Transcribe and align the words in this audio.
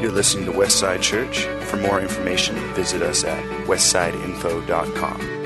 You're 0.00 0.12
listening 0.12 0.46
to 0.46 0.52
Westside 0.52 1.02
Church. 1.02 1.44
For 1.66 1.76
more 1.76 2.00
information, 2.00 2.56
visit 2.72 3.02
us 3.02 3.22
at 3.22 3.44
westsideinfo.com. 3.66 5.40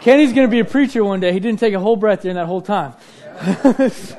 Kenny's 0.00 0.32
going 0.32 0.46
to 0.46 0.50
be 0.50 0.60
a 0.60 0.64
preacher 0.64 1.02
one 1.02 1.18
day. 1.18 1.32
He 1.32 1.40
didn't 1.40 1.58
take 1.58 1.74
a 1.74 1.80
whole 1.80 1.96
breath 1.96 2.22
during 2.22 2.36
that 2.36 2.46
whole 2.46 2.62
time. 2.62 2.94
so 3.60 4.16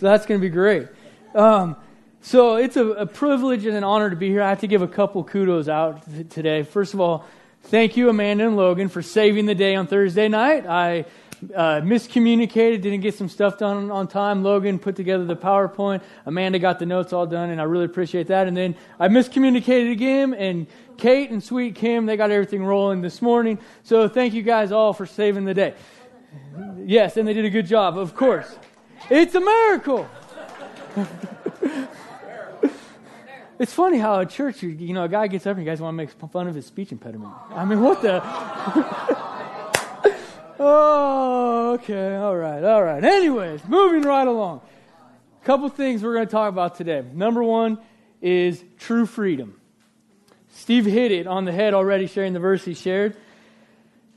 that's 0.00 0.26
going 0.26 0.38
to 0.38 0.46
be 0.46 0.50
great. 0.50 0.88
Um, 1.34 1.76
so 2.20 2.56
it's 2.56 2.76
a, 2.76 2.86
a, 2.86 3.06
privilege 3.06 3.64
and 3.64 3.76
an 3.76 3.84
honor 3.84 4.10
to 4.10 4.16
be 4.16 4.28
here. 4.28 4.42
I 4.42 4.50
have 4.50 4.60
to 4.60 4.66
give 4.66 4.82
a 4.82 4.88
couple 4.88 5.24
kudos 5.24 5.68
out 5.68 6.02
today. 6.28 6.62
First 6.62 6.92
of 6.92 7.00
all, 7.00 7.24
thank 7.66 7.96
you, 7.96 8.08
Amanda 8.08 8.46
and 8.46 8.56
Logan, 8.56 8.88
for 8.88 9.02
saving 9.02 9.46
the 9.46 9.54
day 9.54 9.74
on 9.74 9.86
Thursday 9.86 10.28
night. 10.28 10.66
I 10.66 11.04
uh, 11.54 11.80
miscommunicated, 11.82 12.80
didn't 12.80 13.00
get 13.00 13.14
some 13.14 13.28
stuff 13.28 13.58
done 13.58 13.90
on 13.90 14.08
time. 14.08 14.42
Logan 14.42 14.78
put 14.78 14.96
together 14.96 15.24
the 15.24 15.36
PowerPoint. 15.36 16.02
Amanda 16.24 16.58
got 16.58 16.78
the 16.78 16.86
notes 16.86 17.12
all 17.12 17.26
done, 17.26 17.50
and 17.50 17.60
I 17.60 17.64
really 17.64 17.84
appreciate 17.84 18.28
that. 18.28 18.46
And 18.46 18.56
then 18.56 18.76
I 18.98 19.08
miscommunicated 19.08 19.92
again, 19.92 20.34
and 20.34 20.66
Kate 20.96 21.30
and 21.30 21.42
Sweet 21.42 21.74
Kim, 21.74 22.06
they 22.06 22.16
got 22.16 22.30
everything 22.30 22.64
rolling 22.64 23.02
this 23.02 23.20
morning. 23.20 23.58
So 23.82 24.08
thank 24.08 24.32
you 24.32 24.42
guys 24.42 24.72
all 24.72 24.92
for 24.92 25.04
saving 25.04 25.44
the 25.44 25.54
day. 25.54 25.74
Yes, 26.78 27.16
and 27.16 27.26
they 27.26 27.34
did 27.34 27.44
a 27.44 27.50
good 27.50 27.66
job, 27.66 27.98
of 27.98 28.14
course. 28.14 28.56
It's 29.10 29.34
a 29.34 29.40
miracle. 29.40 30.08
it's 33.58 33.72
funny 33.72 33.98
how 33.98 34.20
a 34.20 34.26
church, 34.26 34.62
you 34.62 34.92
know, 34.92 35.04
a 35.04 35.08
guy 35.08 35.26
gets 35.28 35.46
up 35.46 35.56
and 35.56 35.64
you 35.64 35.70
guys 35.70 35.80
want 35.80 35.94
to 35.94 35.96
make 35.96 36.10
fun 36.30 36.46
of 36.48 36.54
his 36.54 36.66
speech 36.66 36.92
impediment. 36.92 37.32
I 37.50 37.64
mean, 37.64 37.80
what 37.80 38.02
the? 38.02 38.20
oh, 40.58 41.72
okay, 41.74 42.16
all 42.16 42.36
right, 42.36 42.62
all 42.62 42.82
right. 42.82 43.02
Anyways, 43.02 43.62
moving 43.66 44.02
right 44.02 44.26
along. 44.26 44.60
A 45.42 45.44
couple 45.44 45.68
things 45.68 46.02
we're 46.02 46.14
going 46.14 46.26
to 46.26 46.32
talk 46.32 46.48
about 46.50 46.74
today. 46.74 47.04
Number 47.12 47.42
one 47.42 47.78
is 48.20 48.62
true 48.78 49.06
freedom. 49.06 49.60
Steve 50.48 50.86
hit 50.86 51.12
it 51.12 51.26
on 51.26 51.44
the 51.44 51.52
head 51.52 51.74
already, 51.74 52.06
sharing 52.06 52.32
the 52.32 52.40
verse 52.40 52.64
he 52.64 52.74
shared. 52.74 53.16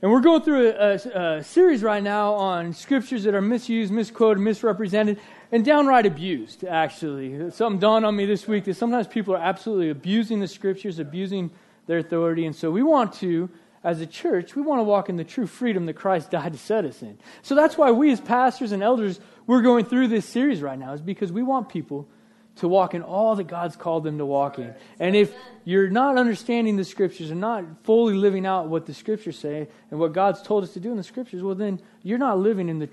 And 0.02 0.10
we're 0.10 0.20
going 0.20 0.40
through 0.40 0.70
a, 0.70 0.72
a, 0.72 1.38
a, 1.38 1.44
series 1.44 1.82
right 1.82 2.02
now 2.02 2.32
on 2.32 2.72
scriptures 2.72 3.24
that 3.24 3.34
are 3.34 3.42
misused, 3.42 3.92
misquoted, 3.92 4.42
misrepresented, 4.42 5.20
and 5.52 5.64
downright 5.64 6.06
abused, 6.06 6.64
actually. 6.64 7.50
Something 7.50 7.80
dawned 7.80 8.04
on 8.04 8.14
me 8.16 8.26
this 8.26 8.46
week 8.46 8.64
that 8.64 8.76
sometimes 8.76 9.06
people 9.06 9.34
are 9.34 9.42
absolutely 9.42 9.90
abusing 9.90 10.40
the 10.40 10.48
scriptures, 10.48 10.98
abusing 10.98 11.50
their 11.86 11.98
authority. 11.98 12.46
And 12.46 12.54
so 12.54 12.70
we 12.70 12.82
want 12.82 13.14
to, 13.14 13.50
as 13.82 14.00
a 14.00 14.06
church, 14.06 14.54
we 14.54 14.62
want 14.62 14.78
to 14.78 14.84
walk 14.84 15.08
in 15.08 15.16
the 15.16 15.24
true 15.24 15.46
freedom 15.46 15.86
that 15.86 15.94
Christ 15.94 16.30
died 16.30 16.52
to 16.52 16.58
set 16.58 16.84
us 16.84 17.02
in. 17.02 17.18
So 17.42 17.54
that's 17.54 17.76
why 17.76 17.90
we, 17.90 18.12
as 18.12 18.20
pastors 18.20 18.72
and 18.72 18.82
elders, 18.82 19.18
we're 19.46 19.62
going 19.62 19.84
through 19.84 20.08
this 20.08 20.26
series 20.26 20.62
right 20.62 20.78
now, 20.78 20.92
is 20.92 21.00
because 21.00 21.32
we 21.32 21.42
want 21.42 21.68
people 21.68 22.08
to 22.56 22.68
walk 22.68 22.94
in 22.94 23.02
all 23.02 23.36
that 23.36 23.46
God's 23.46 23.74
called 23.74 24.04
them 24.04 24.18
to 24.18 24.26
walk 24.26 24.58
in. 24.58 24.74
And 24.98 25.16
if 25.16 25.32
you're 25.64 25.88
not 25.88 26.18
understanding 26.18 26.76
the 26.76 26.84
scriptures 26.84 27.30
and 27.30 27.40
not 27.40 27.64
fully 27.84 28.14
living 28.14 28.44
out 28.44 28.68
what 28.68 28.86
the 28.86 28.92
scriptures 28.92 29.38
say 29.38 29.68
and 29.90 29.98
what 29.98 30.12
God's 30.12 30.42
told 30.42 30.64
us 30.64 30.74
to 30.74 30.80
do 30.80 30.90
in 30.90 30.96
the 30.96 31.02
scriptures, 31.02 31.42
well, 31.42 31.54
then 31.54 31.80
you're 32.02 32.18
not 32.18 32.38
living 32.38 32.68
in 32.68 32.78
the 32.78 32.88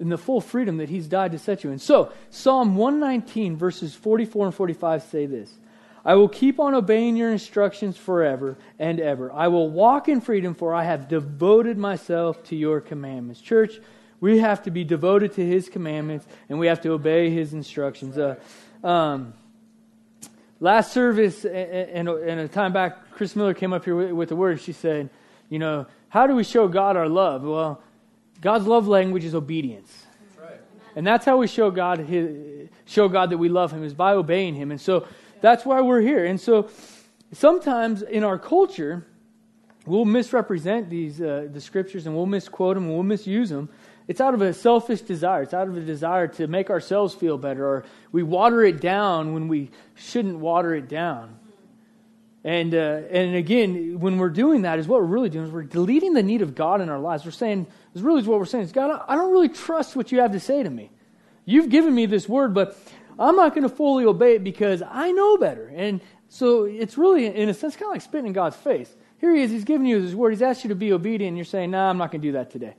in 0.00 0.08
the 0.08 0.18
full 0.18 0.40
freedom 0.40 0.78
that 0.78 0.88
He's 0.88 1.06
died 1.06 1.32
to 1.32 1.38
set 1.38 1.62
you 1.62 1.70
in. 1.70 1.78
So, 1.78 2.10
Psalm 2.30 2.74
119, 2.74 3.56
verses 3.56 3.94
44 3.94 4.46
and 4.46 4.54
45 4.54 5.02
say 5.04 5.26
this 5.26 5.52
I 6.04 6.14
will 6.14 6.28
keep 6.28 6.58
on 6.58 6.74
obeying 6.74 7.16
your 7.16 7.30
instructions 7.30 7.96
forever 7.96 8.56
and 8.78 8.98
ever. 8.98 9.32
I 9.32 9.48
will 9.48 9.68
walk 9.68 10.08
in 10.08 10.20
freedom, 10.20 10.54
for 10.54 10.74
I 10.74 10.84
have 10.84 11.08
devoted 11.08 11.76
myself 11.76 12.42
to 12.44 12.56
your 12.56 12.80
commandments. 12.80 13.40
Church, 13.40 13.78
we 14.20 14.38
have 14.38 14.62
to 14.62 14.70
be 14.70 14.84
devoted 14.84 15.34
to 15.34 15.46
His 15.46 15.68
commandments 15.68 16.26
and 16.48 16.58
we 16.58 16.66
have 16.68 16.80
to 16.82 16.92
obey 16.92 17.30
His 17.30 17.52
instructions. 17.52 18.16
Uh, 18.16 18.36
um, 18.82 19.34
last 20.58 20.92
service 20.92 21.44
and, 21.44 22.08
and, 22.08 22.40
a 22.40 22.48
time 22.48 22.72
back, 22.72 23.10
Chris 23.12 23.36
Miller 23.36 23.54
came 23.54 23.72
up 23.72 23.84
here 23.84 23.96
with, 23.96 24.12
with 24.12 24.28
the 24.30 24.36
word. 24.36 24.60
She 24.60 24.72
said, 24.72 25.10
You 25.50 25.58
know, 25.58 25.86
how 26.08 26.26
do 26.26 26.34
we 26.34 26.44
show 26.44 26.66
God 26.66 26.96
our 26.96 27.08
love? 27.08 27.42
Well, 27.42 27.82
God's 28.40 28.66
love 28.66 28.88
language 28.88 29.24
is 29.24 29.34
obedience. 29.34 30.06
That's 30.20 30.50
right. 30.50 30.60
And 30.96 31.06
that's 31.06 31.24
how 31.24 31.36
we 31.36 31.46
show 31.46 31.70
God, 31.70 31.98
his, 31.98 32.68
show 32.86 33.08
God 33.08 33.30
that 33.30 33.38
we 33.38 33.48
love 33.48 33.72
Him, 33.72 33.84
is 33.84 33.94
by 33.94 34.12
obeying 34.12 34.54
Him. 34.54 34.70
And 34.70 34.80
so 34.80 35.06
that's 35.40 35.64
why 35.64 35.80
we're 35.80 36.00
here. 36.00 36.24
And 36.24 36.40
so 36.40 36.70
sometimes 37.32 38.02
in 38.02 38.24
our 38.24 38.38
culture, 38.38 39.06
we'll 39.86 40.04
misrepresent 40.04 40.90
these 40.90 41.20
uh, 41.20 41.48
the 41.52 41.60
scriptures 41.60 42.06
and 42.06 42.14
we'll 42.14 42.26
misquote 42.26 42.76
them 42.76 42.84
and 42.84 42.94
we'll 42.94 43.02
misuse 43.02 43.50
them 43.50 43.68
it's 44.10 44.20
out 44.20 44.34
of 44.34 44.42
a 44.42 44.52
selfish 44.52 45.02
desire. 45.02 45.42
It's 45.42 45.54
out 45.54 45.68
of 45.68 45.76
a 45.76 45.80
desire 45.82 46.26
to 46.26 46.48
make 46.48 46.68
ourselves 46.68 47.14
feel 47.14 47.38
better, 47.38 47.64
or 47.64 47.84
we 48.10 48.24
water 48.24 48.64
it 48.64 48.80
down 48.80 49.34
when 49.34 49.46
we 49.46 49.70
shouldn't 49.94 50.40
water 50.40 50.74
it 50.74 50.88
down. 50.88 51.38
And, 52.42 52.74
uh, 52.74 53.02
and 53.10 53.34
again, 53.36 54.00
when 54.00 54.16
we're 54.16 54.30
doing 54.30 54.62
that, 54.62 54.78
is 54.78 54.88
what 54.88 55.00
we're 55.00 55.06
really 55.06 55.28
doing 55.28 55.46
is 55.46 55.52
we're 55.52 55.62
deleting 55.62 56.14
the 56.14 56.22
need 56.22 56.40
of 56.40 56.54
God 56.54 56.80
in 56.80 56.88
our 56.88 56.98
lives. 56.98 57.24
We're 57.24 57.32
saying, 57.32 57.66
is 57.94 58.02
really 58.02 58.22
what 58.22 58.38
we're 58.38 58.46
saying 58.46 58.64
is, 58.64 58.72
God, 58.72 59.02
I 59.06 59.14
don't 59.14 59.30
really 59.30 59.50
trust 59.50 59.94
what 59.94 60.10
you 60.10 60.20
have 60.20 60.32
to 60.32 60.40
say 60.40 60.62
to 60.62 60.70
me. 60.70 60.90
You've 61.44 61.68
given 61.68 61.94
me 61.94 62.06
this 62.06 62.28
word, 62.28 62.54
but 62.54 62.78
I'm 63.18 63.36
not 63.36 63.54
going 63.54 63.64
to 63.64 63.74
fully 63.74 64.06
obey 64.06 64.36
it 64.36 64.44
because 64.44 64.82
I 64.88 65.10
know 65.12 65.36
better. 65.36 65.70
And 65.74 66.00
so 66.28 66.64
it's 66.64 66.96
really, 66.96 67.26
in 67.26 67.48
a 67.48 67.54
sense, 67.54 67.76
kind 67.76 67.90
of 67.90 67.94
like 67.94 68.02
spitting 68.02 68.28
in 68.28 68.32
God's 68.32 68.56
face. 68.56 68.90
Here 69.18 69.34
he 69.34 69.42
is, 69.42 69.50
he's 69.50 69.64
giving 69.64 69.86
you 69.86 70.00
his 70.00 70.14
word. 70.14 70.30
He's 70.30 70.40
asked 70.40 70.64
you 70.64 70.68
to 70.68 70.74
be 70.74 70.92
obedient, 70.92 71.28
and 71.28 71.36
you're 71.36 71.44
saying, 71.44 71.72
nah, 71.72 71.90
I'm 71.90 71.98
not 71.98 72.10
going 72.10 72.22
to 72.22 72.28
do 72.28 72.32
that 72.32 72.50
today. 72.50 72.74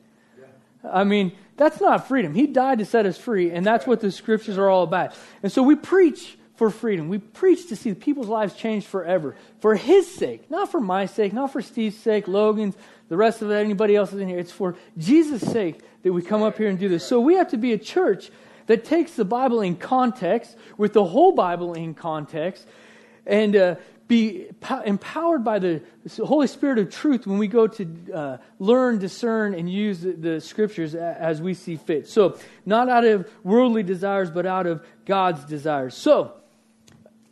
I 0.83 1.03
mean, 1.03 1.33
that's 1.57 1.79
not 1.79 2.07
freedom. 2.07 2.33
He 2.33 2.47
died 2.47 2.79
to 2.79 2.85
set 2.85 3.05
us 3.05 3.15
free, 3.15 3.51
and 3.51 3.63
that's 3.63 3.85
what 3.85 3.99
the 3.99 4.11
scriptures 4.11 4.57
are 4.57 4.67
all 4.67 4.81
about. 4.81 5.13
And 5.43 5.51
so 5.51 5.61
we 5.61 5.75
preach 5.75 6.37
for 6.61 6.69
freedom. 6.69 7.09
We 7.09 7.17
preach 7.17 7.69
to 7.69 7.75
see 7.75 7.95
people's 7.95 8.27
lives 8.27 8.53
changed 8.53 8.85
forever 8.85 9.35
for 9.61 9.73
His 9.73 10.07
sake, 10.13 10.51
not 10.51 10.69
for 10.69 10.79
my 10.79 11.07
sake, 11.07 11.33
not 11.33 11.51
for 11.51 11.59
Steve's 11.59 11.97
sake, 11.97 12.27
Logan's, 12.27 12.75
the 13.09 13.17
rest 13.17 13.41
of 13.41 13.49
anybody 13.49 13.95
else 13.95 14.13
in 14.13 14.27
here. 14.27 14.37
It's 14.37 14.51
for 14.51 14.75
Jesus' 14.95 15.41
sake 15.41 15.79
that 16.03 16.13
we 16.13 16.21
come 16.21 16.43
up 16.43 16.59
here 16.59 16.69
and 16.69 16.77
do 16.77 16.87
this. 16.87 17.03
So 17.03 17.19
we 17.19 17.33
have 17.33 17.49
to 17.49 17.57
be 17.57 17.73
a 17.73 17.79
church 17.79 18.29
that 18.67 18.85
takes 18.85 19.13
the 19.13 19.25
Bible 19.25 19.61
in 19.61 19.75
context, 19.75 20.55
with 20.77 20.93
the 20.93 21.03
whole 21.03 21.31
Bible 21.31 21.73
in 21.73 21.95
context, 21.95 22.67
and 23.25 23.55
uh, 23.55 23.75
be 24.07 24.45
empowered 24.85 25.43
by 25.43 25.57
the 25.57 25.81
Holy 26.23 26.45
Spirit 26.45 26.77
of 26.77 26.91
truth 26.91 27.25
when 27.25 27.39
we 27.39 27.47
go 27.47 27.65
to 27.65 27.87
uh, 28.13 28.37
learn, 28.59 28.99
discern, 28.99 29.55
and 29.55 29.67
use 29.67 30.01
the, 30.01 30.11
the, 30.11 30.39
scriptures 30.39 30.93
as 30.93 31.41
we 31.41 31.55
see 31.55 31.77
fit. 31.77 32.07
So, 32.07 32.37
not 32.67 32.87
out 32.87 33.03
of 33.03 33.27
worldly 33.43 33.81
desires, 33.81 34.29
but 34.29 34.45
out 34.45 34.67
of 34.67 34.85
God's 35.05 35.43
desires. 35.45 35.95
So, 35.95 36.35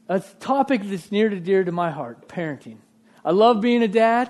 a 0.10 0.20
topic 0.20 0.82
that's 0.84 1.12
near 1.12 1.30
to 1.30 1.40
dear 1.40 1.64
to 1.64 1.72
my 1.72 1.92
heart 1.92 2.28
parenting. 2.28 2.78
I 3.24 3.32
love 3.32 3.62
being 3.62 3.84
a 3.84 3.88
dad. 3.88 4.30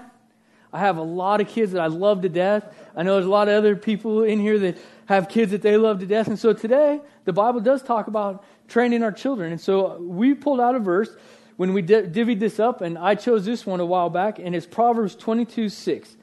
I 0.71 0.79
have 0.79 0.97
a 0.97 1.03
lot 1.03 1.41
of 1.41 1.47
kids 1.47 1.71
that 1.71 1.81
I 1.81 1.87
love 1.87 2.21
to 2.21 2.29
death. 2.29 2.71
I 2.95 3.01
know 3.01 3.15
there's 3.15 3.25
a 3.25 3.29
lot 3.29 3.47
of 3.47 3.55
other 3.55 3.75
people 3.75 4.23
in 4.23 4.39
here 4.39 4.59
that 4.59 4.77
have 5.07 5.29
kids 5.29 5.51
that 5.51 5.63
they 5.63 5.77
love 5.77 5.99
to 6.01 6.05
death. 6.05 6.27
And 6.27 6.37
so 6.37 6.53
today, 6.53 7.01
the 7.25 7.33
Bible 7.33 7.61
does 7.61 7.81
talk 7.81 8.07
about 8.07 8.43
training 8.67 9.01
our 9.01 9.11
children. 9.11 9.51
And 9.51 9.59
so 9.59 9.97
we 9.99 10.35
pulled 10.35 10.59
out 10.59 10.75
a 10.75 10.79
verse 10.79 11.09
when 11.55 11.73
we 11.73 11.81
divvied 11.81 12.39
this 12.39 12.59
up, 12.59 12.81
and 12.81 12.97
I 12.97 13.15
chose 13.15 13.45
this 13.45 13.65
one 13.65 13.79
a 13.79 13.85
while 13.85 14.09
back, 14.09 14.39
and 14.39 14.55
it's 14.55 14.65
Proverbs 14.65 15.15
22 15.15 15.69
6. 15.69 16.15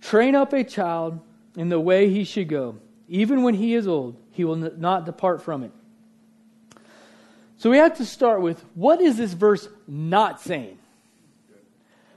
Train 0.00 0.34
up 0.34 0.52
a 0.52 0.62
child 0.62 1.20
in 1.56 1.68
the 1.68 1.80
way 1.80 2.08
he 2.08 2.24
should 2.24 2.48
go. 2.48 2.76
Even 3.08 3.42
when 3.42 3.54
he 3.54 3.74
is 3.74 3.88
old, 3.88 4.16
he 4.30 4.44
will 4.44 4.56
not 4.56 5.04
depart 5.04 5.42
from 5.42 5.64
it. 5.64 5.72
So 7.58 7.70
we 7.70 7.78
have 7.78 7.96
to 7.98 8.04
start 8.04 8.40
with 8.40 8.64
what 8.74 9.00
is 9.00 9.16
this 9.16 9.32
verse 9.32 9.68
not 9.86 10.40
saying? 10.40 10.78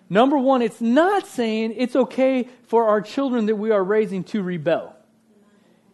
Number 0.09 0.37
one, 0.37 0.61
it's 0.61 0.81
not 0.81 1.25
saying 1.25 1.73
it's 1.77 1.95
okay 1.95 2.47
for 2.67 2.87
our 2.87 3.01
children 3.01 3.47
that 3.47 3.55
we 3.55 3.71
are 3.71 3.83
raising 3.83 4.23
to 4.25 4.43
rebel. 4.43 4.95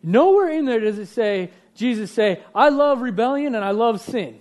Nowhere 0.04 0.50
in 0.50 0.66
there 0.66 0.80
does 0.80 0.98
it 0.98 1.08
say, 1.08 1.52
Jesus 1.76 2.12
say, 2.12 2.42
I 2.54 2.70
love 2.70 3.02
rebellion 3.02 3.56
and 3.56 3.64
I 3.64 3.72
love 3.72 4.02
sin. 4.02 4.40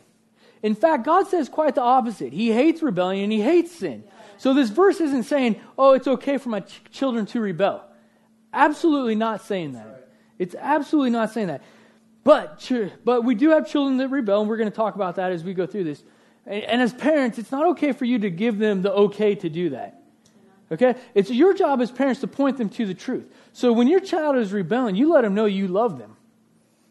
In 0.62 0.74
fact, 0.74 1.04
God 1.04 1.28
says 1.28 1.48
quite 1.48 1.74
the 1.74 1.82
opposite. 1.82 2.32
He 2.32 2.50
hates 2.50 2.82
rebellion 2.82 3.24
and 3.24 3.32
he 3.32 3.42
hates 3.42 3.70
sin. 3.72 4.02
So 4.38 4.54
this 4.54 4.70
verse 4.70 5.00
isn't 5.00 5.24
saying, 5.24 5.60
oh, 5.78 5.92
it's 5.92 6.08
okay 6.08 6.38
for 6.38 6.48
my 6.48 6.60
ch- 6.60 6.80
children 6.90 7.26
to 7.26 7.40
rebel. 7.40 7.84
Absolutely 8.52 9.14
not 9.14 9.42
saying 9.42 9.72
that. 9.72 10.08
It's 10.38 10.54
absolutely 10.54 11.10
not 11.10 11.32
saying 11.32 11.48
that. 11.48 11.62
But, 12.26 12.68
but 13.04 13.22
we 13.22 13.36
do 13.36 13.50
have 13.50 13.70
children 13.70 13.98
that 13.98 14.08
rebel, 14.08 14.40
and 14.40 14.50
we're 14.50 14.56
going 14.56 14.68
to 14.68 14.74
talk 14.74 14.96
about 14.96 15.14
that 15.14 15.30
as 15.30 15.44
we 15.44 15.54
go 15.54 15.64
through 15.64 15.84
this. 15.84 16.02
And, 16.44 16.64
and 16.64 16.82
as 16.82 16.92
parents, 16.92 17.38
it's 17.38 17.52
not 17.52 17.66
okay 17.66 17.92
for 17.92 18.04
you 18.04 18.18
to 18.18 18.30
give 18.30 18.58
them 18.58 18.82
the 18.82 18.92
okay 18.92 19.36
to 19.36 19.48
do 19.48 19.70
that. 19.70 20.02
Okay? 20.72 20.96
It's 21.14 21.30
your 21.30 21.54
job 21.54 21.80
as 21.80 21.92
parents 21.92 22.22
to 22.22 22.26
point 22.26 22.58
them 22.58 22.68
to 22.70 22.84
the 22.84 22.94
truth. 22.94 23.32
So 23.52 23.72
when 23.72 23.86
your 23.86 24.00
child 24.00 24.34
is 24.38 24.52
rebelling, 24.52 24.96
you 24.96 25.12
let 25.12 25.22
them 25.22 25.36
know 25.36 25.44
you 25.44 25.68
love 25.68 25.98
them. 25.98 26.16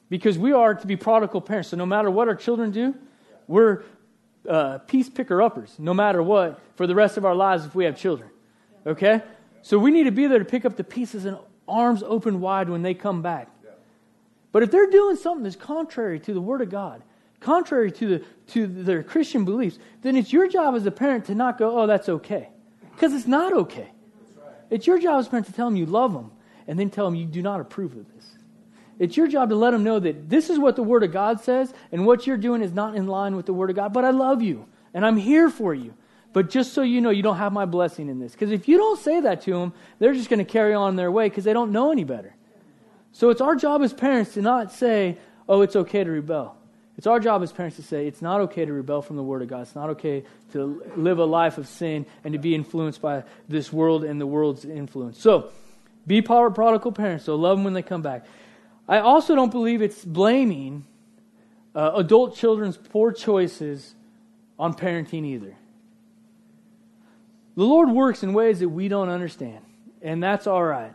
Because 0.08 0.38
we 0.38 0.54
are 0.54 0.74
to 0.74 0.88
be 0.88 0.96
prodigal 0.96 1.42
parents. 1.42 1.68
So 1.68 1.76
no 1.76 1.86
matter 1.86 2.10
what 2.10 2.30
our 2.30 2.36
children 2.36 2.72
do, 2.72 2.96
we're 3.46 3.84
uh, 4.48 4.78
piece 4.78 5.10
picker 5.10 5.42
uppers, 5.42 5.76
no 5.78 5.94
matter 5.94 6.24
what, 6.24 6.62
for 6.78 6.88
the 6.88 6.96
rest 6.96 7.18
of 7.18 7.26
our 7.26 7.36
lives 7.36 7.66
if 7.66 7.76
we 7.76 7.84
have 7.84 7.98
children. 7.98 8.30
Okay? 8.88 9.22
So 9.64 9.78
we 9.80 9.92
need 9.92 10.06
to 10.06 10.12
be 10.12 10.28
there 10.28 10.40
to 10.40 10.46
pick 10.46 10.64
up 10.64 10.78
the 10.78 10.86
pieces 10.86 11.26
and 11.26 11.38
arms 11.68 12.04
open 12.04 12.40
wide 12.40 12.70
when 12.70 12.84
they 12.84 12.94
come 12.94 13.22
back. 13.22 13.50
But 14.56 14.63
if 14.63 14.72
they're 14.72 14.90
doing 14.90 15.18
something 15.18 15.44
that's 15.44 15.57
contrary 15.57 16.18
to 16.22 16.34
the 16.34 16.40
Word 16.40 16.62
of 16.62 16.69
God, 16.69 17.04
contrary 17.42 17.92
to, 17.92 18.07
the, 18.07 18.25
to 18.54 18.68
their 18.68 19.04
Christian 19.04 19.44
beliefs, 19.44 19.78
then 20.02 20.16
it's 20.16 20.31
your 20.31 20.48
job 20.48 20.75
as 20.75 20.86
a 20.86 20.92
parent 20.92 21.25
to 21.25 21.36
not 21.36 21.57
go, 21.57 21.78
oh, 21.78 21.88
that's 21.88 22.07
okay. 22.07 22.48
Because 22.94 23.13
it's 23.13 23.28
not 23.28 23.52
okay. 23.52 23.92
It's 24.69 24.88
your 24.88 24.98
job 24.98 25.19
as 25.19 25.28
a 25.28 25.30
parent 25.30 25.48
to 25.48 25.52
tell 25.52 25.66
them 25.66 25.75
you 25.75 25.86
love 25.86 26.13
them 26.13 26.31
and 26.69 26.80
then 26.80 26.90
tell 26.90 27.04
them 27.04 27.16
you 27.16 27.25
do 27.25 27.42
not 27.42 27.60
approve 27.60 27.98
of 27.98 28.06
this. 28.16 28.31
It's 28.98 29.18
your 29.18 29.28
job 29.28 29.50
to 29.50 29.57
let 29.57 29.72
them 29.72 29.84
know 29.84 30.00
that 30.00 30.30
this 30.30 30.50
is 30.50 30.58
what 30.58 30.78
the 30.78 30.84
Word 30.84 31.04
of 31.04 31.12
God 31.12 31.42
says 31.42 31.74
and 31.92 32.06
what 32.06 32.25
you're 32.25 32.38
doing 32.38 32.62
is 32.62 32.72
not 32.72 32.96
in 32.96 33.08
line 33.08 33.36
with 33.36 33.48
the 33.48 33.54
Word 33.54 33.72
of 33.72 33.75
God, 33.75 33.92
but 33.92 34.06
I 34.06 34.12
love 34.12 34.42
you 34.42 34.68
and 34.94 35.06
I'm 35.06 35.18
here 35.18 35.50
for 35.50 35.74
you. 35.74 35.96
But 36.31 36.50
just 36.50 36.72
so 36.72 36.81
you 36.81 37.01
know, 37.01 37.10
you 37.10 37.24
don't 37.24 37.40
have 37.40 37.51
my 37.51 37.66
blessing 37.66 38.08
in 38.08 38.19
this. 38.19 38.31
Because 38.31 38.51
if 38.51 38.69
you 38.69 38.78
don't 38.78 39.01
say 39.01 39.19
that 39.19 39.42
to 39.42 39.51
them, 39.51 39.74
they're 40.00 40.13
just 40.13 40.30
going 40.30 40.40
to 40.40 40.50
carry 40.50 40.74
on 40.74 40.96
their 40.96 41.12
way 41.12 41.28
because 41.28 41.44
they 41.44 41.51
don't 41.51 41.74
know 41.74 41.92
any 41.92 42.06
better. 42.06 42.34
So 43.16 43.30
it's 43.30 43.40
our 43.40 43.56
job 43.56 43.82
as 43.82 43.94
parents 43.94 44.34
to 44.34 44.42
not 44.42 44.74
say, 44.74 45.18
oh, 45.48 45.62
it's 45.62 45.78
okay 45.78 46.04
to 46.04 46.12
rebel. 46.12 46.58
It's 46.98 47.08
our 47.08 47.18
job 47.18 47.44
as 47.44 47.52
parents 47.54 47.78
to 47.78 47.82
say 47.82 48.08
it's 48.08 48.22
not 48.22 48.42
okay 48.42 48.66
to 48.66 48.74
rebel 48.74 49.02
from 49.02 49.16
the 49.16 49.24
Word 49.24 49.42
of 49.42 49.48
God. 49.48 49.62
It's 49.62 49.74
not 49.74 49.90
okay 49.92 50.26
to 50.52 50.84
live 50.98 51.18
a 51.20 51.24
life 51.24 51.58
of 51.58 51.66
sin 51.66 52.06
and 52.26 52.34
to 52.34 52.40
be 52.40 52.54
influenced 52.54 53.02
by 53.02 53.24
this 53.48 53.72
world 53.72 54.04
and 54.04 54.20
the 54.20 54.28
world's 54.28 54.66
influence. 54.66 55.18
So, 55.18 55.50
be 56.06 56.22
prodigal 56.22 56.92
parents. 56.92 57.24
So, 57.24 57.38
love 57.38 57.58
them 57.58 57.64
when 57.64 57.72
they 57.72 57.84
come 57.84 58.02
back. 58.02 58.26
I 58.86 59.00
also 59.00 59.34
don't 59.34 59.50
believe 59.50 59.82
it's 59.82 60.04
blaming 60.04 60.84
uh, 61.74 61.94
adult 61.96 62.36
children's 62.36 62.76
poor 62.76 63.14
choices 63.14 63.96
on 64.60 64.74
parenting 64.74 65.24
either. 65.24 65.56
The 67.56 67.64
Lord 67.64 67.90
works 67.90 68.24
in 68.24 68.34
ways 68.34 68.60
that 68.60 68.68
we 68.68 68.90
don't 68.90 69.08
understand, 69.08 69.64
and 70.02 70.22
that's 70.22 70.48
all 70.48 70.64
right. 70.64 70.92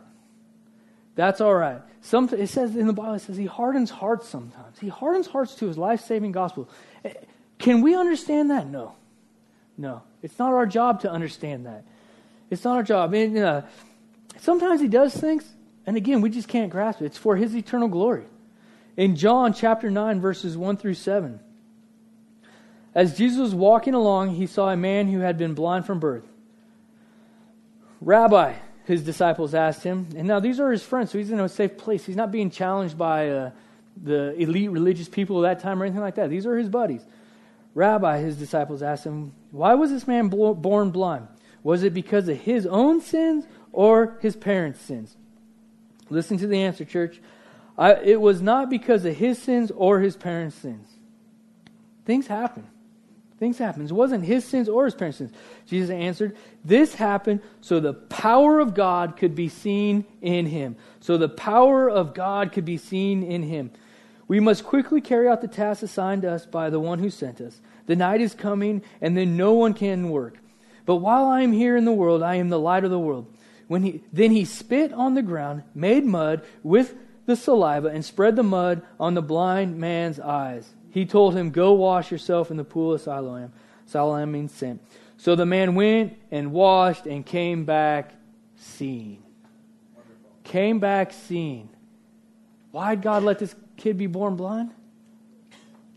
That's 1.15 1.41
all 1.41 1.53
right. 1.53 1.81
Some, 2.01 2.29
it 2.29 2.47
says 2.47 2.75
in 2.75 2.87
the 2.87 2.93
Bible, 2.93 3.13
it 3.13 3.19
says 3.19 3.37
he 3.37 3.45
hardens 3.45 3.89
hearts 3.89 4.27
sometimes. 4.27 4.79
He 4.79 4.87
hardens 4.87 5.27
hearts 5.27 5.55
to 5.55 5.67
his 5.67 5.77
life 5.77 6.01
saving 6.01 6.31
gospel. 6.31 6.69
Eh, 7.03 7.13
can 7.59 7.81
we 7.81 7.95
understand 7.95 8.49
that? 8.49 8.67
No. 8.67 8.95
No. 9.77 10.01
It's 10.23 10.39
not 10.39 10.53
our 10.53 10.65
job 10.65 11.01
to 11.01 11.11
understand 11.11 11.65
that. 11.65 11.83
It's 12.49 12.63
not 12.63 12.77
our 12.77 12.83
job. 12.83 13.13
And, 13.13 13.37
uh, 13.37 13.61
sometimes 14.39 14.81
he 14.81 14.87
does 14.87 15.13
things, 15.13 15.45
and 15.85 15.97
again, 15.97 16.21
we 16.21 16.29
just 16.29 16.47
can't 16.47 16.71
grasp 16.71 17.01
it. 17.01 17.05
It's 17.05 17.17
for 17.17 17.35
his 17.35 17.55
eternal 17.55 17.87
glory. 17.87 18.25
In 18.97 19.15
John 19.15 19.53
chapter 19.53 19.89
9, 19.89 20.21
verses 20.21 20.57
1 20.57 20.77
through 20.77 20.95
7, 20.95 21.39
as 22.93 23.17
Jesus 23.17 23.39
was 23.39 23.55
walking 23.55 23.93
along, 23.93 24.35
he 24.35 24.47
saw 24.47 24.69
a 24.69 24.77
man 24.77 25.07
who 25.07 25.19
had 25.19 25.37
been 25.37 25.53
blind 25.53 25.85
from 25.85 25.99
birth. 25.99 26.25
Rabbi, 28.01 28.53
his 28.91 29.03
disciples 29.03 29.55
asked 29.55 29.83
him. 29.83 30.07
And 30.17 30.27
now 30.27 30.41
these 30.41 30.59
are 30.59 30.69
his 30.69 30.83
friends, 30.83 31.11
so 31.11 31.17
he's 31.17 31.31
in 31.31 31.39
a 31.39 31.47
safe 31.47 31.77
place. 31.77 32.05
He's 32.05 32.17
not 32.17 32.29
being 32.29 32.49
challenged 32.49 32.97
by 32.97 33.29
uh, 33.29 33.51
the 34.01 34.35
elite 34.35 34.69
religious 34.69 35.07
people 35.07 35.37
of 35.37 35.43
that 35.43 35.61
time 35.61 35.81
or 35.81 35.85
anything 35.85 36.01
like 36.01 36.15
that. 36.15 36.29
These 36.29 36.45
are 36.45 36.57
his 36.57 36.67
buddies. 36.67 37.01
Rabbi, 37.73 38.19
his 38.19 38.35
disciples 38.35 38.83
asked 38.83 39.05
him, 39.05 39.31
Why 39.51 39.75
was 39.75 39.91
this 39.91 40.07
man 40.07 40.27
born 40.27 40.91
blind? 40.91 41.29
Was 41.63 41.83
it 41.83 41.93
because 41.93 42.27
of 42.27 42.37
his 42.37 42.65
own 42.65 42.99
sins 42.99 43.45
or 43.71 44.17
his 44.21 44.35
parents' 44.35 44.81
sins? 44.81 45.15
Listen 46.09 46.37
to 46.37 46.47
the 46.47 46.61
answer, 46.61 46.83
church. 46.83 47.21
I, 47.77 47.93
it 47.93 48.19
was 48.19 48.41
not 48.41 48.69
because 48.69 49.05
of 49.05 49.15
his 49.15 49.39
sins 49.39 49.71
or 49.71 50.01
his 50.01 50.17
parents' 50.17 50.57
sins. 50.57 50.87
Things 52.05 52.27
happen. 52.27 52.67
Things 53.41 53.57
happen. 53.57 53.83
It 53.83 53.91
wasn't 53.91 54.23
his 54.23 54.45
sins 54.45 54.69
or 54.69 54.85
his 54.85 54.93
parents' 54.93 55.17
sins. 55.17 55.31
Jesus 55.65 55.89
answered, 55.89 56.37
This 56.63 56.93
happened 56.93 57.41
so 57.59 57.79
the 57.79 57.95
power 57.95 58.59
of 58.59 58.75
God 58.75 59.17
could 59.17 59.33
be 59.33 59.49
seen 59.49 60.05
in 60.21 60.45
him. 60.45 60.75
So 60.99 61.17
the 61.17 61.27
power 61.27 61.89
of 61.89 62.13
God 62.13 62.51
could 62.51 62.65
be 62.65 62.77
seen 62.77 63.23
in 63.23 63.41
him. 63.41 63.71
We 64.27 64.39
must 64.39 64.63
quickly 64.63 65.01
carry 65.01 65.27
out 65.27 65.41
the 65.41 65.47
task 65.47 65.81
assigned 65.81 66.23
us 66.23 66.45
by 66.45 66.69
the 66.69 66.79
one 66.79 66.99
who 66.99 67.09
sent 67.09 67.41
us. 67.41 67.59
The 67.87 67.95
night 67.95 68.21
is 68.21 68.35
coming, 68.35 68.83
and 69.01 69.17
then 69.17 69.37
no 69.37 69.53
one 69.53 69.73
can 69.73 70.11
work. 70.11 70.37
But 70.85 70.97
while 70.97 71.25
I 71.25 71.41
am 71.41 71.51
here 71.51 71.75
in 71.75 71.85
the 71.85 71.91
world, 71.91 72.21
I 72.21 72.35
am 72.35 72.49
the 72.49 72.59
light 72.59 72.83
of 72.83 72.91
the 72.91 72.99
world. 72.99 73.25
When 73.67 73.81
he, 73.81 74.03
then 74.13 74.29
he 74.29 74.45
spit 74.45 74.93
on 74.93 75.15
the 75.15 75.23
ground, 75.23 75.63
made 75.73 76.05
mud 76.05 76.43
with 76.61 76.93
the 77.25 77.35
saliva, 77.35 77.87
and 77.87 78.05
spread 78.05 78.35
the 78.35 78.43
mud 78.43 78.83
on 78.99 79.15
the 79.15 79.23
blind 79.23 79.79
man's 79.79 80.19
eyes 80.19 80.71
he 80.91 81.05
told 81.05 81.35
him, 81.35 81.51
Go 81.51 81.73
wash 81.73 82.11
yourself 82.11 82.51
in 82.51 82.57
the 82.57 82.63
pool 82.63 82.93
of 82.93 83.01
Siloam. 83.01 83.51
Siloam 83.85 84.31
means 84.31 84.51
sent. 84.51 84.81
So 85.17 85.35
the 85.35 85.45
man 85.45 85.75
went 85.75 86.17
and 86.31 86.51
washed 86.51 87.05
and 87.05 87.25
came 87.25 87.65
back 87.65 88.13
seeing. 88.55 89.23
Wonderful. 89.95 90.31
Came 90.43 90.79
back 90.79 91.13
seeing. 91.13 91.69
Why 92.71 92.95
did 92.95 93.03
God 93.03 93.23
let 93.23 93.39
this 93.39 93.55
kid 93.77 93.97
be 93.97 94.07
born 94.07 94.35
blind? 94.35 94.71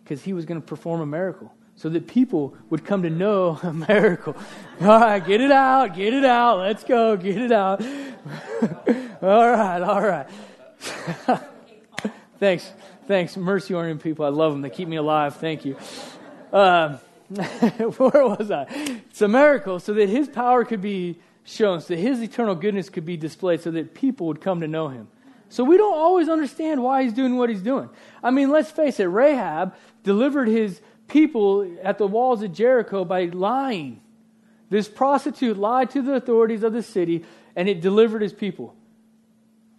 Because 0.03 0.23
he 0.23 0.33
was 0.33 0.45
going 0.45 0.61
to 0.61 0.67
perform 0.67 1.01
a 1.01 1.07
miracle 1.07 1.55
so 1.77 1.89
that 1.89 2.07
people 2.07 2.55
would 2.71 2.85
come 2.85 3.03
to 3.03 3.11
know 3.11 3.59
a 3.63 3.73
miracle. 3.73 4.37
All 4.81 5.01
right, 5.01 5.25
get 5.25 5.41
it 5.41 5.51
out, 5.51 5.95
get 5.95 6.15
it 6.15 6.25
out. 6.25 6.59
Let's 6.59 6.85
go, 6.85 7.17
get 7.17 7.39
it 7.39 7.53
out. 7.53 7.83
all 9.23 9.51
right, 9.51 9.83
all 9.83 10.01
right. 10.01 10.27
Thanks. 12.39 12.73
Thanks. 13.07 13.37
Mercy 13.37 13.75
oriented 13.75 14.03
people. 14.03 14.25
I 14.25 14.31
love 14.31 14.53
them. 14.53 14.63
They 14.63 14.71
keep 14.71 14.89
me 14.89 14.97
alive. 14.97 15.37
Thank 15.37 15.65
you. 15.65 15.77
Um, 16.53 16.99
where 17.29 18.27
was 18.27 18.51
I? 18.51 18.67
It's 19.11 19.21
a 19.21 19.29
miracle 19.29 19.79
so 19.79 19.93
that 19.95 20.09
his 20.09 20.29
power 20.29 20.65
could 20.65 20.81
be 20.81 21.19
shown, 21.45 21.81
so 21.81 21.95
that 21.95 22.01
his 22.01 22.23
eternal 22.23 22.55
goodness 22.55 22.89
could 22.89 23.05
be 23.05 23.17
displayed, 23.17 23.61
so 23.61 23.71
that 23.73 23.95
people 23.95 24.27
would 24.29 24.41
come 24.41 24.61
to 24.61 24.69
know 24.69 24.89
him. 24.89 25.09
So 25.51 25.63
we 25.65 25.77
don't 25.77 25.97
always 25.97 26.29
understand 26.29 26.83
why 26.83 27.03
he's 27.03 27.13
doing 27.13 27.37
what 27.37 27.51
he's 27.51 27.63
doing. 27.63 27.91
I 28.23 28.31
mean, 28.31 28.51
let's 28.51 28.71
face 28.71 28.99
it, 28.99 29.05
Rahab 29.05 29.75
delivered 30.03 30.49
his 30.49 30.81
people 31.07 31.77
at 31.83 31.99
the 31.99 32.07
walls 32.07 32.43
of 32.43 32.53
Jericho 32.53 33.05
by 33.05 33.27
lying. 33.27 34.01
This 34.71 34.89
prostitute 34.89 35.59
lied 35.59 35.91
to 35.91 36.03
the 36.03 36.15
authorities 36.15 36.63
of 36.63 36.73
the 36.73 36.83
city, 36.83 37.25
and 37.55 37.69
it 37.69 37.81
delivered 37.81 38.23
his 38.23 38.33
people. 38.33 38.75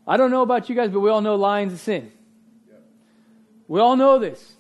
I 0.08 0.18
don't 0.18 0.32
know 0.32 0.44
about 0.44 0.70
you 0.70 0.76
guys, 0.76 0.92
but 0.92 1.00
we 1.00 1.10
all 1.10 1.22
know 1.22 1.36
lying's 1.36 1.74
a 1.74 1.78
sin. 1.78 2.12
We 3.68 3.80
all 3.80 3.96
know 3.96 4.20
this. 4.20 4.54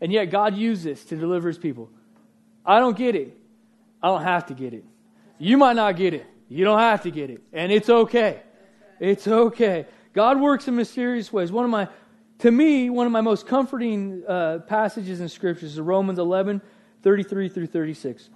And 0.00 0.12
yet 0.12 0.26
God 0.26 0.56
used 0.56 0.84
this 0.84 1.04
to 1.06 1.16
deliver 1.16 1.48
his 1.48 1.58
people. 1.58 1.90
I 2.64 2.78
don't 2.80 2.96
get 2.96 3.14
it. 3.14 3.36
I 4.02 4.08
don't 4.08 4.22
have 4.22 4.46
to 4.46 4.54
get 4.54 4.74
it. 4.74 4.84
You 5.38 5.56
might 5.56 5.76
not 5.76 5.96
get 5.96 6.14
it. 6.14 6.26
You 6.48 6.64
don't 6.64 6.78
have 6.78 7.02
to 7.02 7.10
get 7.10 7.30
it. 7.30 7.42
And 7.52 7.72
it's 7.72 7.88
okay. 7.88 8.42
It's 9.00 9.26
okay. 9.26 9.86
God 10.12 10.40
works 10.40 10.68
in 10.68 10.76
mysterious 10.76 11.32
ways. 11.32 11.52
One 11.52 11.64
of 11.64 11.70
my, 11.70 11.88
to 12.40 12.50
me, 12.50 12.90
one 12.90 13.06
of 13.06 13.12
my 13.12 13.20
most 13.20 13.46
comforting 13.46 14.24
uh, 14.26 14.60
passages 14.60 15.20
in 15.20 15.28
Scripture 15.28 15.66
is 15.66 15.78
Romans 15.78 16.18
11, 16.18 16.60
33 17.02 17.48
through 17.48 17.66
36. 17.66 18.30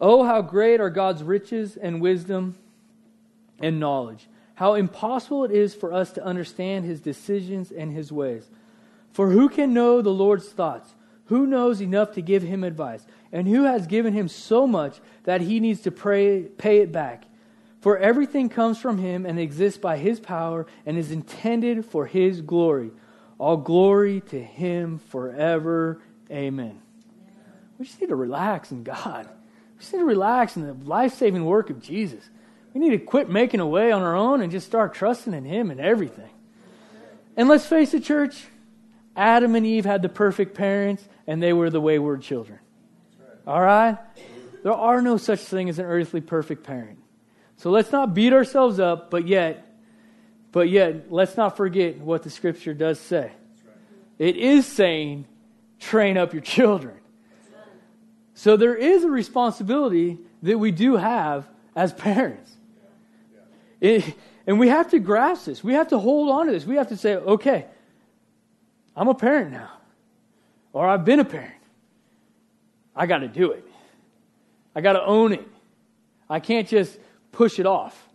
Oh, 0.00 0.24
how 0.24 0.42
great 0.42 0.80
are 0.80 0.90
God's 0.90 1.22
riches 1.22 1.76
and 1.76 2.00
wisdom 2.00 2.56
and 3.60 3.78
knowledge 3.78 4.28
how 4.54 4.74
impossible 4.74 5.44
it 5.44 5.50
is 5.50 5.74
for 5.74 5.92
us 5.92 6.12
to 6.12 6.24
understand 6.24 6.84
his 6.84 7.00
decisions 7.00 7.70
and 7.70 7.92
his 7.92 8.12
ways. 8.12 8.48
For 9.12 9.30
who 9.30 9.48
can 9.48 9.74
know 9.74 10.02
the 10.02 10.10
Lord's 10.10 10.48
thoughts? 10.48 10.94
Who 11.26 11.46
knows 11.46 11.80
enough 11.80 12.12
to 12.12 12.22
give 12.22 12.42
him 12.42 12.64
advice? 12.64 13.06
And 13.32 13.48
who 13.48 13.64
has 13.64 13.86
given 13.86 14.12
him 14.12 14.28
so 14.28 14.66
much 14.66 15.00
that 15.24 15.40
he 15.40 15.60
needs 15.60 15.80
to 15.82 15.90
pray, 15.90 16.42
pay 16.42 16.80
it 16.80 16.92
back? 16.92 17.24
For 17.80 17.98
everything 17.98 18.48
comes 18.48 18.78
from 18.78 18.98
him 18.98 19.26
and 19.26 19.38
exists 19.38 19.78
by 19.78 19.96
his 19.96 20.20
power 20.20 20.66
and 20.86 20.96
is 20.96 21.10
intended 21.10 21.84
for 21.84 22.06
his 22.06 22.40
glory. 22.40 22.90
All 23.38 23.56
glory 23.56 24.20
to 24.28 24.40
him 24.40 24.98
forever. 24.98 26.00
Amen. 26.30 26.80
We 27.78 27.86
just 27.86 28.00
need 28.00 28.08
to 28.08 28.14
relax 28.14 28.70
in 28.70 28.84
God. 28.84 29.28
We 29.74 29.80
just 29.80 29.92
need 29.92 30.00
to 30.00 30.04
relax 30.04 30.56
in 30.56 30.66
the 30.66 30.74
life 30.88 31.14
saving 31.14 31.44
work 31.44 31.70
of 31.70 31.82
Jesus. 31.82 32.22
We 32.74 32.80
need 32.80 32.90
to 32.90 32.98
quit 32.98 33.28
making 33.28 33.60
a 33.60 33.66
way 33.66 33.92
on 33.92 34.02
our 34.02 34.16
own 34.16 34.40
and 34.40 34.50
just 34.50 34.66
start 34.66 34.94
trusting 34.94 35.34
in 35.34 35.44
Him 35.44 35.70
and 35.70 35.80
everything. 35.80 36.30
And 37.36 37.48
let's 37.48 37.66
face 37.66 37.94
it, 37.94 38.04
church, 38.04 38.46
Adam 39.16 39.54
and 39.54 39.66
Eve 39.66 39.84
had 39.84 40.02
the 40.02 40.08
perfect 40.08 40.54
parents, 40.54 41.06
and 41.26 41.42
they 41.42 41.52
were 41.52 41.70
the 41.70 41.80
wayward 41.80 42.22
children. 42.22 42.58
All 43.46 43.60
right? 43.60 43.98
There 44.62 44.72
are 44.72 45.02
no 45.02 45.16
such 45.16 45.40
thing 45.40 45.68
as 45.68 45.78
an 45.78 45.84
earthly 45.84 46.20
perfect 46.20 46.64
parent. 46.64 46.98
So 47.56 47.70
let's 47.70 47.92
not 47.92 48.14
beat 48.14 48.32
ourselves 48.32 48.80
up, 48.80 49.10
but 49.10 49.26
yet, 49.26 49.66
but 50.50 50.68
yet, 50.68 51.12
let's 51.12 51.36
not 51.36 51.56
forget 51.56 51.98
what 51.98 52.22
the 52.22 52.30
scripture 52.30 52.74
does 52.74 52.98
say. 52.98 53.32
It 54.18 54.36
is 54.36 54.66
saying, 54.66 55.26
train 55.80 56.16
up 56.16 56.32
your 56.32 56.42
children. 56.42 56.96
So 58.34 58.56
there 58.56 58.74
is 58.74 59.04
a 59.04 59.10
responsibility 59.10 60.18
that 60.42 60.58
we 60.58 60.70
do 60.70 60.96
have 60.96 61.46
as 61.74 61.92
parents. 61.92 62.50
It, 63.82 64.14
and 64.46 64.60
we 64.60 64.68
have 64.68 64.90
to 64.92 65.00
grasp 65.00 65.46
this. 65.46 65.64
We 65.64 65.74
have 65.74 65.88
to 65.88 65.98
hold 65.98 66.30
on 66.30 66.46
to 66.46 66.52
this. 66.52 66.64
We 66.64 66.76
have 66.76 66.88
to 66.88 66.96
say, 66.96 67.16
okay, 67.16 67.66
I'm 68.96 69.08
a 69.08 69.14
parent 69.14 69.50
now, 69.50 69.72
or 70.72 70.88
I've 70.88 71.04
been 71.04 71.18
a 71.18 71.24
parent. 71.24 71.52
I 72.94 73.06
got 73.06 73.18
to 73.18 73.28
do 73.28 73.50
it. 73.50 73.66
I 74.76 74.82
got 74.82 74.92
to 74.92 75.04
own 75.04 75.32
it. 75.32 75.46
I 76.30 76.38
can't 76.38 76.68
just 76.68 76.96
push 77.32 77.58
it 77.58 77.66
off. 77.66 78.08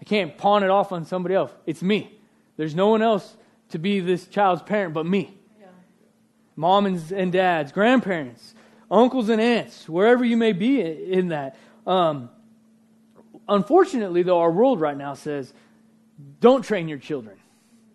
I 0.00 0.04
can't 0.04 0.36
pawn 0.36 0.64
it 0.64 0.70
off 0.70 0.90
on 0.90 1.04
somebody 1.04 1.36
else. 1.36 1.52
It's 1.64 1.82
me. 1.82 2.18
There's 2.56 2.74
no 2.74 2.88
one 2.88 3.00
else 3.00 3.36
to 3.68 3.78
be 3.78 4.00
this 4.00 4.26
child's 4.26 4.62
parent 4.62 4.94
but 4.94 5.06
me. 5.06 5.32
Yeah. 5.60 5.66
Mom 6.56 6.86
and, 6.86 7.12
and 7.12 7.30
dads, 7.30 7.70
grandparents, 7.70 8.54
uncles 8.90 9.28
and 9.28 9.40
aunts, 9.40 9.88
wherever 9.88 10.24
you 10.24 10.36
may 10.36 10.52
be 10.52 10.80
in 10.80 11.28
that. 11.28 11.56
Um, 11.86 12.30
unfortunately, 13.48 14.22
though, 14.22 14.40
our 14.40 14.50
world 14.50 14.80
right 14.80 14.96
now 14.96 15.14
says, 15.14 15.52
don't 16.40 16.62
train 16.62 16.88
your 16.88 16.98
children. 16.98 17.36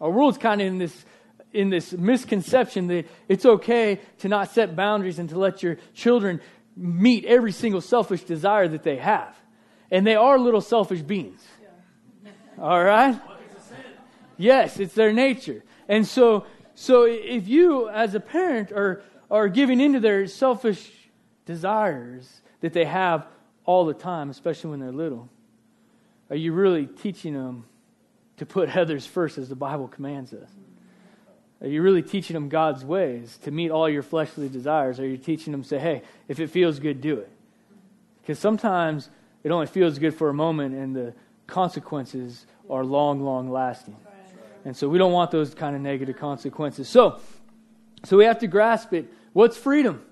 Our 0.01 0.11
world's 0.11 0.37
kind 0.37 0.61
of 0.61 0.67
in 0.67 0.77
this 0.77 1.05
in 1.51 1.69
this 1.69 1.93
misconception 1.93 2.87
that 2.87 3.07
it's 3.27 3.45
okay 3.45 3.99
to 4.19 4.27
not 4.27 4.51
set 4.51 4.75
boundaries 4.75 5.17
and 5.17 5.29
to 5.29 5.39
let 5.39 5.63
your 5.63 5.77
children 5.95 6.41
meet 6.75 7.25
every 7.25 7.51
single 7.51 7.81
selfish 7.81 8.23
desire 8.23 8.67
that 8.67 8.83
they 8.83 8.97
have. 8.97 9.35
And 9.89 10.05
they 10.05 10.15
are 10.15 10.37
little 10.37 10.61
selfish 10.61 11.01
beings. 11.01 11.41
All 12.59 12.83
right? 12.83 13.19
Yes, 14.37 14.79
it's 14.79 14.93
their 14.93 15.11
nature. 15.11 15.63
And 15.87 16.07
so 16.07 16.45
so 16.75 17.03
if 17.05 17.47
you 17.47 17.89
as 17.89 18.15
a 18.15 18.19
parent 18.19 18.71
are 18.71 19.01
are 19.31 19.47
giving 19.47 19.79
into 19.79 19.99
their 19.99 20.27
selfish 20.27 20.91
desires 21.45 22.41
that 22.61 22.73
they 22.73 22.85
have 22.85 23.27
all 23.65 23.85
the 23.85 23.93
time, 23.93 24.29
especially 24.29 24.69
when 24.71 24.79
they're 24.79 24.91
little, 24.91 25.29
are 26.29 26.35
you 26.35 26.53
really 26.53 26.85
teaching 26.85 27.33
them 27.33 27.65
to 28.37 28.45
put 28.45 28.75
others 28.77 29.05
first 29.05 29.37
as 29.37 29.49
the 29.49 29.55
Bible 29.55 29.87
commands 29.87 30.33
us? 30.33 30.49
Are 31.61 31.67
you 31.67 31.81
really 31.81 32.01
teaching 32.01 32.35
them 32.35 32.47
God's 32.47 32.85
ways 32.85 33.37
to 33.43 33.51
meet 33.51 33.69
all 33.69 33.89
your 33.89 34.03
fleshly 34.03 34.47
desires? 34.47 34.99
Are 34.99 35.07
you 35.07 35.17
teaching 35.17 35.51
them, 35.51 35.63
say, 35.63 35.77
hey, 35.77 36.03
if 36.29 36.39
it 36.39 36.47
feels 36.47 36.79
good, 36.79 37.01
do 37.01 37.17
it? 37.17 37.29
Because 38.21 38.39
sometimes 38.39 39.09
it 39.43 39.51
only 39.51 39.67
feels 39.67 39.99
good 39.99 40.13
for 40.13 40.29
a 40.29 40.33
moment 40.33 40.75
and 40.75 40.95
the 40.95 41.13
consequences 41.47 42.45
are 42.69 42.85
long, 42.85 43.21
long 43.21 43.49
lasting. 43.49 43.97
And 44.63 44.75
so 44.75 44.87
we 44.87 44.97
don't 44.97 45.11
want 45.11 45.31
those 45.31 45.53
kind 45.53 45.75
of 45.75 45.81
negative 45.81 46.17
consequences. 46.17 46.87
So, 46.87 47.19
so 48.05 48.17
we 48.17 48.25
have 48.25 48.39
to 48.39 48.47
grasp 48.47 48.93
it. 48.93 49.11
What's 49.33 49.57
freedom? 49.57 50.03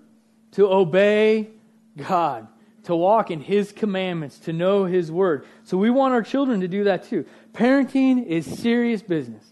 To 0.54 0.72
obey 0.72 1.50
God, 1.96 2.48
to 2.88 2.96
walk 2.96 3.32
in 3.32 3.42
His 3.42 3.74
commandments, 3.74 4.40
to 4.40 4.54
know 4.54 4.86
His 4.86 5.12
word. 5.12 5.46
So 5.66 5.78
we 5.78 5.90
want 5.90 6.14
our 6.14 6.24
children 6.24 6.62
to 6.62 6.70
do 6.70 6.86
that 6.86 7.04
too. 7.04 7.26
Parenting 7.54 8.26
is 8.26 8.46
serious 8.46 9.02
business. 9.02 9.44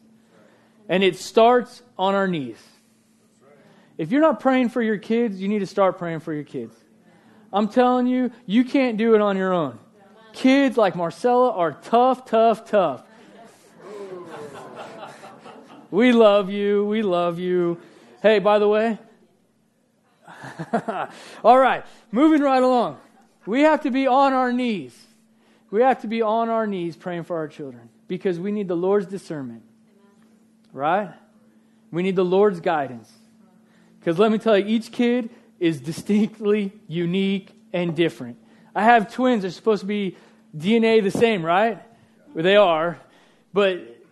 And 0.88 1.04
it 1.04 1.18
starts 1.18 1.82
on 1.98 2.16
our 2.16 2.28
knees. 2.28 2.62
If 3.98 4.12
you're 4.12 4.22
not 4.22 4.40
praying 4.40 4.70
for 4.70 4.82
your 4.82 4.98
kids, 4.98 5.42
you 5.42 5.50
need 5.50 5.60
to 5.60 5.68
start 5.68 5.98
praying 5.98 6.22
for 6.22 6.34
your 6.34 6.46
kids. 6.46 6.74
I'm 7.52 7.68
telling 7.68 8.08
you, 8.08 8.32
you 8.46 8.64
can't 8.64 8.98
do 8.98 9.16
it 9.16 9.22
on 9.22 9.36
your 9.36 9.54
own. 9.54 9.80
Kids 10.32 10.78
like 10.78 10.96
Marcella 10.96 11.52
are 11.52 11.74
tough, 11.74 12.26
tough, 12.26 12.70
tough. 12.70 13.04
We 15.92 16.14
love 16.14 16.50
you. 16.50 16.86
We 16.86 17.02
love 17.02 17.38
you. 17.38 17.82
Hey, 18.22 18.40
by 18.40 18.60
the 18.60 18.68
way, 18.68 18.98
all 21.44 21.58
right, 21.58 21.84
moving 22.12 22.42
right 22.42 22.64
along. 22.64 22.98
We 23.46 23.62
have 23.62 23.82
to 23.82 23.92
be 23.92 24.08
on 24.08 24.34
our 24.34 24.52
knees. 24.52 24.96
We 25.72 25.82
have 25.82 26.02
to 26.02 26.08
be 26.08 26.22
on 26.22 26.50
our 26.50 26.66
knees 26.66 26.96
praying 26.96 27.24
for 27.24 27.38
our 27.38 27.48
children 27.48 27.90
because 28.08 28.40
we 28.40 28.52
need 28.52 28.68
the 28.68 28.76
Lord's 28.76 29.08
discernment. 29.08 29.64
Right? 30.74 31.12
We 31.92 32.04
need 32.04 32.16
the 32.16 32.26
Lord's 32.26 32.60
guidance. 32.60 33.12
Because 34.00 34.20
let 34.20 34.32
me 34.32 34.38
tell 34.38 34.58
you, 34.58 34.66
each 34.68 34.92
kid 34.92 35.30
is 35.60 35.80
distinctly 35.80 36.74
unique 36.88 37.52
and 37.74 37.96
different. 37.96 38.38
I 38.76 38.84
have 38.84 39.14
twins, 39.14 39.44
they're 39.44 39.52
supposed 39.52 39.82
to 39.82 39.88
be 39.88 40.18
DNA 40.56 41.02
the 41.02 41.12
same, 41.12 41.46
right? 41.46 41.82
Well, 42.34 42.44
they 42.44 42.56
are, 42.56 43.00
but 43.54 44.04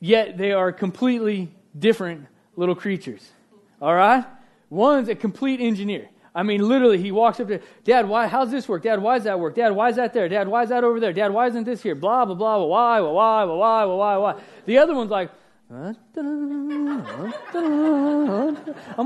yet 0.00 0.36
they 0.36 0.52
are 0.52 0.72
completely 0.72 1.50
different 1.78 2.26
little 2.56 2.74
creatures. 2.74 3.26
All 3.80 3.94
right? 3.94 4.24
One's 4.70 5.08
a 5.08 5.14
complete 5.14 5.60
engineer. 5.60 6.08
I 6.38 6.44
mean, 6.44 6.68
literally, 6.68 7.02
he 7.02 7.10
walks 7.10 7.40
up 7.40 7.48
to, 7.48 7.60
Dad, 7.82 8.08
why, 8.08 8.28
how's 8.28 8.52
this 8.52 8.68
work? 8.68 8.84
Dad, 8.84 9.02
why 9.02 9.16
is 9.16 9.24
that 9.24 9.40
work? 9.40 9.56
Dad, 9.56 9.72
why 9.72 9.88
is 9.88 9.96
that 9.96 10.12
there? 10.12 10.28
Dad, 10.28 10.46
why 10.46 10.62
is 10.62 10.68
that 10.68 10.84
over 10.84 11.00
there? 11.00 11.12
Dad, 11.12 11.32
why 11.32 11.48
isn't 11.48 11.64
this 11.64 11.82
here? 11.82 11.96
Blah, 11.96 12.26
blah, 12.26 12.36
blah, 12.36 12.64
why, 12.64 13.00
why, 13.00 13.42
why, 13.42 13.44
why, 13.44 13.84
why, 13.84 14.16
why. 14.18 14.40
The 14.64 14.78
other 14.78 14.94
one's 14.94 15.10
like, 15.10 15.32
I'm 15.68 15.96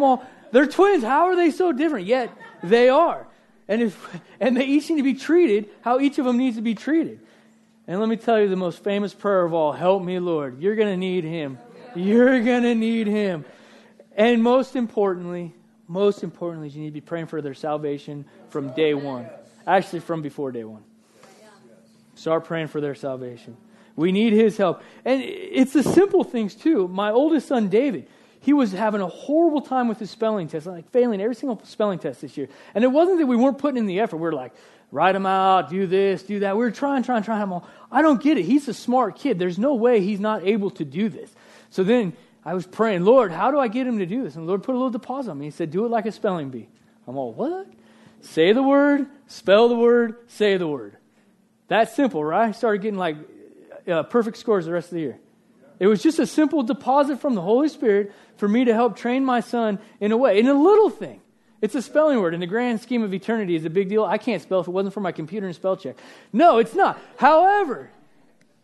all, 0.02 0.22
they're 0.50 0.66
twins. 0.66 1.02
How 1.02 1.28
are 1.28 1.34
they 1.34 1.50
so 1.50 1.72
different? 1.72 2.06
Yet 2.06 2.30
they 2.62 2.90
are. 2.90 3.26
And, 3.66 3.80
if, 3.80 4.20
and 4.38 4.54
they 4.54 4.66
each 4.66 4.90
need 4.90 4.98
to 4.98 5.02
be 5.02 5.14
treated 5.14 5.70
how 5.80 6.00
each 6.00 6.18
of 6.18 6.26
them 6.26 6.36
needs 6.36 6.56
to 6.56 6.62
be 6.62 6.74
treated. 6.74 7.18
And 7.86 7.98
let 7.98 8.10
me 8.10 8.16
tell 8.16 8.38
you 8.38 8.50
the 8.50 8.56
most 8.56 8.84
famous 8.84 9.14
prayer 9.14 9.46
of 9.46 9.54
all 9.54 9.72
Help 9.72 10.02
me, 10.02 10.18
Lord. 10.18 10.60
You're 10.60 10.76
going 10.76 10.92
to 10.92 10.98
need 10.98 11.24
Him. 11.24 11.56
You're 11.96 12.42
going 12.42 12.64
to 12.64 12.74
need 12.74 13.06
Him. 13.06 13.46
And 14.18 14.42
most 14.42 14.76
importantly, 14.76 15.54
most 15.88 16.22
importantly, 16.22 16.68
you 16.68 16.80
need 16.80 16.88
to 16.88 16.94
be 16.94 17.00
praying 17.00 17.26
for 17.26 17.42
their 17.42 17.54
salvation 17.54 18.24
from 18.50 18.72
day 18.74 18.94
one. 18.94 19.26
Actually, 19.66 20.00
from 20.00 20.22
before 20.22 20.52
day 20.52 20.64
one. 20.64 20.82
Start 22.14 22.44
praying 22.44 22.68
for 22.68 22.80
their 22.80 22.94
salvation. 22.94 23.56
We 23.96 24.12
need 24.12 24.32
His 24.32 24.56
help. 24.56 24.82
And 25.04 25.22
it's 25.22 25.72
the 25.72 25.82
simple 25.82 26.24
things, 26.24 26.54
too. 26.54 26.88
My 26.88 27.10
oldest 27.10 27.48
son, 27.48 27.68
David, 27.68 28.08
he 28.42 28.52
was 28.52 28.72
having 28.72 29.00
a 29.00 29.06
horrible 29.06 29.60
time 29.60 29.86
with 29.86 30.00
his 30.00 30.10
spelling 30.10 30.48
test, 30.48 30.66
like 30.66 30.90
failing 30.90 31.20
every 31.20 31.36
single 31.36 31.60
spelling 31.64 32.00
test 32.00 32.20
this 32.22 32.36
year. 32.36 32.48
And 32.74 32.82
it 32.82 32.88
wasn't 32.88 33.18
that 33.18 33.26
we 33.26 33.36
weren't 33.36 33.58
putting 33.58 33.78
in 33.78 33.86
the 33.86 34.00
effort. 34.00 34.16
We 34.16 34.22
were 34.22 34.32
like, 34.32 34.52
write 34.90 35.12
them 35.12 35.26
out, 35.26 35.70
do 35.70 35.86
this, 35.86 36.24
do 36.24 36.40
that. 36.40 36.56
We 36.56 36.64
were 36.64 36.72
trying, 36.72 37.04
trying, 37.04 37.22
trying. 37.22 37.40
I'm 37.40 37.52
all, 37.52 37.68
I 37.90 38.02
don't 38.02 38.20
get 38.20 38.38
it. 38.38 38.44
He's 38.44 38.66
a 38.66 38.74
smart 38.74 39.16
kid. 39.16 39.38
There's 39.38 39.60
no 39.60 39.74
way 39.74 40.00
he's 40.00 40.18
not 40.18 40.44
able 40.44 40.70
to 40.70 40.84
do 40.84 41.08
this. 41.08 41.30
So 41.70 41.84
then 41.84 42.14
I 42.44 42.54
was 42.54 42.66
praying, 42.66 43.04
Lord, 43.04 43.30
how 43.30 43.50
do 43.50 43.58
I 43.58 43.68
get 43.68 43.86
him 43.86 43.98
to 43.98 44.06
do 44.06 44.24
this? 44.24 44.34
And 44.34 44.44
the 44.44 44.48
Lord 44.48 44.62
put 44.62 44.72
a 44.72 44.78
little 44.78 44.90
deposit 44.90 45.30
on 45.30 45.38
me. 45.38 45.46
He 45.46 45.50
said, 45.50 45.70
do 45.70 45.84
it 45.84 45.90
like 45.90 46.06
a 46.06 46.12
spelling 46.12 46.50
bee. 46.50 46.68
I'm 47.06 47.16
all, 47.16 47.32
what? 47.32 47.66
Say 48.20 48.52
the 48.52 48.62
word, 48.62 49.06
spell 49.26 49.68
the 49.68 49.76
word, 49.76 50.16
say 50.28 50.56
the 50.56 50.66
word. 50.66 50.96
That's 51.68 51.94
simple, 51.94 52.24
right? 52.24 52.48
I 52.48 52.52
started 52.52 52.82
getting 52.82 52.98
like 52.98 53.16
uh, 53.88 54.04
perfect 54.04 54.36
scores 54.36 54.66
the 54.66 54.72
rest 54.72 54.88
of 54.88 54.94
the 54.94 55.00
year. 55.00 55.18
It 55.78 55.86
was 55.86 56.02
just 56.02 56.18
a 56.18 56.26
simple 56.26 56.62
deposit 56.62 57.20
from 57.20 57.34
the 57.34 57.40
Holy 57.40 57.68
Spirit 57.68 58.12
for 58.36 58.48
me 58.48 58.64
to 58.64 58.74
help 58.74 58.96
train 58.96 59.24
my 59.24 59.40
son 59.40 59.78
in 60.00 60.12
a 60.12 60.16
way, 60.16 60.38
in 60.38 60.46
a 60.46 60.54
little 60.54 60.90
thing. 60.90 61.20
It's 61.60 61.74
a 61.74 61.82
spelling 61.82 62.20
word. 62.20 62.34
In 62.34 62.40
the 62.40 62.46
grand 62.46 62.80
scheme 62.80 63.02
of 63.02 63.14
eternity, 63.14 63.54
is 63.54 63.64
a 63.64 63.70
big 63.70 63.88
deal. 63.88 64.04
I 64.04 64.18
can't 64.18 64.42
spell 64.42 64.60
if 64.60 64.68
it 64.68 64.70
wasn't 64.70 64.94
for 64.94 65.00
my 65.00 65.12
computer 65.12 65.46
and 65.46 65.54
spell 65.54 65.76
check. 65.76 65.96
No, 66.32 66.58
it's 66.58 66.74
not. 66.74 67.00
However, 67.16 67.90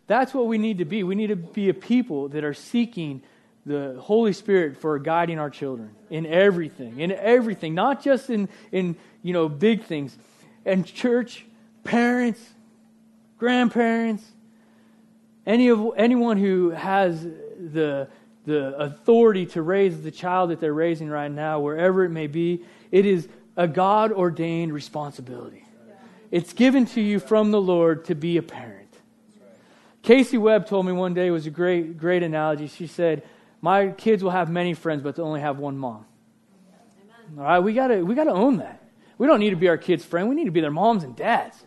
that's 0.07 0.33
what 0.33 0.47
we 0.47 0.57
need 0.57 0.79
to 0.79 0.85
be. 0.85 1.03
We 1.03 1.15
need 1.15 1.27
to 1.27 1.35
be 1.35 1.69
a 1.69 1.73
people 1.73 2.27
that 2.29 2.43
are 2.43 2.53
seeking 2.53 3.21
the 3.69 3.95
Holy 3.99 4.33
Spirit 4.33 4.77
for 4.77 4.97
guiding 4.97 5.37
our 5.37 5.51
children 5.51 5.91
in 6.09 6.25
everything, 6.25 7.01
in 7.01 7.11
everything, 7.11 7.75
not 7.75 8.03
just 8.03 8.31
in, 8.31 8.49
in 8.71 8.95
you 9.21 9.31
know, 9.31 9.47
big 9.47 9.83
things. 9.83 10.17
And 10.65 10.83
church, 10.83 11.45
parents, 11.83 12.43
grandparents, 13.37 14.23
any 15.45 15.69
of, 15.69 15.91
anyone 15.95 16.37
who 16.37 16.71
has 16.71 17.21
the, 17.21 18.07
the 18.47 18.75
authority 18.75 19.45
to 19.45 19.61
raise 19.61 20.01
the 20.01 20.11
child 20.11 20.49
that 20.49 20.59
they're 20.59 20.73
raising 20.73 21.07
right 21.07 21.31
now, 21.31 21.59
wherever 21.59 22.03
it 22.03 22.09
may 22.09 22.25
be, 22.25 22.63
it 22.91 23.05
is 23.05 23.27
a 23.55 23.67
God 23.67 24.11
ordained 24.11 24.73
responsibility. 24.73 25.63
It's 26.31 26.53
given 26.53 26.87
to 26.87 27.01
you 27.01 27.19
from 27.19 27.51
the 27.51 27.61
Lord 27.61 28.05
to 28.05 28.15
be 28.15 28.37
a 28.37 28.43
parent. 28.43 28.89
Casey 30.01 30.39
Webb 30.39 30.67
told 30.67 30.87
me 30.87 30.91
one 30.91 31.13
day 31.13 31.27
it 31.27 31.31
was 31.31 31.45
a 31.45 31.51
great, 31.51 31.99
great 31.99 32.23
analogy. 32.23 32.65
She 32.65 32.87
said, 32.87 33.21
My 33.61 33.87
kids 33.87 34.23
will 34.23 34.31
have 34.31 34.49
many 34.49 34.73
friends, 34.73 35.01
but 35.01 35.15
they'll 35.15 35.25
only 35.25 35.41
have 35.41 35.59
one 35.59 35.77
mom. 35.77 36.05
All 37.37 37.43
right, 37.43 37.59
we 37.59 37.73
gotta 37.73 38.03
we 38.03 38.15
gotta 38.15 38.31
own 38.31 38.57
that. 38.57 38.81
We 39.17 39.27
don't 39.27 39.39
need 39.39 39.51
to 39.51 39.55
be 39.55 39.67
our 39.67 39.77
kids' 39.77 40.03
friend. 40.03 40.29
We 40.29 40.35
need 40.35 40.45
to 40.45 40.51
be 40.51 40.61
their 40.61 40.71
moms 40.71 41.03
and 41.03 41.15
dads. 41.15 41.63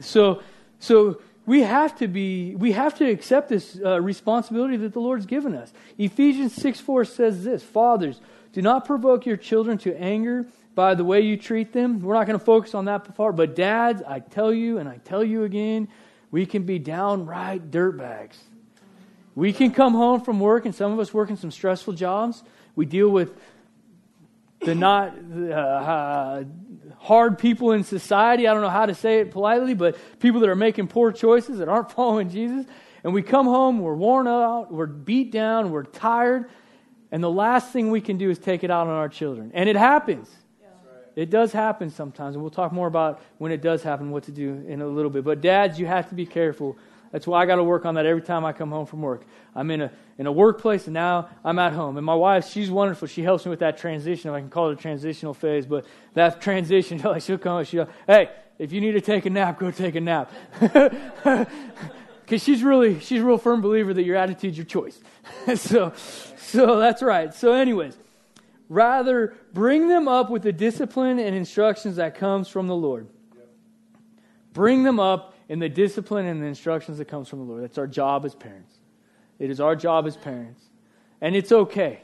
So 0.00 0.42
so 0.78 1.20
we 1.46 1.62
have 1.62 1.96
to 1.98 2.08
be 2.08 2.54
we 2.54 2.72
have 2.72 2.96
to 2.98 3.08
accept 3.08 3.48
this 3.48 3.78
uh, 3.84 4.00
responsibility 4.00 4.76
that 4.78 4.92
the 4.92 5.00
Lord's 5.00 5.26
given 5.26 5.54
us. 5.54 5.72
Ephesians 5.98 6.54
6 6.54 6.80
4 6.80 7.04
says 7.04 7.44
this 7.44 7.62
Fathers, 7.62 8.20
do 8.52 8.62
not 8.62 8.84
provoke 8.84 9.26
your 9.26 9.36
children 9.36 9.78
to 9.78 9.96
anger 9.96 10.46
by 10.74 10.94
the 10.94 11.04
way 11.04 11.20
you 11.20 11.36
treat 11.36 11.72
them. 11.72 12.00
We're 12.00 12.14
not 12.14 12.26
going 12.26 12.38
to 12.38 12.44
focus 12.44 12.74
on 12.74 12.84
that 12.86 13.04
before 13.04 13.32
but 13.32 13.54
dads, 13.56 14.02
I 14.02 14.20
tell 14.20 14.52
you 14.52 14.78
and 14.78 14.88
I 14.88 14.98
tell 14.98 15.24
you 15.24 15.44
again, 15.44 15.88
we 16.30 16.46
can 16.46 16.62
be 16.64 16.78
downright 16.78 17.70
dirtbags. 17.70 18.36
We 19.34 19.52
can 19.52 19.72
come 19.72 19.94
home 19.94 20.20
from 20.20 20.40
work, 20.40 20.66
and 20.66 20.74
some 20.74 20.92
of 20.92 20.98
us 20.98 21.12
work 21.14 21.30
in 21.30 21.36
some 21.36 21.50
stressful 21.50 21.94
jobs. 21.94 22.42
We 22.76 22.86
deal 22.86 23.08
with 23.08 23.34
the 24.60 24.74
not 24.74 25.14
uh, 25.16 25.52
uh, 25.52 26.44
hard 26.98 27.38
people 27.38 27.72
in 27.72 27.84
society. 27.84 28.46
I 28.46 28.52
don't 28.52 28.62
know 28.62 28.68
how 28.68 28.86
to 28.86 28.94
say 28.94 29.20
it 29.20 29.30
politely, 29.30 29.74
but 29.74 29.96
people 30.20 30.40
that 30.40 30.48
are 30.48 30.56
making 30.56 30.88
poor 30.88 31.12
choices 31.12 31.58
that 31.58 31.68
aren't 31.68 31.90
following 31.92 32.30
Jesus. 32.30 32.66
And 33.04 33.12
we 33.12 33.22
come 33.22 33.46
home, 33.46 33.80
we're 33.80 33.94
worn 33.94 34.28
out, 34.28 34.72
we're 34.72 34.86
beat 34.86 35.32
down, 35.32 35.72
we're 35.72 35.82
tired, 35.82 36.48
and 37.10 37.22
the 37.22 37.30
last 37.30 37.72
thing 37.72 37.90
we 37.90 38.00
can 38.00 38.16
do 38.16 38.30
is 38.30 38.38
take 38.38 38.62
it 38.62 38.70
out 38.70 38.86
on 38.86 38.92
our 38.92 39.08
children. 39.08 39.50
And 39.54 39.68
it 39.68 39.76
happens. 39.76 40.30
It 41.14 41.28
does 41.28 41.52
happen 41.52 41.90
sometimes, 41.90 42.36
and 42.36 42.42
we'll 42.42 42.50
talk 42.50 42.72
more 42.72 42.86
about 42.86 43.20
when 43.38 43.52
it 43.52 43.60
does 43.60 43.82
happen, 43.82 44.10
what 44.10 44.24
to 44.24 44.32
do 44.32 44.64
in 44.66 44.80
a 44.80 44.86
little 44.86 45.10
bit. 45.10 45.24
But 45.24 45.40
dads, 45.40 45.78
you 45.78 45.86
have 45.86 46.08
to 46.08 46.14
be 46.14 46.24
careful. 46.24 46.78
That's 47.12 47.26
why 47.26 47.42
I 47.42 47.46
got 47.46 47.56
to 47.56 47.64
work 47.64 47.86
on 47.86 47.94
that 47.94 48.06
every 48.06 48.22
time 48.22 48.44
I 48.44 48.52
come 48.52 48.70
home 48.70 48.86
from 48.86 49.02
work. 49.02 49.24
I'm 49.54 49.70
in 49.70 49.82
a 49.82 49.92
in 50.18 50.26
a 50.26 50.32
workplace, 50.32 50.86
and 50.86 50.94
now 50.94 51.28
I'm 51.44 51.58
at 51.58 51.72
home. 51.72 51.96
And 51.96 52.04
my 52.04 52.14
wife, 52.14 52.50
she's 52.50 52.70
wonderful. 52.70 53.06
She 53.06 53.22
helps 53.22 53.44
me 53.44 53.50
with 53.50 53.60
that 53.60 53.78
transition, 53.78 54.30
I 54.30 54.40
can 54.40 54.50
call 54.50 54.70
it 54.70 54.72
a 54.74 54.76
transitional 54.76 55.34
phase. 55.34 55.66
But 55.66 55.84
that 56.14 56.40
transition, 56.40 56.98
she'll 57.20 57.38
come, 57.38 57.58
and 57.58 57.68
she'll, 57.68 57.88
hey, 58.06 58.30
if 58.58 58.72
you 58.72 58.80
need 58.80 58.92
to 58.92 59.00
take 59.00 59.26
a 59.26 59.30
nap, 59.30 59.58
go 59.58 59.70
take 59.70 59.94
a 59.94 60.00
nap. 60.00 60.32
Because 62.24 62.44
she's 62.44 62.62
really 62.62 62.98
she's 63.00 63.20
a 63.20 63.24
real 63.24 63.36
firm 63.36 63.60
believer 63.60 63.92
that 63.92 64.04
your 64.04 64.16
attitude's 64.16 64.56
your 64.56 64.64
choice. 64.64 64.98
so, 65.56 65.92
so 66.38 66.78
that's 66.78 67.02
right. 67.02 67.34
So, 67.34 67.52
anyways, 67.52 67.98
Rather, 68.72 69.34
bring 69.52 69.88
them 69.88 70.08
up 70.08 70.30
with 70.30 70.40
the 70.40 70.52
discipline 70.52 71.18
and 71.18 71.36
instructions 71.36 71.96
that 71.96 72.14
comes 72.14 72.48
from 72.48 72.68
the 72.68 72.74
Lord. 72.74 73.06
Bring 74.54 74.82
them 74.82 74.98
up 74.98 75.31
in 75.52 75.58
the 75.58 75.68
discipline 75.68 76.24
and 76.24 76.42
the 76.42 76.46
instructions 76.46 76.96
that 76.96 77.04
comes 77.08 77.28
from 77.28 77.40
the 77.40 77.44
Lord. 77.44 77.62
That's 77.62 77.76
our 77.76 77.86
job 77.86 78.24
as 78.24 78.34
parents. 78.34 78.74
It 79.38 79.50
is 79.50 79.60
our 79.60 79.76
job 79.76 80.06
as 80.06 80.16
parents. 80.16 80.64
And 81.20 81.36
it's 81.36 81.52
okay. 81.52 82.00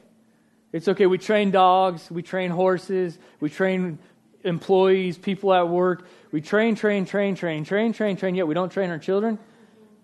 It's 0.70 0.86
okay. 0.86 1.06
We 1.06 1.16
train 1.16 1.50
dogs, 1.50 2.10
we 2.10 2.22
train 2.22 2.50
horses, 2.50 3.18
we 3.40 3.48
train 3.48 4.00
employees, 4.44 5.16
people 5.16 5.54
at 5.54 5.66
work. 5.66 6.06
We 6.30 6.42
train, 6.42 6.74
train, 6.74 7.06
train, 7.06 7.36
train, 7.36 7.64
train, 7.64 7.94
train, 7.94 8.18
train, 8.18 8.34
yet 8.34 8.46
we 8.46 8.52
don't 8.52 8.70
train 8.70 8.90
our 8.90 8.98
children. 8.98 9.38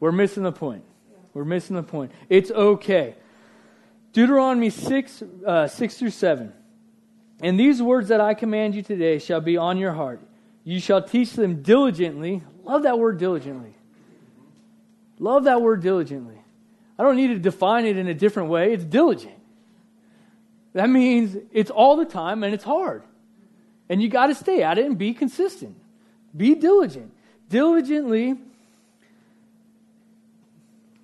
We're 0.00 0.10
missing 0.10 0.42
the 0.42 0.50
point. 0.50 0.84
We're 1.34 1.44
missing 1.44 1.76
the 1.76 1.82
point. 1.82 2.12
It's 2.30 2.50
okay. 2.50 3.14
Deuteronomy 4.14 4.70
6, 4.70 5.22
uh, 5.46 5.68
6 5.68 5.98
through 5.98 6.10
7. 6.10 6.50
And 7.42 7.60
these 7.60 7.82
words 7.82 8.08
that 8.08 8.22
I 8.22 8.32
command 8.32 8.74
you 8.74 8.80
today 8.80 9.18
shall 9.18 9.42
be 9.42 9.58
on 9.58 9.76
your 9.76 9.92
heart. 9.92 10.22
You 10.62 10.80
shall 10.80 11.02
teach 11.02 11.34
them 11.34 11.62
diligently. 11.62 12.42
Love 12.64 12.84
that 12.84 12.98
word 12.98 13.18
diligently. 13.18 13.74
Love 15.18 15.44
that 15.44 15.62
word 15.62 15.82
diligently. 15.82 16.38
I 16.98 17.02
don't 17.02 17.16
need 17.16 17.28
to 17.28 17.38
define 17.38 17.86
it 17.86 17.96
in 17.96 18.08
a 18.08 18.14
different 18.14 18.48
way. 18.48 18.72
It's 18.72 18.84
diligent. 18.84 19.34
That 20.72 20.90
means 20.90 21.36
it's 21.52 21.70
all 21.70 21.96
the 21.96 22.04
time 22.04 22.42
and 22.42 22.54
it's 22.54 22.64
hard. 22.64 23.02
And 23.88 24.02
you 24.02 24.08
got 24.08 24.28
to 24.28 24.34
stay 24.34 24.62
at 24.62 24.78
it 24.78 24.86
and 24.86 24.96
be 24.96 25.12
consistent. 25.14 25.76
Be 26.36 26.54
diligent. 26.54 27.12
Diligently 27.48 28.36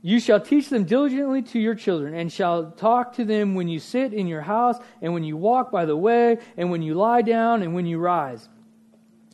you 0.03 0.19
shall 0.19 0.41
teach 0.41 0.71
them 0.71 0.85
diligently 0.85 1.43
to 1.43 1.61
your 1.61 1.75
children, 1.75 2.15
and 2.15 2.33
shall 2.33 2.71
talk 2.71 3.15
to 3.17 3.25
them 3.25 3.55
when 3.55 3.69
you 3.69 3.79
sit 3.79 4.15
in 4.15 4.27
your 4.27 4.41
house, 4.41 4.79
and 5.03 5.13
when 5.13 5.25
you 5.25 5.37
walk 5.37 5.71
by 5.71 5.85
the 5.85 5.97
way, 5.97 6.39
and 6.57 6.71
when 6.71 6.81
you 6.81 6.95
lie 6.95 7.21
down, 7.23 7.63
and 7.63 7.75
when 7.75 7.85
you 7.85 7.99
rise. 7.99 8.49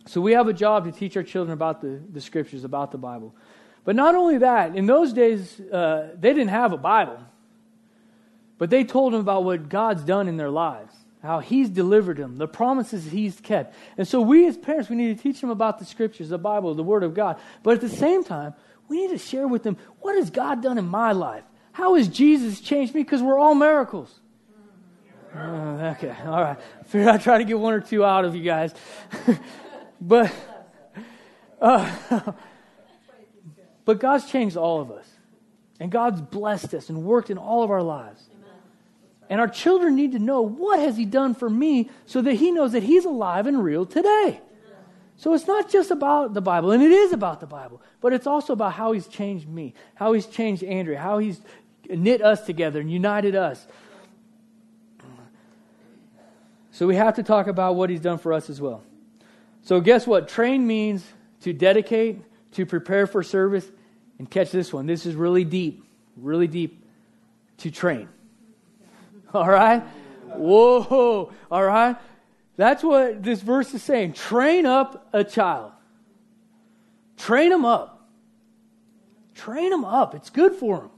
So 0.06 0.20
we 0.20 0.32
have 0.32 0.46
a 0.48 0.52
job 0.52 0.84
to 0.84 0.92
teach 0.92 1.16
our 1.16 1.22
children 1.22 1.52
about 1.52 1.80
the, 1.80 2.00
the 2.12 2.20
scriptures, 2.20 2.64
about 2.64 2.92
the 2.92 2.98
Bible. 2.98 3.34
But 3.84 3.96
not 3.96 4.14
only 4.14 4.38
that, 4.38 4.76
in 4.76 4.86
those 4.86 5.12
days, 5.12 5.60
uh, 5.60 6.10
they 6.18 6.30
didn't 6.32 6.48
have 6.48 6.72
a 6.72 6.76
Bible. 6.76 7.18
But 8.58 8.70
they 8.70 8.84
told 8.84 9.12
them 9.12 9.20
about 9.20 9.44
what 9.44 9.68
God's 9.68 10.02
done 10.02 10.28
in 10.28 10.36
their 10.36 10.50
lives, 10.50 10.94
how 11.22 11.40
He's 11.40 11.68
delivered 11.68 12.16
them, 12.16 12.38
the 12.38 12.48
promises 12.48 13.04
He's 13.04 13.38
kept. 13.40 13.74
And 13.98 14.06
so 14.06 14.20
we 14.20 14.46
as 14.46 14.56
parents, 14.56 14.88
we 14.88 14.96
need 14.96 15.16
to 15.16 15.22
teach 15.22 15.40
them 15.40 15.50
about 15.50 15.78
the 15.78 15.84
scriptures, 15.84 16.28
the 16.28 16.38
Bible, 16.38 16.74
the 16.74 16.82
Word 16.82 17.02
of 17.02 17.14
God. 17.14 17.38
But 17.62 17.74
at 17.74 17.80
the 17.80 17.88
same 17.88 18.24
time, 18.24 18.54
we 18.88 19.02
need 19.02 19.10
to 19.10 19.18
share 19.18 19.48
with 19.48 19.62
them 19.62 19.76
what 20.00 20.16
has 20.16 20.30
God 20.30 20.62
done 20.62 20.78
in 20.78 20.86
my 20.86 21.12
life? 21.12 21.44
How 21.72 21.94
has 21.96 22.08
Jesus 22.08 22.60
changed 22.60 22.94
me? 22.94 23.02
Because 23.02 23.22
we're 23.22 23.38
all 23.38 23.54
miracles. 23.54 24.12
Uh, 25.34 25.94
okay, 25.96 26.16
all 26.24 26.40
right. 26.40 26.58
I 26.80 26.82
figured 26.84 27.08
I'd 27.08 27.20
try 27.20 27.38
to 27.38 27.44
get 27.44 27.58
one 27.58 27.74
or 27.74 27.80
two 27.80 28.04
out 28.04 28.24
of 28.24 28.34
you 28.34 28.42
guys. 28.42 28.72
but, 30.00 30.32
uh, 31.60 31.92
but 33.84 34.00
God's 34.00 34.30
changed 34.30 34.56
all 34.56 34.80
of 34.80 34.90
us. 34.90 35.08
And 35.78 35.90
God's 35.90 36.22
blessed 36.22 36.72
us 36.74 36.88
and 36.88 37.04
worked 37.04 37.30
in 37.30 37.38
all 37.38 37.62
of 37.62 37.70
our 37.70 37.82
lives. 37.82 38.22
And 39.28 39.40
our 39.40 39.48
children 39.48 39.96
need 39.96 40.12
to 40.12 40.18
know 40.18 40.42
what 40.42 40.78
has 40.78 40.96
he 40.96 41.04
done 41.04 41.34
for 41.34 41.50
me 41.50 41.90
so 42.06 42.22
that 42.22 42.34
he 42.34 42.50
knows 42.50 42.72
that 42.72 42.82
he's 42.82 43.04
alive 43.04 43.46
and 43.46 43.62
real 43.62 43.84
today. 43.84 44.40
So 45.16 45.32
it's 45.32 45.46
not 45.46 45.70
just 45.70 45.90
about 45.90 46.34
the 46.34 46.42
Bible, 46.42 46.72
and 46.72 46.82
it 46.82 46.92
is 46.92 47.12
about 47.12 47.40
the 47.40 47.46
Bible, 47.46 47.80
but 48.00 48.12
it's 48.12 48.26
also 48.26 48.52
about 48.52 48.74
how 48.74 48.92
He's 48.92 49.06
changed 49.06 49.48
me, 49.48 49.72
how 49.94 50.12
He's 50.12 50.26
changed 50.26 50.62
Andrea, 50.62 51.00
how 51.00 51.18
He's 51.18 51.40
knit 51.88 52.20
us 52.20 52.44
together 52.44 52.80
and 52.80 52.90
united 52.90 53.34
us. 53.34 53.66
So 56.70 56.86
we 56.86 56.96
have 56.96 57.14
to 57.14 57.22
talk 57.22 57.46
about 57.46 57.76
what 57.76 57.88
He's 57.88 58.00
done 58.00 58.18
for 58.18 58.34
us 58.34 58.50
as 58.50 58.60
well. 58.60 58.82
So, 59.66 59.80
guess 59.80 60.06
what? 60.06 60.28
Train 60.28 60.64
means 60.64 61.04
to 61.40 61.52
dedicate, 61.52 62.20
to 62.52 62.64
prepare 62.64 63.08
for 63.08 63.24
service, 63.24 63.68
and 64.16 64.30
catch 64.30 64.52
this 64.52 64.72
one. 64.72 64.86
This 64.86 65.06
is 65.06 65.16
really 65.16 65.42
deep, 65.42 65.84
really 66.16 66.46
deep. 66.46 66.84
To 67.58 67.70
train. 67.72 68.08
All 69.34 69.48
right? 69.48 69.82
Whoa. 70.28 71.32
All 71.50 71.64
right? 71.64 71.96
That's 72.56 72.84
what 72.84 73.24
this 73.24 73.40
verse 73.42 73.74
is 73.74 73.82
saying. 73.82 74.12
Train 74.12 74.66
up 74.66 75.08
a 75.12 75.24
child. 75.24 75.72
Train 77.16 77.50
him 77.50 77.64
up. 77.64 78.08
Train 79.34 79.72
him 79.72 79.84
up. 79.84 80.14
It's 80.14 80.30
good 80.30 80.54
for 80.54 80.82
him. 80.82 80.90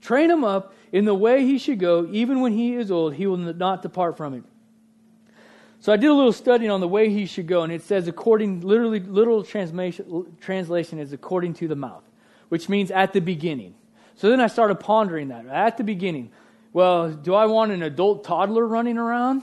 Train 0.00 0.30
him 0.30 0.44
up 0.44 0.72
in 0.92 1.04
the 1.04 1.16
way 1.16 1.44
he 1.44 1.58
should 1.58 1.80
go. 1.80 2.08
Even 2.12 2.42
when 2.42 2.52
he 2.52 2.74
is 2.74 2.92
old, 2.92 3.14
he 3.14 3.26
will 3.26 3.38
not 3.38 3.82
depart 3.82 4.16
from 4.16 4.34
it. 4.34 4.44
So 5.82 5.92
I 5.92 5.96
did 5.96 6.10
a 6.10 6.14
little 6.14 6.32
studying 6.32 6.70
on 6.70 6.80
the 6.80 6.86
way 6.86 7.10
he 7.10 7.26
should 7.26 7.48
go, 7.48 7.64
and 7.64 7.72
it 7.72 7.82
says 7.82 8.06
according, 8.06 8.60
literally, 8.60 9.00
literal 9.00 9.42
translation, 9.42 10.36
translation 10.40 11.00
is 11.00 11.12
according 11.12 11.54
to 11.54 11.66
the 11.66 11.74
mouth, 11.74 12.04
which 12.50 12.68
means 12.68 12.92
at 12.92 13.12
the 13.12 13.20
beginning. 13.20 13.74
So 14.14 14.30
then 14.30 14.40
I 14.40 14.46
started 14.46 14.76
pondering 14.76 15.26
that. 15.28 15.44
At 15.48 15.78
the 15.78 15.82
beginning. 15.82 16.30
Well, 16.72 17.10
do 17.10 17.34
I 17.34 17.46
want 17.46 17.72
an 17.72 17.82
adult 17.82 18.22
toddler 18.22 18.64
running 18.64 18.96
around? 18.96 19.42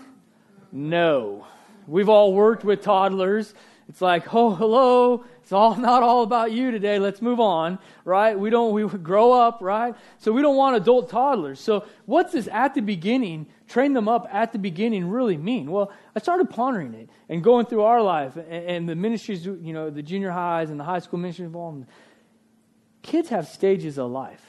No. 0.72 1.46
We've 1.88 2.08
all 2.08 2.34
worked 2.34 2.64
with 2.64 2.84
toddlers. 2.84 3.54
It's 3.90 4.02
like, 4.02 4.34
oh, 4.34 4.54
hello. 4.54 5.26
It's 5.42 5.52
all 5.52 5.76
not 5.90 6.04
all 6.04 6.24
about 6.24 6.52
you 6.52 6.72
today. 6.72 7.00
Let's 7.00 7.22
move 7.22 7.40
on, 7.40 7.80
right? 8.06 8.38
We 8.40 8.50
don't 8.50 8.72
we 8.72 8.88
grow 9.04 9.34
up, 9.34 9.58
right? 9.62 9.96
So 10.20 10.32
we 10.32 10.42
don't 10.42 10.56
want 10.56 10.78
adult 10.78 11.10
toddlers. 11.10 11.60
So 11.60 11.86
what's 12.06 12.34
this 12.34 12.48
at 12.52 12.76
the 12.76 12.82
beginning? 12.82 13.48
Train 13.68 13.94
them 13.94 14.08
up 14.08 14.28
at 14.32 14.54
the 14.54 14.60
beginning 14.60 15.10
really 15.10 15.38
mean? 15.38 15.72
Well, 15.72 15.92
I 16.16 16.20
started 16.20 16.50
pondering 16.50 16.94
it 16.94 17.10
and 17.28 17.44
going 17.44 17.66
through 17.66 17.82
our 17.82 18.02
life 18.02 18.36
and, 18.38 18.48
and 18.48 18.90
the 18.90 18.96
ministries, 18.96 19.46
you 19.46 19.74
know, 19.74 19.90
the 19.90 20.04
junior 20.04 20.32
highs 20.32 20.70
and 20.70 20.80
the 20.80 20.84
high 20.84 21.00
school 21.00 21.20
ministry 21.20 21.46
involved. 21.46 21.86
Kids 23.02 23.30
have 23.30 23.48
stages 23.48 23.98
of 23.98 24.12
life. 24.12 24.44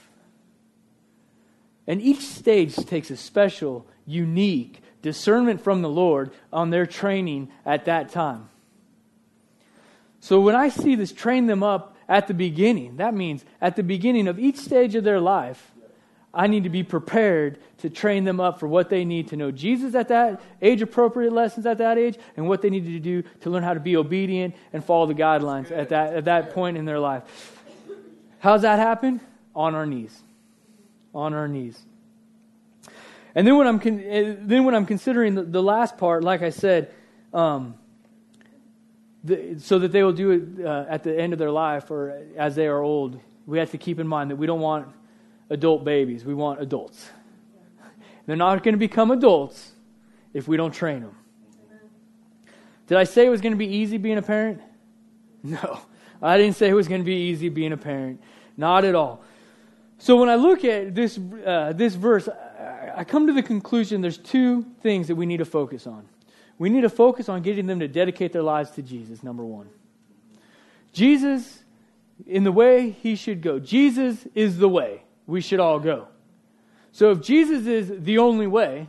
And 1.87 2.01
each 2.01 2.21
stage 2.21 2.77
takes 2.77 3.11
a 3.11 3.17
special, 3.17 3.87
unique, 4.07 4.81
discernment 5.03 5.63
from 5.63 5.83
the 5.83 5.89
Lord 5.89 6.31
on 6.53 6.71
their 6.71 6.87
training 6.87 7.49
at 7.65 7.87
that 7.87 8.11
time. 8.11 8.51
So 10.21 10.41
when 10.41 10.55
I 10.55 10.69
see 10.69 10.95
this 10.95 11.13
train 11.13 11.47
them 11.47 11.63
up 11.63 11.97
at 12.09 12.29
the 12.29 12.35
beginning, 12.35 12.97
that 12.97 13.15
means 13.15 13.45
at 13.61 13.77
the 13.77 13.83
beginning 13.83 14.29
of 14.29 14.39
each 14.39 14.57
stage 14.57 14.95
of 14.95 15.05
their 15.05 15.21
life, 15.21 15.73
I 16.33 16.47
need 16.47 16.65
to 16.65 16.71
be 16.71 16.85
prepared 16.85 17.59
to 17.79 17.91
train 17.91 18.25
them 18.25 18.39
up 18.39 18.61
for 18.61 18.69
what 18.69 18.89
they 18.89 19.05
need 19.05 19.29
to 19.29 19.37
know 19.37 19.51
Jesus 19.51 19.95
at 19.97 20.09
that 20.09 20.41
age 20.63 20.81
appropriate 20.81 21.33
lessons 21.33 21.67
at 21.67 21.79
that 21.79 21.99
age 21.99 22.19
and 22.37 22.49
what 22.49 22.63
they 22.63 22.71
need 22.71 22.85
to 22.85 23.01
do 23.01 23.23
to 23.41 23.51
learn 23.51 23.65
how 23.65 23.75
to 23.75 23.81
be 23.81 23.97
obedient 23.97 24.55
and 24.73 24.85
follow 24.85 25.07
the 25.07 25.15
guidelines 25.15 25.73
at 25.73 25.89
that, 25.89 26.15
at 26.15 26.27
that 26.27 26.51
point 26.55 26.77
in 26.77 26.85
their 26.85 27.01
life. 27.01 27.57
How's 28.39 28.63
that 28.63 28.79
happen? 28.79 29.21
On 29.57 29.75
our 29.75 29.87
knees. 29.87 30.17
On 31.13 31.35
our 31.35 31.49
knees. 31.49 31.79
And 33.35 33.47
then 33.47 33.57
when 33.57 33.67
I'm, 33.67 33.81
con- 33.81 34.03
eh, 34.05 34.37
then 34.39 34.65
when 34.65 34.75
I'm 34.75 34.87
considering 34.87 35.35
the, 35.35 35.43
the 35.43 35.63
last 35.63 35.99
part, 35.99 36.23
like 36.23 36.43
I 36.43 36.51
said, 36.51 36.93
um, 37.35 37.75
the, 39.25 39.59
so 39.59 39.79
that 39.79 39.93
they 39.93 40.03
will 40.03 40.13
do 40.13 40.31
it 40.31 40.65
uh, 40.65 40.87
at 40.89 41.03
the 41.03 41.19
end 41.19 41.33
of 41.33 41.39
their 41.39 41.51
life 41.51 41.91
or 41.91 42.23
as 42.37 42.55
they 42.55 42.67
are 42.67 42.81
old, 42.81 43.21
we 43.47 43.59
have 43.59 43.71
to 43.73 43.79
keep 43.79 43.99
in 43.99 44.07
mind 44.07 44.31
that 44.31 44.37
we 44.37 44.47
don't 44.47 44.61
want 44.61 44.89
adult 45.51 45.85
babies. 45.85 46.25
We 46.25 46.35
want 46.35 46.61
adults. 46.61 47.11
They're 48.27 48.37
not 48.37 48.63
going 48.63 48.75
to 48.75 48.79
become 48.79 49.11
adults 49.11 49.73
if 50.33 50.47
we 50.47 50.57
don't 50.57 50.73
train 50.73 51.01
them. 51.01 51.17
Did 52.87 52.99
I 52.99 53.05
say 53.05 53.27
it 53.27 53.31
was 53.31 53.41
going 53.41 53.53
to 53.53 53.59
be 53.59 53.67
easy 53.67 53.99
being 53.99 54.19
a 54.19 54.23
parent? 54.23 54.61
No. 55.43 55.81
I 56.23 56.37
didn't 56.37 56.57
say 56.57 56.69
it 56.69 56.75
was 56.75 56.87
going 56.87 57.01
to 57.01 57.05
be 57.05 57.15
easy 57.15 57.49
being 57.49 57.73
a 57.73 57.77
parent. 57.79 58.21
Not 58.59 58.85
at 58.85 58.95
all. 58.95 59.23
So 59.97 60.17
when 60.17 60.29
I 60.29 60.35
look 60.35 60.67
at 60.67 60.95
this, 60.95 61.19
uh, 61.47 61.73
this 61.75 61.95
verse, 61.95 62.29
I 62.95 63.05
come 63.05 63.27
to 63.27 63.33
the 63.33 63.43
conclusion 63.43 64.03
there's 64.03 64.19
two 64.19 64.67
things 64.83 65.09
that 65.09 65.15
we 65.15 65.25
need 65.25 65.39
to 65.39 65.47
focus 65.47 65.87
on. 65.87 66.07
We 66.61 66.69
need 66.69 66.83
to 66.83 66.91
focus 66.91 67.31
on 67.31 67.41
getting 67.41 67.67
them 67.67 67.81
to 67.81 67.89
dedicate 67.89 68.35
their 68.35 68.43
lives 68.43 68.73
to 68.73 68.83
Jesus, 68.83 69.23
number 69.23 69.43
one. 69.43 69.71
Jesus, 70.93 71.65
in 72.27 72.45
the 72.45 72.53
way 72.53 72.91
he 72.91 73.17
should 73.17 73.41
go. 73.41 73.59
Jesus 73.59 74.27
is 74.35 74.59
the 74.59 74.69
way 74.69 75.03
we 75.27 75.41
should 75.41 75.59
all 75.59 75.81
go. 75.81 76.09
So 76.93 77.13
if 77.13 77.23
Jesus 77.23 77.67
is 77.67 77.91
the 78.05 78.19
only 78.19 78.47
way, 78.47 78.89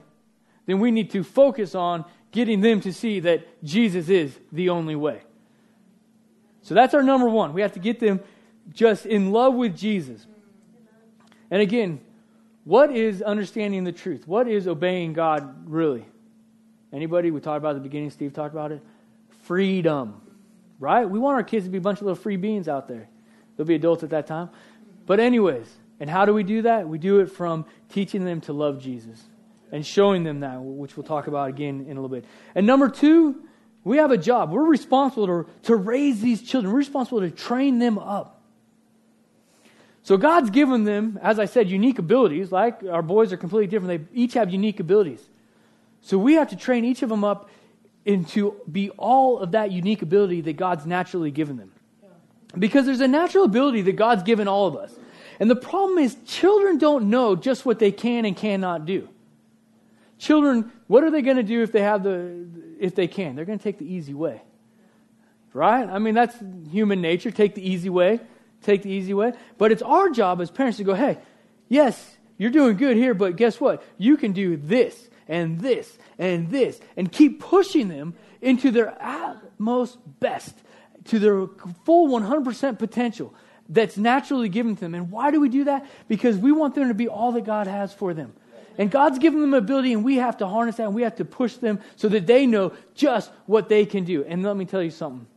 then 0.65 0.79
we 0.79 0.91
need 0.91 1.12
to 1.12 1.23
focus 1.23 1.73
on 1.73 2.03
getting 2.34 2.60
them 2.60 2.81
to 2.81 2.91
see 2.91 3.21
that 3.21 3.63
Jesus 3.63 4.10
is 4.10 4.38
the 4.51 4.67
only 4.67 4.97
way. 4.97 5.21
So 6.63 6.75
that's 6.75 6.93
our 6.93 7.03
number 7.03 7.29
one. 7.29 7.53
We 7.53 7.62
have 7.62 7.71
to 7.71 7.79
get 7.79 8.01
them 8.01 8.19
just 8.73 9.05
in 9.05 9.31
love 9.31 9.53
with 9.53 9.77
Jesus. 9.77 10.27
And 11.49 11.62
again, 11.62 12.01
what 12.65 12.91
is 12.91 13.21
understanding 13.21 13.86
the 13.86 13.93
truth? 13.93 14.27
What 14.27 14.49
is 14.49 14.67
obeying 14.67 15.13
God 15.13 15.69
really? 15.71 16.05
Anybody? 16.93 17.32
We 17.32 17.39
talked 17.39 17.58
about 17.58 17.71
at 17.71 17.75
the 17.75 17.88
beginning, 17.88 18.10
Steve 18.10 18.34
talked 18.34 18.54
about 18.54 18.71
it. 18.71 18.82
Freedom. 19.43 20.21
Right? 20.80 21.10
We 21.10 21.19
want 21.19 21.36
our 21.36 21.43
kids 21.43 21.65
to 21.65 21.71
be 21.71 21.77
a 21.77 21.82
bunch 21.82 21.99
of 21.99 22.04
little 22.04 22.21
free 22.21 22.38
beings 22.38 22.67
out 22.67 22.88
there. 22.88 23.08
They'll 23.56 23.65
be 23.67 23.75
adults 23.75 24.04
at 24.04 24.10
that 24.10 24.27
time. 24.27 24.49
But, 25.06 25.19
anyways, 25.19 25.67
and 25.99 26.10
how 26.10 26.25
do 26.25 26.34
we 26.34 26.43
do 26.43 26.63
that? 26.63 26.88
We 26.88 26.97
do 26.97 27.19
it 27.19 27.32
from 27.32 27.65
teaching 27.89 28.25
them 28.25 28.41
to 28.41 28.54
love 28.54 28.82
Jesus 28.82 29.21
and 29.71 29.86
showing 29.86 30.23
them 30.23 30.41
that, 30.41 30.60
which 30.60 30.97
we'll 30.97 31.06
talk 31.06 31.27
about 31.27 31.49
again 31.49 31.86
in 31.88 31.97
a 31.97 32.01
little 32.01 32.10
bit. 32.10 32.25
And 32.56 32.67
number 32.67 32.89
two, 32.89 33.43
we 33.84 33.97
have 33.97 34.12
a 34.12 34.17
job. 34.17 34.51
We're 34.51 34.65
responsible 34.65 35.27
to, 35.27 35.49
to 35.63 35.75
raise 35.75 36.21
these 36.21 36.41
children, 36.41 36.73
we're 36.73 36.80
responsible 36.80 37.21
to 37.21 37.32
train 37.32 37.80
them 37.80 37.97
up. 37.97 38.41
So 40.04 40.17
God's 40.17 40.49
given 40.49 40.84
them, 40.84 41.19
as 41.21 41.38
I 41.38 41.45
said, 41.45 41.69
unique 41.69 41.99
abilities. 41.99 42.51
Like 42.51 42.84
our 42.84 43.04
boys 43.04 43.32
are 43.32 43.38
completely 43.38 43.67
different. 43.67 44.10
They 44.12 44.19
each 44.19 44.34
have 44.34 44.51
unique 44.51 44.80
abilities. 44.80 45.21
So 46.02 46.18
we 46.18 46.36
have 46.36 46.50
to 46.50 46.56
train 46.56 46.86
each 46.86 47.04
of 47.04 47.10
them 47.10 47.24
up 47.24 47.50
into 48.06 48.56
be 48.70 48.90
all 48.92 49.40
of 49.40 49.52
that 49.52 49.72
unique 49.72 50.02
ability 50.02 50.42
that 50.42 50.54
God's 50.54 50.86
naturally 50.86 51.32
given 51.32 51.58
them. 51.58 51.72
Because 52.58 52.86
there's 52.86 53.02
a 53.02 53.08
natural 53.08 53.46
ability 53.46 53.84
that 53.84 53.96
God's 53.96 54.24
given 54.24 54.48
all 54.48 54.68
of 54.68 54.76
us. 54.76 54.94
And 55.40 55.50
the 55.50 55.56
problem 55.56 56.00
is 56.00 56.16
children 56.26 56.78
don't 56.78 57.10
know 57.10 57.36
just 57.36 57.66
what 57.66 57.80
they 57.80 57.92
can 57.92 58.26
and 58.26 58.36
cannot 58.36 58.86
do. 58.86 59.08
Children, 60.18 60.72
what 60.88 61.04
are 61.04 61.12
they 61.12 61.22
going 61.22 61.38
to 61.38 61.44
do 61.44 61.64
if 61.64 61.72
they 61.72 61.82
have 61.82 62.04
the 62.04 62.46
if 62.80 62.94
they 62.96 63.08
can? 63.08 63.36
They're 63.36 63.46
going 63.46 63.58
to 63.58 63.64
take 63.64 63.80
the 63.80 63.92
easy 63.92 64.14
way. 64.14 64.42
Right? 65.54 65.88
I 65.88 66.00
mean, 66.00 66.14
that's 66.14 66.36
human 66.72 67.02
nature. 67.02 67.32
Take 67.32 67.56
the 67.56 67.68
easy 67.68 67.90
way 67.90 68.20
take 68.62 68.84
the 68.84 68.90
easy 68.90 69.14
way. 69.14 69.34
But 69.58 69.72
it's 69.72 69.82
our 69.82 70.10
job 70.10 70.42
as 70.42 70.52
parents 70.52 70.78
to 70.78 70.84
go, 70.84 70.94
hey, 70.94 71.18
yes, 71.68 72.18
you're 72.38 72.52
doing 72.52 72.78
good 72.78 72.98
here, 72.98 73.14
but 73.14 73.36
guess 73.36 73.60
what? 73.60 73.84
You 73.98 74.18
can 74.18 74.32
do 74.32 74.58
this 74.58 75.10
and 75.32 75.60
this 75.62 75.98
and 76.20 76.52
this 76.52 76.80
and 76.96 77.12
keep 77.12 77.39
pushing 77.39 77.88
them 77.88 78.13
into 78.41 78.70
their 78.70 78.96
utmost 79.02 79.98
best, 80.20 80.54
to 81.06 81.17
their 81.17 81.48
full 81.86 82.10
100% 82.10 82.78
potential 82.78 83.34
that's 83.70 83.98
naturally 83.98 84.50
given 84.50 84.76
to 84.76 84.82
them. 84.82 84.94
And 84.94 85.10
why 85.10 85.32
do 85.32 85.39
we 85.39 85.50
do 85.50 85.63
that? 85.63 85.88
Because 86.08 86.38
we 86.38 86.52
want 86.52 86.76
them 86.76 86.89
to 86.89 86.94
be 86.94 87.08
all 87.08 87.32
that 87.32 87.46
God 87.46 87.65
has 87.65 87.94
for 87.94 88.13
them. 88.13 88.34
And 88.78 88.91
God's 88.91 89.20
given 89.20 89.41
them 89.41 89.54
ability, 89.54 89.94
and 89.94 90.04
we 90.04 90.17
have 90.17 90.38
to 90.38 90.48
harness 90.48 90.78
that, 90.78 90.84
and 90.84 90.96
we 90.96 91.04
have 91.04 91.15
to 91.17 91.26
push 91.26 91.56
them 91.56 91.80
so 91.96 92.10
that 92.10 92.28
they 92.28 92.46
know 92.46 92.74
just 92.94 93.32
what 93.46 93.70
they 93.70 93.86
can 93.86 94.04
do. 94.04 94.24
And 94.24 94.44
let 94.44 94.56
me 94.56 94.65
tell 94.65 94.84
you 94.84 94.91
something 94.91 95.28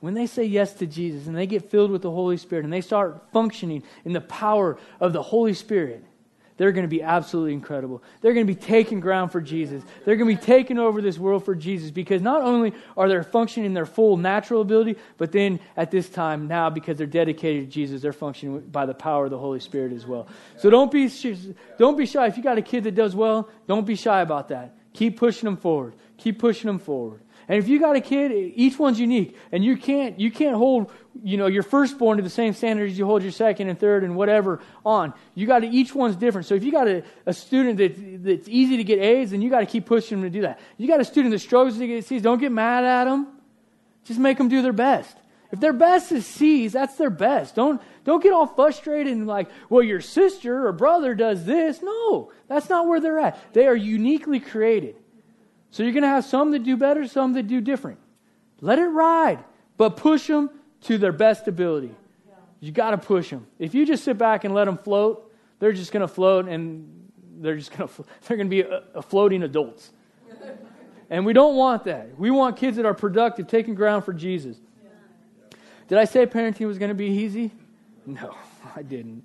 when 0.00 0.14
they 0.14 0.26
say 0.26 0.44
yes 0.44 0.74
to 0.74 0.86
Jesus 0.86 1.26
and 1.26 1.36
they 1.36 1.46
get 1.46 1.70
filled 1.70 1.90
with 1.90 2.02
the 2.02 2.10
Holy 2.10 2.36
Spirit 2.36 2.64
and 2.64 2.72
they 2.72 2.80
start 2.80 3.20
functioning 3.32 3.82
in 4.04 4.12
the 4.12 4.20
power 4.20 4.78
of 5.00 5.12
the 5.12 5.22
Holy 5.22 5.54
Spirit, 5.54 6.04
they're 6.58 6.72
going 6.72 6.84
to 6.84 6.88
be 6.88 7.02
absolutely 7.02 7.54
incredible. 7.54 8.02
They're 8.20 8.34
going 8.34 8.46
to 8.46 8.52
be 8.52 8.60
taking 8.60 9.00
ground 9.00 9.32
for 9.32 9.40
Jesus. 9.40 9.82
They're 10.04 10.16
going 10.16 10.28
to 10.28 10.38
be 10.38 10.44
taking 10.44 10.78
over 10.78 11.00
this 11.00 11.18
world 11.18 11.44
for 11.44 11.54
Jesus 11.54 11.90
because 11.90 12.20
not 12.20 12.42
only 12.42 12.74
are 12.96 13.08
they 13.08 13.22
functioning 13.22 13.66
in 13.66 13.74
their 13.74 13.86
full 13.86 14.16
natural 14.16 14.60
ability, 14.60 14.96
but 15.16 15.32
then 15.32 15.60
at 15.76 15.90
this 15.90 16.08
time 16.08 16.48
now, 16.48 16.68
because 16.68 16.98
they're 16.98 17.06
dedicated 17.06 17.66
to 17.66 17.70
Jesus, 17.70 18.02
they're 18.02 18.12
functioning 18.12 18.60
by 18.60 18.84
the 18.84 18.94
power 18.94 19.24
of 19.24 19.30
the 19.30 19.38
Holy 19.38 19.60
Spirit 19.60 19.92
as 19.92 20.04
well. 20.04 20.26
So 20.58 20.68
don't 20.68 20.90
be, 20.90 21.10
don't 21.78 21.96
be 21.96 22.06
shy. 22.06 22.26
If 22.26 22.36
you 22.36 22.42
got 22.42 22.58
a 22.58 22.62
kid 22.62 22.84
that 22.84 22.94
does 22.94 23.14
well, 23.14 23.48
don't 23.66 23.86
be 23.86 23.94
shy 23.94 24.20
about 24.20 24.48
that. 24.48 24.76
Keep 24.92 25.16
pushing 25.16 25.46
them 25.46 25.56
forward. 25.56 25.94
Keep 26.16 26.40
pushing 26.40 26.66
them 26.66 26.80
forward. 26.80 27.20
And 27.48 27.58
if 27.58 27.66
you 27.66 27.80
got 27.80 27.96
a 27.96 28.00
kid, 28.02 28.30
each 28.30 28.78
one's 28.78 29.00
unique, 29.00 29.34
and 29.50 29.64
you 29.64 29.78
can't 29.78 30.20
you 30.20 30.30
can't 30.30 30.54
hold 30.54 30.92
you 31.24 31.38
know 31.38 31.46
your 31.46 31.62
firstborn 31.62 32.18
to 32.18 32.22
the 32.22 32.28
same 32.28 32.52
standards 32.52 32.98
you 32.98 33.06
hold 33.06 33.22
your 33.22 33.32
second 33.32 33.70
and 33.70 33.78
third 33.78 34.04
and 34.04 34.16
whatever 34.16 34.60
on. 34.84 35.14
You 35.34 35.46
got 35.46 35.60
to 35.60 35.66
each 35.66 35.94
one's 35.94 36.14
different. 36.14 36.46
So 36.46 36.54
if 36.54 36.62
you 36.62 36.70
got 36.70 36.86
a, 36.86 37.02
a 37.24 37.32
student 37.32 37.78
that 37.78 38.22
that's 38.22 38.48
easy 38.48 38.76
to 38.76 38.84
get 38.84 38.98
A's, 38.98 39.30
then 39.30 39.40
you 39.40 39.48
got 39.48 39.60
to 39.60 39.66
keep 39.66 39.86
pushing 39.86 40.20
them 40.20 40.30
to 40.30 40.38
do 40.38 40.42
that. 40.42 40.60
You 40.76 40.86
got 40.86 41.00
a 41.00 41.04
student 41.06 41.32
that 41.32 41.38
struggles 41.38 41.78
to 41.78 41.86
get 41.86 42.04
C's, 42.04 42.20
don't 42.20 42.38
get 42.38 42.52
mad 42.52 42.84
at 42.84 43.04
them. 43.04 43.28
Just 44.04 44.20
make 44.20 44.36
them 44.36 44.48
do 44.48 44.60
their 44.60 44.72
best. 44.74 45.16
If 45.50 45.60
their 45.60 45.72
best 45.72 46.12
is 46.12 46.26
C's, 46.26 46.74
that's 46.74 46.96
their 46.96 47.08
best. 47.08 47.54
Don't 47.54 47.80
don't 48.04 48.22
get 48.22 48.34
all 48.34 48.46
frustrated 48.46 49.14
and 49.14 49.26
like, 49.26 49.48
well, 49.70 49.82
your 49.82 50.02
sister 50.02 50.66
or 50.66 50.72
brother 50.72 51.14
does 51.14 51.46
this. 51.46 51.80
No, 51.82 52.30
that's 52.46 52.68
not 52.68 52.86
where 52.86 53.00
they're 53.00 53.18
at. 53.18 53.54
They 53.54 53.66
are 53.66 53.76
uniquely 53.76 54.40
created. 54.40 54.96
So 55.70 55.82
you're 55.82 55.92
going 55.92 56.02
to 56.02 56.08
have 56.08 56.24
some 56.24 56.50
that 56.52 56.64
do 56.64 56.76
better, 56.76 57.06
some 57.06 57.34
that 57.34 57.46
do 57.46 57.60
different. 57.60 57.98
Let 58.60 58.78
it 58.78 58.86
ride, 58.86 59.44
but 59.76 59.96
push 59.96 60.26
them 60.26 60.50
to 60.82 60.98
their 60.98 61.12
best 61.12 61.46
ability. 61.48 61.94
You 62.60 62.72
got 62.72 62.90
to 62.90 62.98
push 62.98 63.30
them. 63.30 63.46
If 63.58 63.74
you 63.74 63.86
just 63.86 64.04
sit 64.04 64.18
back 64.18 64.44
and 64.44 64.54
let 64.54 64.64
them 64.64 64.78
float, 64.78 65.32
they're 65.58 65.72
just 65.72 65.92
going 65.92 66.00
to 66.00 66.08
float 66.08 66.48
and 66.48 67.10
they're 67.38 67.56
just 67.56 67.76
going 67.76 67.88
to 67.96 68.04
they're 68.26 68.36
going 68.36 68.48
to 68.48 68.50
be 68.50 68.62
a, 68.62 68.82
a 68.94 69.02
floating 69.02 69.42
adults. 69.42 69.90
and 71.10 71.24
we 71.24 71.32
don't 71.32 71.56
want 71.56 71.84
that. 71.84 72.18
We 72.18 72.30
want 72.30 72.56
kids 72.56 72.76
that 72.76 72.86
are 72.86 72.94
productive, 72.94 73.46
taking 73.46 73.74
ground 73.74 74.04
for 74.04 74.12
Jesus. 74.12 74.56
Did 75.86 75.98
I 75.98 76.04
say 76.04 76.26
parenting 76.26 76.66
was 76.66 76.78
going 76.78 76.90
to 76.90 76.94
be 76.94 77.06
easy? 77.06 77.50
No, 78.04 78.34
I 78.76 78.82
didn't. 78.82 79.24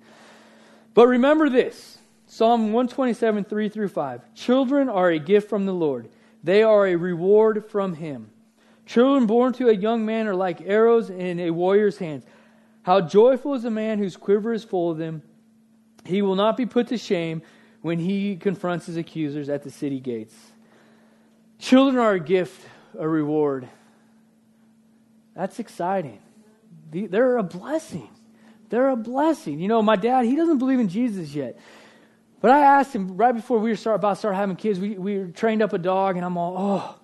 But 0.94 1.08
remember 1.08 1.50
this 1.50 1.98
Psalm 2.26 2.72
127, 2.72 3.44
3 3.44 3.68
through 3.68 3.88
5. 3.88 4.34
Children 4.34 4.88
are 4.88 5.10
a 5.10 5.18
gift 5.18 5.48
from 5.48 5.66
the 5.66 5.74
Lord. 5.74 6.08
They 6.44 6.62
are 6.62 6.86
a 6.86 6.96
reward 6.96 7.64
from 7.70 7.94
him. 7.94 8.30
Children 8.84 9.26
born 9.26 9.54
to 9.54 9.70
a 9.70 9.74
young 9.74 10.04
man 10.04 10.26
are 10.28 10.34
like 10.34 10.60
arrows 10.60 11.08
in 11.08 11.40
a 11.40 11.50
warrior's 11.50 11.96
hands. 11.96 12.24
How 12.82 13.00
joyful 13.00 13.54
is 13.54 13.64
a 13.64 13.70
man 13.70 13.98
whose 13.98 14.16
quiver 14.16 14.52
is 14.52 14.62
full 14.62 14.90
of 14.90 14.98
them. 14.98 15.22
He 16.04 16.20
will 16.20 16.34
not 16.34 16.58
be 16.58 16.66
put 16.66 16.88
to 16.88 16.98
shame 16.98 17.40
when 17.80 17.98
he 17.98 18.36
confronts 18.36 18.84
his 18.84 18.98
accusers 18.98 19.48
at 19.48 19.62
the 19.62 19.70
city 19.70 20.00
gates. 20.00 20.34
Children 21.58 21.98
are 21.98 22.12
a 22.12 22.20
gift, 22.20 22.60
a 22.98 23.08
reward. 23.08 23.66
That's 25.34 25.58
exciting. 25.58 26.18
They're 26.92 27.38
a 27.38 27.42
blessing. 27.42 28.10
They're 28.68 28.90
a 28.90 28.96
blessing. 28.96 29.60
You 29.60 29.68
know, 29.68 29.80
my 29.80 29.96
dad, 29.96 30.26
he 30.26 30.36
doesn't 30.36 30.58
believe 30.58 30.78
in 30.78 30.88
Jesus 30.88 31.34
yet. 31.34 31.58
But 32.40 32.50
I 32.50 32.60
asked 32.60 32.94
him 32.94 33.16
right 33.16 33.32
before 33.32 33.58
we 33.58 33.70
were 33.70 33.76
start, 33.76 33.96
about 33.96 34.10
to 34.10 34.16
start 34.16 34.34
having 34.34 34.56
kids, 34.56 34.78
we, 34.78 34.98
we 34.98 35.32
trained 35.32 35.62
up 35.62 35.72
a 35.72 35.78
dog, 35.78 36.16
and 36.16 36.24
I'm 36.24 36.36
all, 36.36 36.54
oh, 36.58 36.96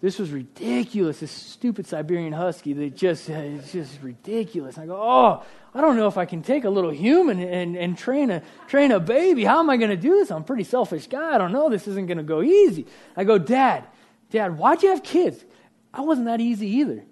this 0.00 0.18
was 0.18 0.30
ridiculous. 0.30 1.20
This 1.20 1.30
stupid 1.30 1.86
Siberian 1.86 2.32
Husky 2.32 2.72
that 2.74 2.96
just, 2.96 3.28
uh, 3.28 3.34
it's 3.34 3.72
just 3.72 4.00
ridiculous. 4.02 4.78
I 4.78 4.86
go, 4.86 4.96
oh, 4.96 5.42
I 5.74 5.80
don't 5.80 5.96
know 5.96 6.06
if 6.06 6.16
I 6.16 6.24
can 6.24 6.42
take 6.42 6.64
a 6.64 6.70
little 6.70 6.90
human 6.90 7.40
and, 7.40 7.76
and 7.76 7.98
train, 7.98 8.30
a, 8.30 8.42
train 8.68 8.92
a 8.92 9.00
baby. 9.00 9.44
How 9.44 9.58
am 9.58 9.70
I 9.70 9.76
going 9.76 9.90
to 9.90 9.96
do 9.96 10.10
this? 10.10 10.30
I'm 10.30 10.42
a 10.42 10.44
pretty 10.44 10.64
selfish 10.64 11.06
guy. 11.08 11.34
I 11.34 11.38
don't 11.38 11.52
know. 11.52 11.68
This 11.68 11.88
isn't 11.88 12.06
going 12.06 12.18
to 12.18 12.24
go 12.24 12.42
easy. 12.42 12.86
I 13.16 13.24
go, 13.24 13.38
Dad, 13.38 13.84
Dad, 14.30 14.58
why'd 14.58 14.82
you 14.82 14.90
have 14.90 15.02
kids? 15.02 15.44
I 15.92 16.02
wasn't 16.02 16.26
that 16.26 16.40
easy 16.40 16.68
either. 16.68 17.02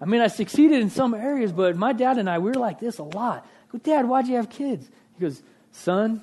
I 0.00 0.06
mean, 0.06 0.22
I 0.22 0.28
succeeded 0.28 0.80
in 0.80 0.88
some 0.88 1.12
areas, 1.12 1.52
but 1.52 1.76
my 1.76 1.92
dad 1.92 2.16
and 2.16 2.28
I, 2.28 2.38
we 2.38 2.50
were 2.50 2.54
like 2.54 2.80
this 2.80 2.98
a 2.98 3.04
lot. 3.04 3.46
I 3.68 3.72
go, 3.72 3.78
Dad, 3.78 4.08
why'd 4.08 4.26
you 4.26 4.36
have 4.36 4.48
kids? 4.48 4.88
He 5.14 5.20
goes, 5.20 5.42
Son, 5.72 6.22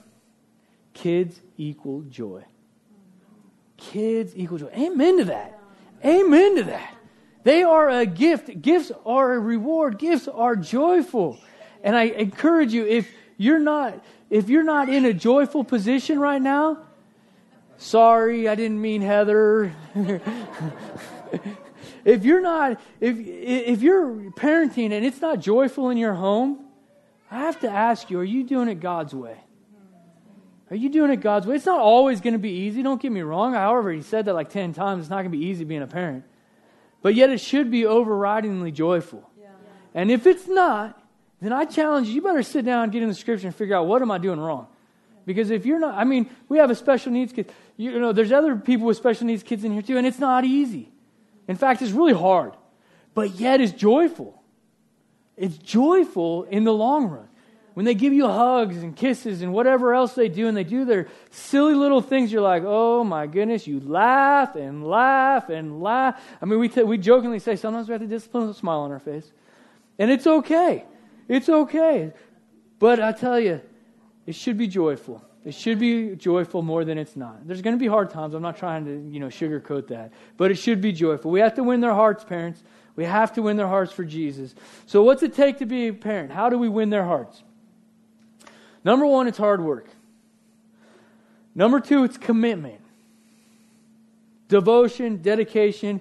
Kids 0.98 1.40
equal 1.58 2.02
joy. 2.10 2.44
Kids 3.78 4.34
equal 4.36 4.58
joy. 4.58 4.70
Amen 4.76 5.20
to 5.20 5.26
that. 5.26 5.60
Amen 6.04 6.56
to 6.56 6.64
that. 6.64 6.96
They 7.44 7.62
are 7.62 7.88
a 7.88 8.08
gift. 8.08 8.64
Gifts 8.64 8.92
are 9.06 9.34
a 9.34 9.40
reward. 9.40 10.00
Gifts 10.00 10.28
are 10.28 10.56
joyful. 10.56 11.38
And 11.84 11.96
I 11.96 12.06
encourage 12.06 12.74
you 12.74 12.84
if 12.88 13.12
you're 13.38 13.60
not 13.60 14.04
if 14.32 14.50
you're 14.50 14.64
not 14.64 14.90
in 14.90 15.06
a 15.06 15.14
joyful 15.14 15.64
position 15.64 16.20
right 16.20 16.42
now, 16.42 16.80
sorry, 17.78 18.50
I 18.50 18.56
didn't 18.56 18.82
mean 18.82 19.04
Heather. 19.04 19.72
if 22.04 22.26
you're 22.26 22.42
not 22.42 22.82
if 23.00 23.18
if 23.20 23.84
you're 23.84 24.32
parenting 24.32 24.92
and 24.92 25.06
it's 25.06 25.22
not 25.22 25.42
joyful 25.42 25.92
in 25.92 25.98
your 25.98 26.16
home, 26.16 26.66
I 27.30 27.42
have 27.42 27.60
to 27.60 27.70
ask 27.70 28.10
you, 28.10 28.20
are 28.20 28.24
you 28.24 28.44
doing 28.44 28.68
it 28.68 28.80
God's 28.80 29.14
way? 29.14 29.38
Are 30.70 30.76
you 30.76 30.90
doing 30.90 31.12
it 31.12 31.18
God's 31.18 31.48
way? 31.48 31.56
It's 31.56 31.66
not 31.66 31.80
always 31.80 32.20
going 32.20 32.34
to 32.34 32.40
be 32.40 32.50
easy. 32.50 32.84
Don't 32.84 33.02
get 33.02 33.12
me 33.12 33.22
wrong. 33.22 33.54
However, 33.54 33.92
he 33.92 34.02
said 34.02 34.26
that 34.26 34.34
like 34.34 34.50
10 34.50 34.74
times. 34.74 35.02
It's 35.02 35.10
not 35.10 35.18
going 35.18 35.32
to 35.32 35.38
be 35.38 35.46
easy 35.46 35.64
being 35.64 35.82
a 35.82 35.88
parent. 35.88 36.24
But 37.02 37.16
yet 37.16 37.30
it 37.30 37.40
should 37.40 37.72
be 37.72 37.84
overridingly 37.84 38.74
joyful. 38.74 39.30
Yeah. 39.40 39.48
And 39.94 40.12
if 40.12 40.28
it's 40.28 40.48
not, 40.48 41.02
then 41.42 41.54
I 41.54 41.66
challenge 41.66 42.08
you, 42.08 42.16
you 42.16 42.22
better 42.22 42.44
sit 42.44 42.66
down 42.66 42.84
and 42.84 42.92
get 42.92 43.02
in 43.02 43.10
the 43.10 43.16
scripture 43.16 43.48
and 43.48 43.56
figure 43.56 43.76
out 43.76 43.88
what 43.88 44.02
am 44.02 44.12
I 44.12 44.18
doing 44.18 44.40
wrong? 44.40 44.68
Because 45.26 45.52
if 45.52 45.66
you're 45.66 45.80
not, 45.80 45.94
I 45.94 46.04
mean, 46.04 46.30
we 46.50 46.58
have 46.58 46.72
a 46.72 46.76
special 46.76 47.12
needs 47.12 47.34
kid. 47.34 47.52
You 47.76 48.00
know, 48.00 48.14
there's 48.14 48.32
other 48.32 48.56
people 48.56 48.88
with 48.88 48.98
special 48.98 49.28
needs 49.28 49.44
kids 49.44 49.64
in 49.64 49.72
here 49.72 49.82
too, 49.82 49.98
and 49.98 50.08
it's 50.08 50.20
not 50.20 50.46
easy. 50.46 50.90
In 51.48 51.56
fact, 51.56 51.82
it's 51.82 51.92
really 51.92 52.14
hard. 52.14 52.54
But 53.14 53.32
yet 53.36 53.62
it's 53.62 53.74
joyful. 53.74 54.42
It's 55.36 55.58
joyful 55.58 56.44
in 56.44 56.64
the 56.64 56.74
long 56.74 57.08
run. 57.08 57.27
When 57.78 57.86
they 57.86 57.94
give 57.94 58.12
you 58.12 58.26
hugs 58.28 58.78
and 58.78 58.96
kisses 58.96 59.44
and 59.44 59.54
whatever 59.54 59.94
else 59.94 60.14
they 60.14 60.30
do, 60.30 60.48
and 60.48 60.58
they 60.58 60.64
do 60.64 60.84
their 60.84 61.10
silly 61.30 61.76
little 61.76 62.02
things, 62.02 62.32
you're 62.32 62.42
like, 62.42 62.64
oh 62.66 63.04
my 63.04 63.28
goodness, 63.28 63.68
you 63.68 63.80
laugh 63.80 64.56
and 64.56 64.84
laugh 64.84 65.50
and 65.50 65.80
laugh. 65.80 66.20
I 66.42 66.46
mean, 66.46 66.58
we, 66.58 66.70
t- 66.70 66.82
we 66.82 66.98
jokingly 66.98 67.38
say 67.38 67.56
sometimes 67.56 67.88
we 67.88 67.92
have 67.92 68.02
to 68.02 68.08
discipline 68.08 68.50
a 68.50 68.54
smile 68.56 68.80
on 68.80 68.92
our 68.92 68.98
face. 68.98 69.32
And 70.00 70.10
it's 70.10 70.26
okay. 70.26 70.86
It's 71.28 71.50
okay. 71.50 72.14
But 72.80 73.00
I 73.00 73.12
tell 73.12 73.40
you, 73.40 73.62
it 74.26 74.34
should 74.34 74.58
be 74.58 74.66
joyful. 74.66 75.24
It 75.46 75.54
should 75.54 75.78
be 75.78 76.16
joyful 76.16 76.64
more 76.64 76.84
than 76.84 76.98
it's 76.98 77.16
not. 77.16 77.46
There's 77.48 77.62
going 77.62 77.76
to 77.76 77.80
be 77.80 77.86
hard 77.86 78.10
times. 78.10 78.34
I'm 78.34 78.42
not 78.42 78.58
trying 78.58 78.86
to, 78.86 79.08
you 79.14 79.20
know, 79.20 79.28
sugarcoat 79.28 79.90
that. 79.90 80.14
But 80.36 80.50
it 80.50 80.56
should 80.56 80.82
be 80.82 80.94
joyful. 80.94 81.30
We 81.30 81.42
have 81.42 81.54
to 81.54 81.64
win 81.64 81.82
their 81.82 81.94
hearts, 81.94 82.24
parents. 82.24 82.64
We 82.96 83.06
have 83.06 83.34
to 83.34 83.44
win 83.44 83.56
their 83.56 83.68
hearts 83.68 83.92
for 83.92 84.04
Jesus. 84.04 84.56
So 84.88 85.04
what's 85.04 85.22
it 85.22 85.36
take 85.36 85.60
to 85.60 85.68
be 85.68 85.90
a 85.90 85.94
parent? 85.94 86.32
How 86.32 86.50
do 86.50 86.58
we 86.58 86.70
win 86.70 86.90
their 86.90 87.06
hearts? 87.06 87.44
Number 88.88 89.06
one, 89.06 89.28
it's 89.28 89.38
hard 89.38 89.60
work. 89.60 89.90
Number 91.54 91.82
two, 91.82 92.06
it's 92.06 92.18
commitment. 92.18 92.80
Devotion, 94.48 95.18
dedication, 95.22 96.00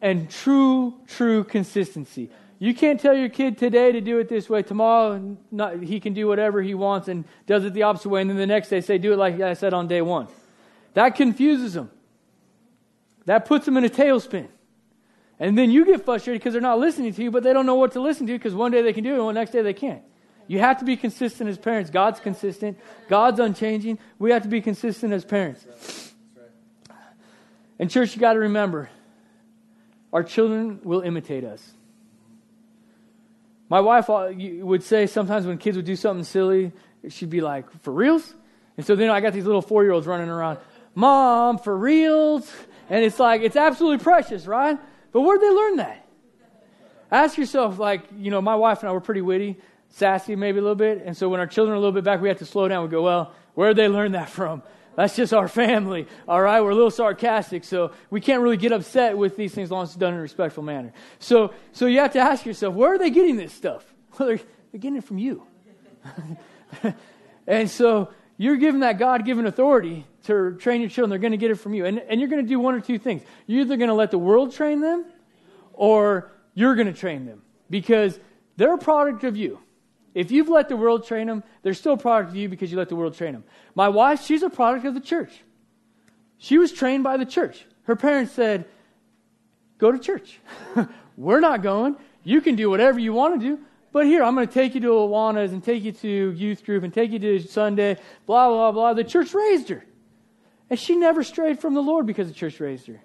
and 0.00 0.30
true, 0.30 0.94
true 1.06 1.44
consistency. 1.44 2.30
You 2.58 2.74
can't 2.74 2.98
tell 2.98 3.14
your 3.14 3.28
kid 3.28 3.58
today 3.58 3.92
to 3.92 4.00
do 4.00 4.18
it 4.18 4.30
this 4.30 4.48
way. 4.48 4.62
Tomorrow, 4.62 5.36
not, 5.50 5.82
he 5.82 6.00
can 6.00 6.14
do 6.14 6.26
whatever 6.26 6.62
he 6.62 6.72
wants 6.72 7.08
and 7.08 7.26
does 7.44 7.66
it 7.66 7.74
the 7.74 7.82
opposite 7.82 8.08
way. 8.08 8.22
And 8.22 8.30
then 8.30 8.38
the 8.38 8.46
next 8.46 8.70
day, 8.70 8.80
say, 8.80 8.96
do 8.96 9.12
it 9.12 9.18
like 9.18 9.38
I 9.38 9.52
said 9.52 9.74
on 9.74 9.86
day 9.86 10.00
one. 10.00 10.26
That 10.94 11.16
confuses 11.16 11.74
them. 11.74 11.90
That 13.26 13.44
puts 13.44 13.66
them 13.66 13.76
in 13.76 13.84
a 13.84 13.90
tailspin. 13.90 14.48
And 15.38 15.58
then 15.58 15.70
you 15.70 15.84
get 15.84 16.02
frustrated 16.02 16.40
because 16.40 16.54
they're 16.54 16.62
not 16.62 16.78
listening 16.78 17.12
to 17.12 17.22
you, 17.22 17.30
but 17.30 17.42
they 17.42 17.52
don't 17.52 17.66
know 17.66 17.74
what 17.74 17.92
to 17.92 18.00
listen 18.00 18.26
to 18.26 18.32
because 18.32 18.54
one 18.54 18.72
day 18.72 18.80
they 18.80 18.94
can 18.94 19.04
do 19.04 19.16
it 19.16 19.18
and 19.18 19.28
the 19.28 19.32
next 19.34 19.50
day 19.50 19.60
they 19.60 19.74
can't. 19.74 20.00
You 20.46 20.60
have 20.60 20.78
to 20.78 20.84
be 20.84 20.96
consistent 20.96 21.50
as 21.50 21.58
parents. 21.58 21.90
God's 21.90 22.20
consistent, 22.20 22.78
God's 23.08 23.40
unchanging. 23.40 23.98
We 24.18 24.30
have 24.30 24.42
to 24.42 24.48
be 24.48 24.60
consistent 24.60 25.12
as 25.12 25.24
parents. 25.24 25.66
And, 27.78 27.90
church, 27.90 28.14
you 28.14 28.20
got 28.20 28.34
to 28.34 28.40
remember 28.40 28.88
our 30.12 30.22
children 30.22 30.80
will 30.82 31.00
imitate 31.00 31.44
us. 31.44 31.62
My 33.68 33.80
wife 33.80 34.08
would 34.08 34.82
say 34.82 35.06
sometimes 35.06 35.46
when 35.46 35.58
kids 35.58 35.76
would 35.76 35.84
do 35.84 35.96
something 35.96 36.24
silly, 36.24 36.72
she'd 37.08 37.30
be 37.30 37.40
like, 37.40 37.70
For 37.82 37.92
reals? 37.92 38.34
And 38.76 38.86
so 38.86 38.94
then 38.94 39.10
I 39.10 39.20
got 39.20 39.32
these 39.32 39.44
little 39.44 39.62
four 39.62 39.82
year 39.82 39.92
olds 39.92 40.06
running 40.06 40.28
around, 40.28 40.58
Mom, 40.94 41.58
for 41.58 41.76
reals? 41.76 42.50
And 42.88 43.04
it's 43.04 43.18
like, 43.18 43.42
it's 43.42 43.56
absolutely 43.56 44.02
precious, 44.02 44.46
right? 44.46 44.78
But 45.12 45.20
where'd 45.22 45.40
they 45.40 45.50
learn 45.50 45.76
that? 45.76 46.06
Ask 47.10 47.38
yourself, 47.38 47.78
like, 47.78 48.02
you 48.16 48.30
know, 48.30 48.40
my 48.40 48.54
wife 48.54 48.80
and 48.80 48.88
I 48.88 48.92
were 48.92 49.00
pretty 49.00 49.22
witty, 49.22 49.56
sassy 49.88 50.36
maybe 50.36 50.58
a 50.58 50.62
little 50.62 50.74
bit. 50.74 51.02
And 51.04 51.16
so 51.16 51.28
when 51.28 51.40
our 51.40 51.46
children 51.46 51.74
are 51.74 51.76
a 51.76 51.80
little 51.80 51.92
bit 51.92 52.04
back, 52.04 52.20
we 52.20 52.28
have 52.28 52.38
to 52.38 52.46
slow 52.46 52.68
down. 52.68 52.84
We 52.84 52.90
go, 52.90 53.02
Well, 53.02 53.32
where'd 53.54 53.76
they 53.76 53.88
learn 53.88 54.12
that 54.12 54.28
from? 54.30 54.62
That's 54.96 55.14
just 55.14 55.34
our 55.34 55.46
family, 55.46 56.08
all 56.26 56.40
right? 56.40 56.62
We're 56.62 56.70
a 56.70 56.74
little 56.74 56.90
sarcastic, 56.90 57.64
so 57.64 57.92
we 58.08 58.22
can't 58.22 58.42
really 58.42 58.56
get 58.56 58.72
upset 58.72 59.16
with 59.16 59.36
these 59.36 59.54
things 59.54 59.66
as 59.66 59.70
long 59.70 59.82
as 59.82 59.90
it's 59.90 59.98
done 59.98 60.14
in 60.14 60.18
a 60.18 60.22
respectful 60.22 60.62
manner. 60.62 60.94
So, 61.18 61.52
so 61.72 61.84
you 61.84 61.98
have 61.98 62.14
to 62.14 62.18
ask 62.18 62.46
yourself, 62.46 62.74
where 62.74 62.94
are 62.94 62.98
they 62.98 63.10
getting 63.10 63.36
this 63.36 63.52
stuff? 63.52 63.84
Well, 64.18 64.28
they're, 64.28 64.40
they're 64.72 64.80
getting 64.80 64.96
it 64.96 65.04
from 65.04 65.18
you. 65.18 65.46
and 67.46 67.70
so 67.70 68.08
you're 68.38 68.56
given 68.56 68.80
that 68.80 68.98
God 68.98 69.26
given 69.26 69.44
authority 69.44 70.06
to 70.24 70.54
train 70.54 70.80
your 70.80 70.88
children. 70.88 71.10
They're 71.10 71.18
going 71.18 71.32
to 71.32 71.36
get 71.36 71.50
it 71.50 71.56
from 71.56 71.74
you. 71.74 71.84
And, 71.84 71.98
and 71.98 72.18
you're 72.18 72.30
going 72.30 72.42
to 72.42 72.48
do 72.48 72.58
one 72.58 72.74
or 72.74 72.80
two 72.80 72.98
things. 72.98 73.20
You're 73.46 73.60
either 73.60 73.76
going 73.76 73.88
to 73.88 73.94
let 73.94 74.10
the 74.10 74.18
world 74.18 74.54
train 74.54 74.80
them 74.80 75.04
or 75.74 76.32
you're 76.54 76.74
going 76.74 76.86
to 76.86 76.98
train 76.98 77.26
them 77.26 77.42
because 77.68 78.18
they're 78.56 78.72
a 78.72 78.78
product 78.78 79.24
of 79.24 79.36
you. 79.36 79.60
If 80.16 80.30
you've 80.30 80.48
let 80.48 80.70
the 80.70 80.78
world 80.78 81.06
train 81.06 81.26
them, 81.26 81.44
they're 81.62 81.74
still 81.74 81.92
a 81.92 81.98
product 81.98 82.30
of 82.30 82.36
you 82.36 82.48
because 82.48 82.72
you 82.72 82.78
let 82.78 82.88
the 82.88 82.96
world 82.96 83.14
train 83.14 83.34
them. 83.34 83.44
My 83.74 83.90
wife, 83.90 84.24
she's 84.24 84.42
a 84.42 84.48
product 84.48 84.86
of 84.86 84.94
the 84.94 85.00
church. 85.00 85.42
She 86.38 86.56
was 86.56 86.72
trained 86.72 87.04
by 87.04 87.18
the 87.18 87.26
church. 87.26 87.66
Her 87.82 87.96
parents 87.96 88.32
said, 88.32 88.64
Go 89.76 89.92
to 89.92 89.98
church. 89.98 90.40
We're 91.18 91.40
not 91.40 91.62
going. 91.62 91.96
You 92.24 92.40
can 92.40 92.56
do 92.56 92.70
whatever 92.70 92.98
you 92.98 93.12
want 93.12 93.38
to 93.38 93.46
do. 93.46 93.62
But 93.92 94.06
here, 94.06 94.24
I'm 94.24 94.34
going 94.34 94.48
to 94.48 94.54
take 94.54 94.74
you 94.74 94.80
to 94.80 94.88
Awanas 94.88 95.50
and 95.50 95.62
take 95.62 95.84
you 95.84 95.92
to 95.92 96.30
youth 96.32 96.64
group 96.64 96.82
and 96.82 96.94
take 96.94 97.10
you 97.10 97.18
to 97.18 97.40
Sunday, 97.40 97.98
blah, 98.24 98.48
blah, 98.48 98.72
blah. 98.72 98.94
The 98.94 99.04
church 99.04 99.34
raised 99.34 99.68
her. 99.68 99.84
And 100.70 100.78
she 100.78 100.96
never 100.96 101.24
strayed 101.24 101.60
from 101.60 101.74
the 101.74 101.82
Lord 101.82 102.06
because 102.06 102.28
the 102.28 102.34
church 102.34 102.58
raised 102.58 102.86
her. 102.86 103.02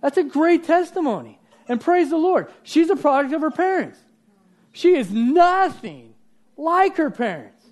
That's 0.00 0.16
a 0.16 0.24
great 0.24 0.64
testimony. 0.64 1.38
And 1.68 1.80
praise 1.80 2.10
the 2.10 2.16
Lord. 2.16 2.48
She's 2.64 2.90
a 2.90 2.96
product 2.96 3.32
of 3.32 3.42
her 3.42 3.52
parents. 3.52 4.00
She 4.72 4.96
is 4.96 5.12
nothing 5.12 6.11
like 6.56 6.96
her 6.96 7.10
parents. 7.10 7.64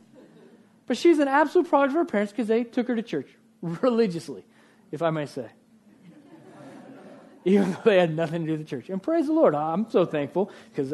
But 0.86 0.96
she's 0.96 1.18
an 1.20 1.28
absolute 1.28 1.68
product 1.68 1.90
of 1.92 1.98
her 1.98 2.04
parents 2.04 2.32
because 2.32 2.48
they 2.48 2.64
took 2.64 2.88
her 2.88 2.96
to 2.96 3.02
church 3.02 3.28
religiously, 3.62 4.44
if 4.90 5.02
I 5.02 5.10
may 5.10 5.26
say. 5.26 5.46
Even 7.44 7.72
though 7.72 7.80
they 7.84 7.98
had 7.98 8.14
nothing 8.14 8.42
to 8.42 8.46
do 8.46 8.52
with 8.52 8.62
the 8.62 8.66
church. 8.66 8.90
And 8.90 9.02
praise 9.02 9.26
the 9.26 9.32
Lord. 9.32 9.54
I'm 9.54 9.88
so 9.90 10.04
thankful 10.04 10.50
because 10.72 10.92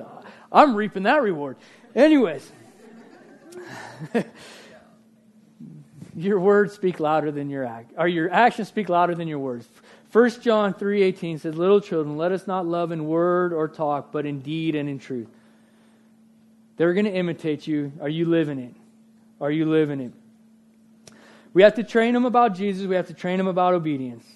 I'm 0.53 0.75
reaping 0.75 1.05
that 1.05 1.22
reward. 1.22 1.57
Anyways, 1.94 2.53
your 6.16 6.40
words 6.40 6.75
speak 6.75 7.01
louder 7.01 7.33
than 7.33 7.49
your 7.49 7.64
act, 7.64 7.92
or 7.96 8.07
your 8.07 8.31
actions 8.31 8.68
speak 8.68 8.88
louder 8.88 9.14
than 9.14 9.29
your 9.29 9.38
words. 9.38 9.66
1 10.12 10.42
John 10.42 10.75
3:18 10.75 11.38
says, 11.38 11.57
"Little 11.57 11.81
children, 11.81 12.16
let 12.16 12.33
us 12.33 12.46
not 12.46 12.66
love 12.66 12.92
in 12.92 13.07
word 13.07 13.53
or 13.53 13.68
talk, 13.68 14.12
but 14.12 14.25
in 14.25 14.40
deed 14.40 14.75
and 14.75 14.88
in 14.88 14.99
truth." 14.99 15.29
They're 16.77 16.95
going 16.95 17.07
to 17.07 17.12
imitate 17.12 17.67
you. 17.67 17.93
Are 18.01 18.09
you 18.09 18.27
living 18.27 18.59
it? 18.59 18.75
Are 19.41 19.51
you 19.51 19.67
living 19.67 20.01
it? 20.01 20.12
We 21.53 21.62
have 21.62 21.75
to 21.77 21.85
train 21.85 22.15
them 22.15 22.27
about 22.27 22.55
Jesus. 22.55 22.87
We 22.87 22.97
have 22.97 23.07
to 23.07 23.15
train 23.15 23.39
them 23.39 23.47
about 23.47 23.75
obedience. 23.75 24.27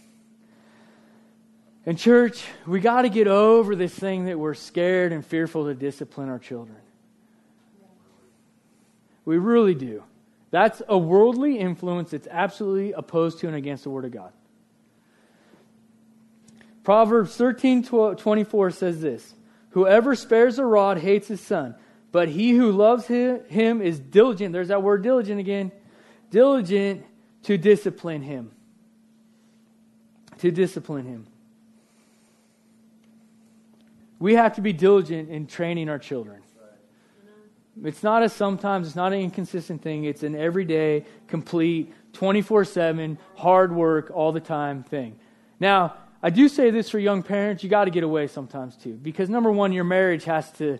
And, 1.86 1.98
church, 1.98 2.44
we 2.66 2.80
got 2.80 3.02
to 3.02 3.08
get 3.08 3.26
over 3.26 3.74
this 3.74 3.94
thing 3.94 4.26
that 4.26 4.38
we're 4.38 4.54
scared 4.54 5.12
and 5.12 5.24
fearful 5.24 5.64
to 5.66 5.74
discipline 5.74 6.28
our 6.28 6.38
children. 6.38 6.78
We 9.24 9.38
really 9.38 9.74
do. 9.74 10.02
That's 10.50 10.82
a 10.88 10.98
worldly 10.98 11.58
influence 11.58 12.10
that's 12.10 12.26
absolutely 12.30 12.92
opposed 12.92 13.38
to 13.40 13.46
and 13.46 13.56
against 13.56 13.84
the 13.84 13.90
Word 13.90 14.04
of 14.04 14.12
God. 14.12 14.32
Proverbs 16.82 17.36
13 17.36 17.84
24 17.84 18.70
says 18.70 19.00
this 19.00 19.34
Whoever 19.70 20.14
spares 20.14 20.58
a 20.58 20.64
rod 20.64 20.98
hates 20.98 21.28
his 21.28 21.40
son, 21.40 21.74
but 22.12 22.28
he 22.28 22.50
who 22.52 22.72
loves 22.72 23.06
him 23.06 23.82
is 23.82 24.00
diligent. 24.00 24.52
There's 24.52 24.68
that 24.68 24.82
word 24.82 25.02
diligent 25.02 25.40
again. 25.40 25.70
Diligent 26.30 27.04
to 27.44 27.56
discipline 27.56 28.22
him. 28.22 28.50
To 30.38 30.50
discipline 30.50 31.06
him. 31.06 31.26
We 34.18 34.34
have 34.34 34.56
to 34.56 34.60
be 34.60 34.72
diligent 34.72 35.30
in 35.30 35.46
training 35.46 35.88
our 35.88 35.98
children. 35.98 36.42
It's 37.82 38.02
not 38.02 38.22
a 38.22 38.28
sometimes, 38.28 38.88
it's 38.88 38.96
not 38.96 39.12
an 39.12 39.20
inconsistent 39.20 39.80
thing. 39.80 40.04
It's 40.04 40.22
an 40.22 40.34
everyday, 40.34 41.06
complete, 41.28 41.94
24 42.12 42.64
7, 42.64 43.18
hard 43.36 43.72
work, 43.72 44.10
all 44.12 44.32
the 44.32 44.40
time 44.40 44.82
thing. 44.82 45.18
Now, 45.58 45.94
I 46.22 46.30
do 46.30 46.48
say 46.48 46.70
this 46.70 46.90
for 46.90 46.98
young 46.98 47.22
parents 47.22 47.64
you 47.64 47.70
got 47.70 47.86
to 47.86 47.90
get 47.90 48.02
away 48.02 48.26
sometimes 48.26 48.76
too. 48.76 48.94
Because 48.94 49.30
number 49.30 49.50
one, 49.50 49.72
your 49.72 49.84
marriage 49.84 50.24
has 50.24 50.50
to 50.52 50.78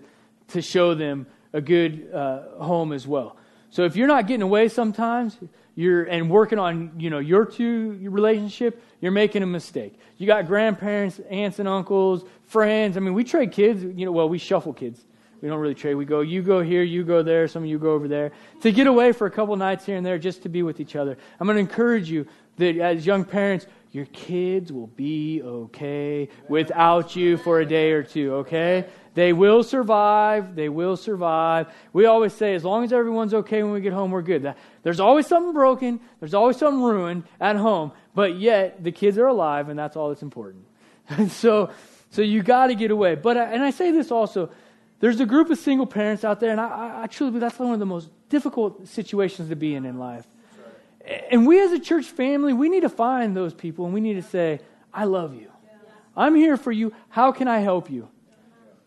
to 0.51 0.63
show 0.63 0.95
them 0.95 1.27
a 1.53 1.61
good 1.61 2.13
uh, 2.13 2.63
home 2.63 2.93
as 2.93 3.07
well. 3.07 3.37
So 3.71 3.85
if 3.85 3.97
you're 3.97 4.09
not 4.09 4.27
getting 4.27 4.43
away 4.43 4.69
sometimes, 4.69 5.39
you're 5.77 6.05
and 6.05 6.29
working 6.29 6.59
on 6.59 6.93
you 6.99 7.11
know 7.11 7.21
your 7.21 7.45
two 7.45 7.99
relationship, 8.03 8.83
you're 9.01 9.13
making 9.13 9.43
a 9.43 9.47
mistake. 9.47 9.99
You 10.19 10.27
got 10.27 10.47
grandparents, 10.47 11.21
aunts 11.31 11.59
and 11.59 11.69
uncles, 11.69 12.25
friends. 12.45 12.97
I 12.97 13.01
mean, 13.01 13.15
we 13.15 13.25
trade 13.25 13.53
kids. 13.53 13.83
You 13.83 14.07
know, 14.07 14.13
well, 14.13 14.29
we 14.29 14.39
shuffle 14.39 14.73
kids. 14.73 15.05
We 15.41 15.49
don't 15.49 15.59
really 15.59 15.75
trade. 15.75 15.95
We 15.95 16.05
go, 16.05 16.21
you 16.21 16.43
go 16.43 16.61
here, 16.61 16.83
you 16.83 17.03
go 17.03 17.23
there, 17.23 17.49
some 17.49 17.63
of 17.63 17.69
you 17.69 17.79
go 17.79 17.93
over 17.93 18.09
there. 18.09 18.33
To 18.61 18.71
get 18.71 18.87
away 18.87 19.13
for 19.13 19.27
a 19.27 19.31
couple 19.31 19.57
nights 19.57 19.87
here 19.87 19.97
and 19.97 20.05
there 20.05 20.19
just 20.19 20.43
to 20.43 20.49
be 20.49 20.63
with 20.63 20.81
each 20.81 20.97
other. 20.97 21.17
I'm 21.39 21.47
going 21.47 21.57
to 21.57 21.61
encourage 21.61 22.11
you 22.11 22.27
that 22.57 22.77
as 22.77 23.07
young 23.07 23.25
parents, 23.25 23.67
your 23.93 24.05
kids 24.07 24.71
will 24.71 24.89
be 24.89 25.41
okay 25.43 26.29
without 26.49 27.17
you 27.17 27.39
for 27.39 27.61
a 27.61 27.67
day 27.67 27.93
or 27.93 28.03
two, 28.03 28.35
okay? 28.35 28.87
They 29.15 29.33
will 29.33 29.63
survive. 29.63 30.55
They 30.55 30.69
will 30.69 30.97
survive. 30.97 31.67
We 31.93 32.07
always 32.07 32.33
say, 32.33 32.55
as 32.55 32.65
long 32.65 32.85
as 32.85 32.93
everyone's 32.93 33.35
okay 33.35 33.63
when 33.63 33.73
we 33.73 33.81
get 33.81 33.93
home, 33.93 34.11
we're 34.11 34.23
good. 34.23 34.55
There's 34.83 35.01
always 35.01 35.27
something 35.27 35.53
broken, 35.53 36.01
there's 36.21 36.35
always 36.35 36.57
something 36.57 36.83
ruined 36.83 37.25
at 37.41 37.57
home, 37.57 37.93
but 38.15 38.39
yet 38.39 38.83
the 38.85 38.93
kids 38.93 39.19
are 39.19 39.27
alive, 39.27 39.69
and 39.69 39.79
that's 39.79 39.97
all 39.97 40.09
that's 40.09 40.23
important. 40.23 40.65
And 41.09 41.31
so, 41.43 41.71
so 42.11 42.23
you 42.23 42.43
got 42.43 42.69
to 42.69 42.75
get 42.75 42.91
away. 42.91 43.17
But, 43.17 43.37
uh, 43.37 43.49
and 43.51 43.63
I 43.63 43.71
say 43.71 43.91
this 43.91 44.11
also 44.11 44.51
there's 45.01 45.19
a 45.19 45.27
group 45.27 45.51
of 45.51 45.59
single 45.59 45.87
parents 45.87 46.25
out 46.25 46.41
there, 46.41 46.51
and 46.51 46.61
I, 46.61 47.05
I 47.05 47.07
truly 47.07 47.31
believe 47.31 47.41
that's 47.41 47.59
one 47.59 47.73
of 47.73 47.79
the 47.79 47.87
most 47.87 48.11
difficult 48.29 48.87
situations 48.87 49.49
to 49.49 49.57
be 49.57 49.75
in 49.75 49.87
in 49.87 49.99
life. 49.99 50.27
And 51.31 51.47
we 51.47 51.61
as 51.61 51.73
a 51.73 51.79
church 51.79 52.07
family, 52.07 52.53
we 52.53 52.69
need 52.69 52.83
to 52.83 52.89
find 52.91 53.37
those 53.37 53.55
people 53.55 53.87
and 53.87 53.95
we 53.95 54.01
need 54.01 54.15
to 54.15 54.23
say, 54.23 54.61
I 54.93 55.05
love 55.05 55.35
you. 55.35 55.51
I'm 56.17 56.35
here 56.35 56.57
for 56.57 56.71
you. 56.71 56.93
How 57.09 57.33
can 57.33 57.49
I 57.49 57.59
help 57.59 57.91
you? 57.91 58.09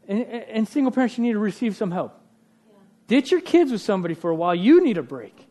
And, 0.07 0.25
and 0.25 0.67
single 0.67 0.91
parents, 0.91 1.17
you 1.17 1.23
need 1.23 1.33
to 1.33 1.39
receive 1.39 1.75
some 1.75 1.91
help. 1.91 2.19
Ditch 3.07 3.31
your 3.31 3.41
kids 3.41 3.71
with 3.71 3.81
somebody 3.81 4.13
for 4.13 4.29
a 4.29 4.35
while. 4.35 4.55
You 4.55 4.83
need 4.83 4.97
a 4.97 5.03
break. 5.03 5.47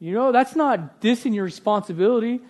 You 0.00 0.14
know, 0.14 0.32
that's 0.32 0.56
not 0.56 1.00
dissing 1.00 1.34
your 1.34 1.44
responsibility. 1.44 2.40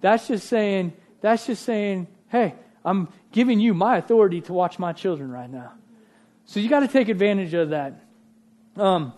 That's 0.00 0.28
just 0.28 0.48
saying, 0.48 0.92
that's 1.22 1.46
just 1.46 1.62
saying, 1.62 2.08
hey, 2.28 2.54
I'm 2.84 3.08
giving 3.32 3.58
you 3.58 3.72
my 3.72 3.96
authority 3.96 4.42
to 4.42 4.52
watch 4.52 4.78
my 4.78 4.92
children 4.92 5.30
right 5.30 5.48
now. 5.48 5.72
So 6.44 6.60
you 6.60 6.68
got 6.68 6.80
to 6.80 6.88
take 6.88 7.08
advantage 7.08 7.54
of 7.54 7.70
that. 7.70 8.04
Um, 8.76 9.14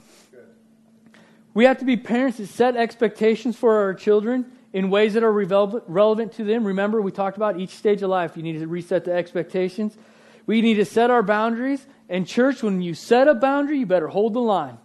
we 1.55 1.65
have 1.65 1.79
to 1.79 1.85
be 1.85 1.97
parents 1.97 2.39
that 2.39 2.47
set 2.47 2.77
expectations 2.77 3.57
for 3.57 3.81
our 3.81 3.95
children 3.95 4.47
in 4.73 4.91
ways 4.91 5.15
that 5.15 5.25
are 5.25 5.33
relevant 5.33 6.35
to 6.35 6.45
them. 6.45 6.65
Remember, 6.65 7.01
we 7.01 7.11
talked 7.11 7.37
about 7.37 7.59
each 7.59 7.71
stage 7.71 8.03
of 8.03 8.11
life. 8.11 8.37
You 8.37 8.43
need 8.43 8.61
to 8.61 8.67
reset 8.69 9.07
the 9.07 9.13
expectations. 9.13 9.97
We 10.47 10.63
need 10.63 10.75
to 10.75 10.85
set 10.85 11.11
our 11.11 11.23
boundaries. 11.23 11.85
And, 12.09 12.27
church, 12.27 12.63
when 12.63 12.81
you 12.81 12.95
set 12.95 13.29
a 13.29 13.35
boundary, 13.35 13.81
you 13.81 13.87
better 13.87 14.09
hold 14.09 14.35
the 14.35 14.41
line. 14.41 14.79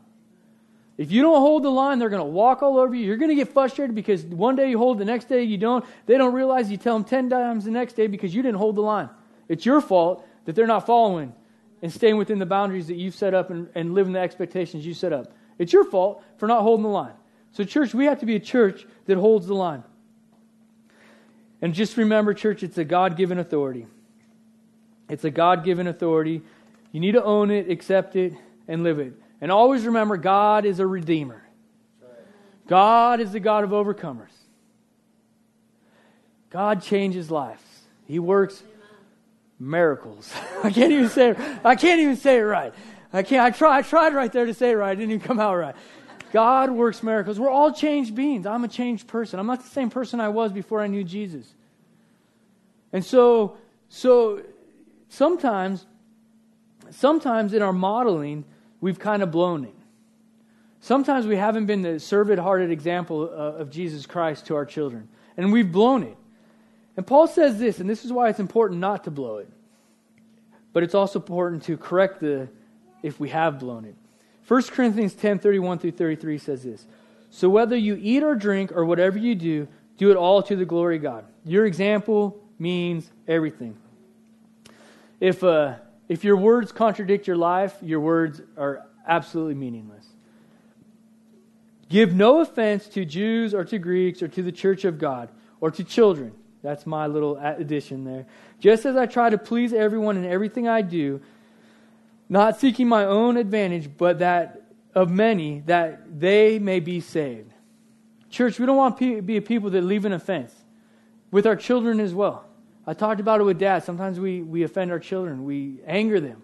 If 0.98 1.12
you 1.12 1.22
don't 1.22 1.40
hold 1.40 1.64
the 1.64 1.70
line, 1.70 2.00
they're 2.00 2.10
going 2.10 2.22
to 2.22 2.26
walk 2.26 2.62
all 2.62 2.78
over 2.78 2.94
you. 2.94 3.06
You're 3.06 3.18
going 3.18 3.30
to 3.30 3.36
get 3.36 3.54
frustrated 3.54 3.96
because 3.96 4.24
one 4.24 4.56
day 4.56 4.70
you 4.70 4.78
hold, 4.78 5.00
the 5.00 5.06
next 5.06 5.30
day 5.30 5.44
you 5.44 5.58
don't. 5.58 5.86
They 6.06 6.18
don't 6.18 6.34
realize 6.34 6.70
you 6.70 6.78
tell 6.78 6.96
them 6.96 7.04
10 7.04 7.30
times 7.30 7.66
the 7.66 7.72
next 7.72 7.94
day 7.94 8.08
because 8.08 8.36
you 8.36 8.42
didn't 8.42 8.58
hold 8.58 8.76
the 8.76 8.82
line. 8.82 9.10
It's 9.48 9.66
your 9.66 9.82
fault 9.82 10.28
that 10.46 10.56
they're 10.56 10.68
not 10.68 10.86
following 10.86 11.34
and 11.82 11.92
staying 11.92 12.18
within 12.18 12.40
the 12.40 12.46
boundaries 12.46 12.88
that 12.88 12.98
you've 12.98 13.16
set 13.16 13.34
up 13.34 13.50
and, 13.50 13.70
and 13.74 13.94
living 13.94 14.14
the 14.14 14.20
expectations 14.20 14.86
you 14.86 14.94
set 14.94 15.14
up. 15.14 15.34
It's 15.58 15.74
your 15.74 15.86
fault 15.86 16.24
for 16.38 16.48
not 16.48 16.62
holding 16.62 16.84
the 16.84 16.90
line. 16.90 17.14
So, 17.54 17.64
church, 17.64 17.94
we 17.94 18.06
have 18.06 18.20
to 18.20 18.26
be 18.26 18.36
a 18.36 18.40
church 18.40 18.86
that 19.06 19.18
holds 19.18 19.48
the 19.48 19.56
line. 19.56 19.84
And 21.62 21.74
just 21.74 21.98
remember, 21.98 22.34
church, 22.34 22.64
it's 22.64 22.78
a 22.78 22.86
God 22.86 23.18
given 23.18 23.40
authority. 23.40 23.88
It's 25.12 25.26
a 25.26 25.30
God 25.30 25.66
given 25.66 25.88
authority. 25.88 26.42
You 26.94 27.02
need 27.02 27.12
to 27.12 27.24
own 27.24 27.52
it, 27.52 27.70
accept 27.70 28.16
it, 28.16 28.34
and 28.68 28.82
live 28.82 28.98
it. 28.98 29.14
And 29.42 29.52
always 29.52 29.86
remember, 29.86 30.16
God 30.16 30.64
is 30.64 30.80
a 30.80 30.88
redeemer. 30.88 31.44
God 32.66 33.20
is 33.20 33.34
the 33.34 33.42
God 33.42 33.66
of 33.66 33.72
overcomers. 33.72 34.32
God 36.50 36.82
changes 36.82 37.30
lives. 37.30 37.62
He 38.08 38.20
works 38.20 38.64
miracles. 39.60 40.34
I 40.64 40.72
can't 40.72 40.94
even 40.94 41.10
say 41.10 41.32
it, 41.32 41.38
I 41.66 41.76
can't 41.76 42.00
even 42.00 42.16
say 42.16 42.38
it 42.38 42.44
right. 42.44 42.74
I 43.12 43.24
can't 43.24 43.44
I 43.44 43.52
try 43.52 43.80
I 43.80 43.82
tried 43.82 44.14
right 44.14 44.32
there 44.32 44.46
to 44.46 44.54
say 44.54 44.72
it 44.72 44.76
right. 44.76 44.94
It 44.94 44.96
didn't 44.96 45.12
even 45.12 45.28
come 45.28 45.42
out 45.42 45.56
right. 45.56 45.76
God 46.32 46.72
works 46.72 47.04
miracles. 47.04 47.38
We're 47.38 47.50
all 47.50 47.74
changed 47.74 48.16
beings. 48.16 48.46
I'm 48.46 48.64
a 48.64 48.70
changed 48.70 49.08
person. 49.08 49.40
I'm 49.42 49.48
not 49.48 49.62
the 49.62 49.70
same 49.70 49.90
person 49.90 50.22
I 50.22 50.30
was 50.30 50.54
before 50.54 50.80
I 50.80 50.88
knew 50.88 51.04
Jesus. 51.04 51.54
And 52.94 53.04
so 53.04 53.58
so 53.90 54.42
sometimes 55.12 55.86
sometimes 56.90 57.54
in 57.54 57.62
our 57.62 57.74
modeling 57.74 58.46
we've 58.80 59.00
kind 59.00 59.22
of 59.22 59.30
blown 59.32 59.66
it. 59.66 59.76
Sometimes 60.80 61.28
we 61.28 61.36
haven't 61.36 61.68
been 61.68 61.84
the 61.84 62.00
servant 62.00 62.40
hearted 62.40 62.72
example 62.72 63.30
uh, 63.32 63.60
of 63.60 63.70
Jesus 63.70 64.06
Christ 64.08 64.48
to 64.48 64.56
our 64.56 64.66
children, 64.66 65.08
and 65.38 65.52
we've 65.54 65.72
blown 65.72 66.04
it. 66.04 66.18
And 66.98 67.06
Paul 67.06 67.28
says 67.28 67.60
this, 67.60 67.80
and 67.80 67.90
this 67.90 68.04
is 68.04 68.12
why 68.12 68.30
it's 68.30 68.40
important 68.40 68.80
not 68.80 69.04
to 69.04 69.12
blow 69.12 69.38
it. 69.38 69.50
But 70.74 70.84
it's 70.84 70.96
also 70.96 71.20
important 71.20 71.64
to 71.64 71.78
correct 71.78 72.20
the 72.20 72.50
if 73.04 73.20
we 73.20 73.30
have 73.30 73.60
blown 73.60 73.86
it. 73.86 73.96
1 74.48 74.64
Corinthians 74.64 75.14
10 75.14 75.40
31 75.40 75.80
through 75.80 75.92
33 75.92 76.38
says 76.38 76.64
this 76.64 76.86
So 77.30 77.50
whether 77.50 77.76
you 77.76 77.98
eat 78.02 78.24
or 78.24 78.36
drink 78.36 78.72
or 78.72 78.86
whatever 78.86 79.18
you 79.18 79.36
do, 79.36 79.68
do 79.98 80.10
it 80.10 80.18
all 80.18 80.42
to 80.44 80.56
the 80.56 80.66
glory 80.66 80.96
of 80.96 81.04
God. 81.04 81.26
Your 81.46 81.66
example 81.66 82.42
means 82.58 83.10
everything. 83.28 83.78
If, 85.22 85.44
uh, 85.44 85.76
if 86.10 86.26
your 86.26 86.36
words 86.36 86.74
contradict 86.74 87.28
your 87.28 87.38
life, 87.38 87.78
your 87.82 88.02
words 88.02 88.42
are 88.58 88.86
absolutely 89.08 89.54
meaningless. 89.54 90.06
Give 91.88 92.16
no 92.16 92.42
offense 92.42 92.88
to 92.88 93.06
Jews 93.06 93.54
or 93.54 93.64
to 93.66 93.78
Greeks 93.78 94.22
or 94.24 94.28
to 94.30 94.42
the 94.42 94.52
church 94.52 94.84
of 94.84 94.98
God 94.98 95.30
or 95.62 95.70
to 95.72 95.84
children. 95.84 96.34
That's 96.64 96.86
my 96.86 97.08
little 97.08 97.38
addition 97.38 98.04
there. 98.04 98.26
Just 98.60 98.86
as 98.86 98.96
I 98.96 99.06
try 99.06 99.30
to 99.30 99.38
please 99.38 99.74
everyone 99.74 100.18
in 100.18 100.26
everything 100.26 100.68
I 100.68 100.82
do, 100.82 101.22
not 102.28 102.60
seeking 102.60 102.88
my 102.88 103.06
own 103.06 103.38
advantage, 103.38 103.90
but 103.98 104.20
that 104.20 104.62
of 104.96 105.12
many, 105.12 105.60
that 105.68 106.20
they 106.20 106.60
may 106.60 106.80
be 106.80 107.00
saved. 107.00 107.52
Church, 108.30 108.60
we 108.60 108.66
don't 108.66 108.78
want 108.78 108.98
to 109.00 109.22
be 109.22 109.38
a 109.38 109.42
people 109.42 109.70
that 109.72 109.82
leave 109.82 110.06
an 110.06 110.14
offense 110.14 110.54
with 111.30 111.46
our 111.46 111.56
children 111.56 112.00
as 112.00 112.14
well. 112.14 112.46
I 112.86 112.94
talked 112.94 113.20
about 113.20 113.42
it 113.42 113.44
with 113.44 113.60
dad. 113.60 113.84
Sometimes 113.84 114.20
we, 114.20 114.42
we 114.42 114.64
offend 114.64 114.92
our 114.92 115.00
children, 115.00 115.46
we 115.46 115.80
anger 115.86 116.20
them. 116.20 116.42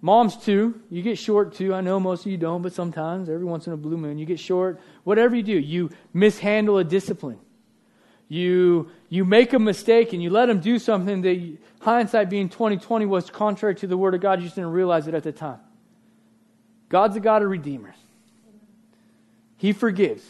Moms, 0.00 0.36
too. 0.36 0.78
You 0.90 1.00
get 1.00 1.16
short, 1.16 1.54
too. 1.54 1.72
I 1.72 1.80
know 1.80 1.98
most 1.98 2.26
of 2.26 2.30
you 2.30 2.36
don't, 2.36 2.60
but 2.60 2.74
sometimes, 2.74 3.30
every 3.30 3.46
once 3.46 3.66
in 3.66 3.72
a 3.72 3.76
blue 3.78 3.96
moon, 3.96 4.18
you 4.18 4.26
get 4.26 4.38
short. 4.38 4.78
Whatever 5.02 5.34
you 5.34 5.42
do, 5.42 5.58
you 5.58 5.88
mishandle 6.12 6.76
a 6.76 6.84
discipline. 6.84 7.38
You, 8.28 8.90
you 9.08 9.24
make 9.24 9.54
a 9.54 9.58
mistake 9.58 10.12
and 10.12 10.22
you 10.22 10.28
let 10.28 10.46
them 10.46 10.60
do 10.60 10.78
something 10.78 11.22
that, 11.22 11.56
hindsight 11.80 12.28
being 12.28 12.50
2020, 12.50 13.06
was 13.06 13.30
contrary 13.30 13.76
to 13.76 13.86
the 13.86 13.96
Word 13.96 14.14
of 14.14 14.20
God. 14.20 14.40
You 14.40 14.44
just 14.44 14.56
didn't 14.56 14.72
realize 14.72 15.08
it 15.08 15.14
at 15.14 15.22
the 15.22 15.32
time. 15.32 15.60
God's 16.90 17.16
a 17.16 17.20
God 17.20 17.42
of 17.42 17.48
redeemers, 17.48 17.96
He 19.56 19.72
forgives. 19.72 20.22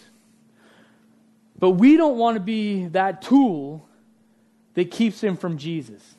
But 1.59 1.71
we 1.71 1.97
don't 1.97 2.17
want 2.17 2.37
to 2.37 2.41
be 2.41 2.87
that 2.87 3.23
tool 3.23 3.89
that 4.75 4.91
keeps 4.91 5.23
him 5.23 5.37
from 5.37 5.59
Jesus. 5.59 6.15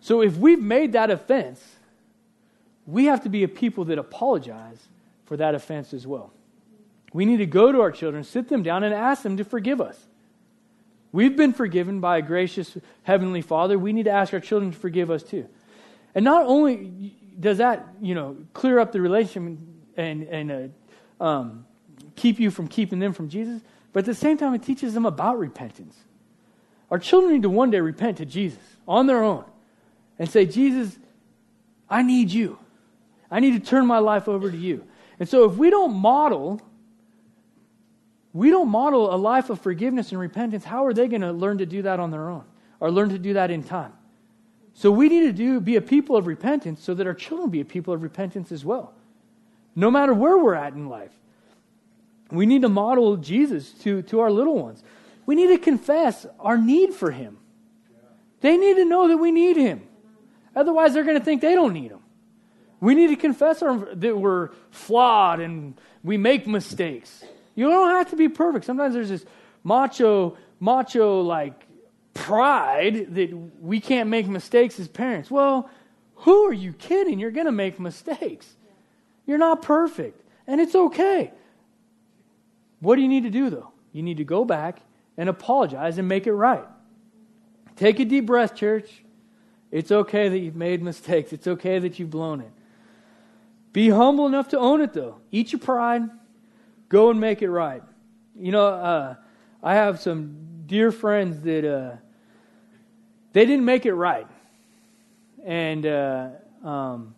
So 0.00 0.20
if 0.20 0.36
we've 0.36 0.60
made 0.60 0.92
that 0.92 1.10
offense, 1.10 1.64
we 2.86 3.06
have 3.06 3.22
to 3.22 3.28
be 3.28 3.42
a 3.42 3.48
people 3.48 3.86
that 3.86 3.98
apologize 3.98 4.78
for 5.24 5.36
that 5.38 5.54
offense 5.54 5.94
as 5.94 6.06
well. 6.06 6.32
We 7.12 7.24
need 7.24 7.38
to 7.38 7.46
go 7.46 7.72
to 7.72 7.80
our 7.80 7.92
children, 7.92 8.24
sit 8.24 8.48
them 8.48 8.62
down, 8.62 8.84
and 8.84 8.92
ask 8.92 9.22
them 9.22 9.36
to 9.38 9.44
forgive 9.44 9.80
us. 9.80 9.98
We've 11.12 11.36
been 11.36 11.52
forgiven 11.52 12.00
by 12.00 12.18
a 12.18 12.22
gracious 12.22 12.76
Heavenly 13.04 13.40
Father. 13.40 13.78
We 13.78 13.92
need 13.92 14.02
to 14.04 14.10
ask 14.10 14.34
our 14.34 14.40
children 14.40 14.72
to 14.72 14.78
forgive 14.78 15.10
us 15.10 15.22
too. 15.22 15.48
And 16.14 16.24
not 16.24 16.44
only 16.46 17.14
does 17.38 17.58
that, 17.58 17.86
you 18.02 18.14
know, 18.14 18.36
clear 18.52 18.80
up 18.80 18.92
the 18.92 19.00
relationship 19.00 19.58
and, 19.96 20.22
and 20.24 20.72
uh, 21.20 21.24
um, 21.24 21.66
keep 22.16 22.40
you 22.40 22.50
from 22.50 22.68
keeping 22.68 22.98
them 22.98 23.12
from 23.12 23.28
Jesus, 23.28 23.62
but 23.92 24.00
at 24.00 24.06
the 24.06 24.14
same 24.14 24.36
time, 24.36 24.54
it 24.54 24.64
teaches 24.64 24.92
them 24.92 25.06
about 25.06 25.38
repentance. 25.38 25.96
Our 26.90 26.98
children 26.98 27.34
need 27.34 27.42
to 27.42 27.50
one 27.50 27.70
day 27.70 27.80
repent 27.80 28.18
to 28.18 28.26
Jesus 28.26 28.60
on 28.86 29.06
their 29.06 29.22
own 29.22 29.44
and 30.18 30.28
say, 30.28 30.46
Jesus, 30.46 30.98
I 31.88 32.02
need 32.02 32.30
you. 32.30 32.58
I 33.30 33.40
need 33.40 33.52
to 33.52 33.68
turn 33.68 33.86
my 33.86 33.98
life 33.98 34.28
over 34.28 34.50
to 34.50 34.56
you. 34.56 34.84
And 35.18 35.28
so 35.28 35.44
if 35.44 35.56
we 35.56 35.70
don't 35.70 35.94
model, 35.94 36.60
we 38.32 38.50
don't 38.50 38.68
model 38.68 39.14
a 39.14 39.16
life 39.16 39.50
of 39.50 39.60
forgiveness 39.60 40.10
and 40.10 40.20
repentance, 40.20 40.64
how 40.64 40.84
are 40.86 40.92
they 40.92 41.08
going 41.08 41.22
to 41.22 41.32
learn 41.32 41.58
to 41.58 41.66
do 41.66 41.82
that 41.82 42.00
on 42.00 42.10
their 42.10 42.28
own 42.28 42.44
or 42.80 42.90
learn 42.90 43.08
to 43.10 43.18
do 43.18 43.34
that 43.34 43.50
in 43.50 43.62
time? 43.62 43.92
So 44.74 44.90
we 44.90 45.08
need 45.08 45.22
to 45.22 45.32
do, 45.32 45.60
be 45.60 45.76
a 45.76 45.80
people 45.80 46.16
of 46.16 46.26
repentance 46.26 46.82
so 46.82 46.94
that 46.94 47.06
our 47.06 47.14
children 47.14 47.50
be 47.50 47.60
a 47.60 47.64
people 47.64 47.94
of 47.94 48.02
repentance 48.02 48.50
as 48.50 48.64
well. 48.64 48.92
No 49.76 49.90
matter 49.90 50.12
where 50.12 50.36
we're 50.36 50.54
at 50.54 50.74
in 50.74 50.88
life. 50.88 51.12
We 52.30 52.46
need 52.46 52.62
to 52.62 52.68
model 52.68 53.16
Jesus 53.16 53.70
to, 53.82 54.02
to 54.02 54.20
our 54.20 54.30
little 54.30 54.60
ones. 54.60 54.82
We 55.26 55.34
need 55.34 55.48
to 55.48 55.58
confess 55.58 56.26
our 56.38 56.58
need 56.58 56.94
for 56.94 57.10
Him. 57.10 57.38
They 58.40 58.56
need 58.56 58.76
to 58.76 58.84
know 58.84 59.08
that 59.08 59.16
we 59.16 59.32
need 59.32 59.56
Him. 59.56 59.82
Otherwise, 60.54 60.94
they're 60.94 61.04
going 61.04 61.18
to 61.18 61.24
think 61.24 61.40
they 61.40 61.54
don't 61.54 61.72
need 61.72 61.90
Him. 61.90 62.00
We 62.80 62.94
need 62.94 63.08
to 63.08 63.16
confess 63.16 63.62
our, 63.62 63.94
that 63.94 64.18
we're 64.18 64.50
flawed 64.70 65.40
and 65.40 65.80
we 66.02 66.18
make 66.18 66.46
mistakes. 66.46 67.24
You 67.54 67.68
don't 67.68 67.90
have 67.90 68.10
to 68.10 68.16
be 68.16 68.28
perfect. 68.28 68.66
Sometimes 68.66 68.94
there's 68.94 69.08
this 69.08 69.24
macho, 69.62 70.36
macho 70.60 71.22
like 71.22 71.64
pride 72.12 73.14
that 73.14 73.32
we 73.60 73.80
can't 73.80 74.10
make 74.10 74.26
mistakes 74.26 74.78
as 74.78 74.88
parents. 74.88 75.30
Well, 75.30 75.70
who 76.16 76.44
are 76.44 76.52
you 76.52 76.72
kidding? 76.72 77.18
You're 77.18 77.30
going 77.30 77.46
to 77.46 77.52
make 77.52 77.80
mistakes. 77.80 78.54
You're 79.26 79.38
not 79.38 79.62
perfect, 79.62 80.20
and 80.46 80.60
it's 80.60 80.74
okay. 80.74 81.32
What 82.80 82.96
do 82.96 83.02
you 83.02 83.08
need 83.08 83.22
to 83.22 83.30
do, 83.30 83.48
though? 83.48 83.72
You 83.92 84.02
need 84.02 84.18
to 84.18 84.24
go 84.24 84.44
back 84.44 84.80
and 85.16 85.28
apologize 85.28 85.98
and 85.98 86.08
make 86.08 86.26
it 86.26 86.32
right. 86.32 86.64
Take 87.76 88.00
a 88.00 88.04
deep 88.04 88.26
breath, 88.26 88.54
church. 88.54 88.90
It's 89.70 89.90
okay 89.90 90.28
that 90.28 90.38
you've 90.38 90.56
made 90.56 90.82
mistakes. 90.90 91.32
It's 91.32 91.46
okay 91.46 91.78
that 91.78 91.98
you've 91.98 92.10
blown 92.10 92.40
it. 92.40 92.50
Be 93.72 93.90
humble 93.90 94.26
enough 94.26 94.48
to 94.48 94.58
own 94.58 94.80
it, 94.80 94.92
though. 94.92 95.20
Eat 95.32 95.52
your 95.52 95.58
pride. 95.58 96.02
Go 96.88 97.10
and 97.10 97.18
make 97.18 97.42
it 97.42 97.50
right. 97.50 97.82
You 98.36 98.52
know, 98.52 98.66
uh, 98.66 99.14
I 99.62 99.74
have 99.74 100.00
some 100.00 100.64
dear 100.66 100.92
friends 100.92 101.40
that 101.42 101.64
uh, 101.64 101.96
they 103.32 103.46
didn't 103.46 103.64
make 103.64 103.84
it 103.84 103.94
right, 103.94 104.26
and 105.44 105.84
uh, 105.84 106.28
um, 106.62 107.14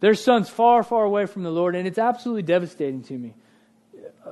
their 0.00 0.14
son's 0.14 0.48
far, 0.48 0.82
far 0.82 1.04
away 1.04 1.26
from 1.26 1.42
the 1.42 1.50
Lord, 1.50 1.74
and 1.74 1.86
it's 1.86 1.98
absolutely 1.98 2.42
devastating 2.42 3.02
to 3.04 3.14
me 3.14 3.34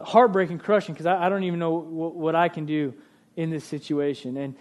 heartbreaking, 0.05 0.59
crushing 0.59 0.95
because 0.95 1.07
I, 1.07 1.27
I, 1.27 1.29
don't 1.29 1.45
even 1.45 1.59
know 1.59 1.73
what, 1.73 2.15
what 2.15 2.35
I 2.35 2.49
can 2.49 2.67
do 2.67 2.95
in 3.37 3.51
this 3.51 3.65
situation. 3.65 4.37
And, 4.37 4.55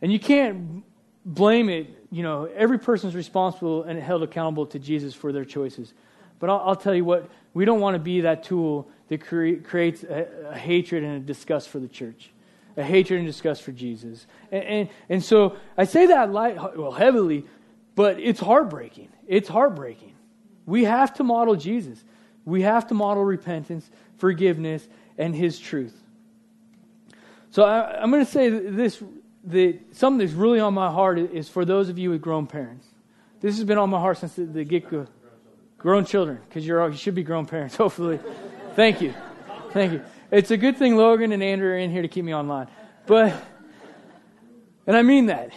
and 0.00 0.12
you 0.12 0.18
can't 0.18 0.84
blame 1.24 1.68
it. 1.68 1.88
You 2.10 2.22
know, 2.22 2.44
every 2.44 2.78
person's 2.78 3.14
responsible 3.14 3.84
and 3.84 3.98
held 3.98 4.22
accountable 4.22 4.66
to 4.66 4.78
Jesus 4.78 5.14
for 5.14 5.32
their 5.32 5.44
choices. 5.44 5.92
But 6.38 6.50
I'll, 6.50 6.60
I'll 6.66 6.76
tell 6.76 6.94
you 6.94 7.04
what, 7.04 7.30
we 7.54 7.64
don't 7.64 7.80
want 7.80 7.94
to 7.94 7.98
be 8.00 8.22
that 8.22 8.42
tool 8.42 8.88
that 9.08 9.24
cre- 9.26 9.62
creates 9.62 10.02
a, 10.02 10.26
a, 10.50 10.58
hatred 10.58 11.04
and 11.04 11.16
a 11.16 11.20
disgust 11.20 11.68
for 11.68 11.78
the 11.78 11.88
church, 11.88 12.30
a 12.76 12.82
hatred 12.82 13.18
and 13.18 13.26
disgust 13.26 13.62
for 13.62 13.72
Jesus. 13.72 14.26
And, 14.50 14.64
and, 14.64 14.88
and 15.08 15.24
so 15.24 15.56
I 15.76 15.84
say 15.84 16.06
that 16.06 16.32
light, 16.32 16.56
well, 16.76 16.92
heavily, 16.92 17.44
but 17.94 18.18
it's 18.18 18.40
heartbreaking. 18.40 19.08
It's 19.26 19.48
heartbreaking. 19.48 20.14
We 20.66 20.84
have 20.84 21.14
to 21.14 21.24
model 21.24 21.56
Jesus. 21.56 22.02
We 22.44 22.62
have 22.62 22.88
to 22.88 22.94
model 22.94 23.24
repentance, 23.24 23.90
forgiveness, 24.18 24.86
and 25.18 25.34
his 25.34 25.58
truth. 25.58 25.96
So 27.50 27.64
I, 27.64 28.02
am 28.02 28.10
going 28.10 28.24
to 28.24 28.30
say 28.30 28.48
this 28.48 29.02
that 29.44 29.78
something 29.96 30.24
that's 30.24 30.36
really 30.36 30.60
on 30.60 30.72
my 30.72 30.90
heart 30.90 31.18
is 31.18 31.48
for 31.48 31.64
those 31.64 31.88
of 31.88 31.98
you 31.98 32.10
with 32.10 32.22
grown 32.22 32.46
parents. 32.46 32.86
This 33.40 33.56
has 33.56 33.64
been 33.64 33.78
on 33.78 33.90
my 33.90 33.98
heart 33.98 34.18
since 34.18 34.34
the, 34.34 34.44
the 34.44 34.64
get 34.64 34.88
go. 34.88 35.06
Grown 35.78 36.04
children, 36.04 36.38
because 36.48 36.64
you 36.64 36.92
should 36.94 37.16
be 37.16 37.24
grown 37.24 37.44
parents, 37.44 37.74
hopefully. 37.84 38.20
Thank 38.76 39.00
you. 39.00 39.14
Thank 39.72 39.92
you. 39.92 40.02
It's 40.30 40.50
a 40.50 40.56
good 40.56 40.76
thing 40.76 40.96
Logan 40.96 41.32
and 41.32 41.42
Andrew 41.42 41.70
are 41.70 41.76
in 41.76 41.90
here 41.90 42.02
to 42.02 42.08
keep 42.08 42.24
me 42.24 42.34
online. 42.34 42.68
But, 43.06 43.34
and 44.86 44.96
I 44.96 45.02
mean 45.02 45.26
that. 45.26 45.50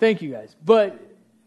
Thank 0.00 0.22
you 0.22 0.32
guys. 0.32 0.56
But 0.64 0.98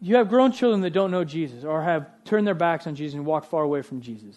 you 0.02 0.16
have 0.16 0.28
grown 0.28 0.50
children 0.50 0.80
that 0.80 0.90
don't 0.90 1.12
know 1.12 1.22
Jesus 1.22 1.62
or 1.62 1.80
have 1.80 2.10
turned 2.24 2.44
their 2.44 2.56
backs 2.56 2.88
on 2.88 2.96
Jesus 2.96 3.14
and 3.14 3.24
walked 3.24 3.46
far 3.46 3.62
away 3.62 3.82
from 3.82 4.00
Jesus. 4.00 4.36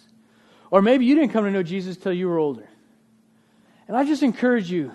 Or 0.70 0.80
maybe 0.80 1.06
you 1.06 1.16
didn't 1.16 1.32
come 1.32 1.44
to 1.44 1.50
know 1.50 1.64
Jesus 1.64 1.98
till 1.98 2.14
you 2.14 2.30
were 2.30 2.38
older. 2.38 2.70
And 3.88 3.98
I 3.98 4.06
just 4.06 4.22
encourage 4.22 4.70
you, 4.70 4.92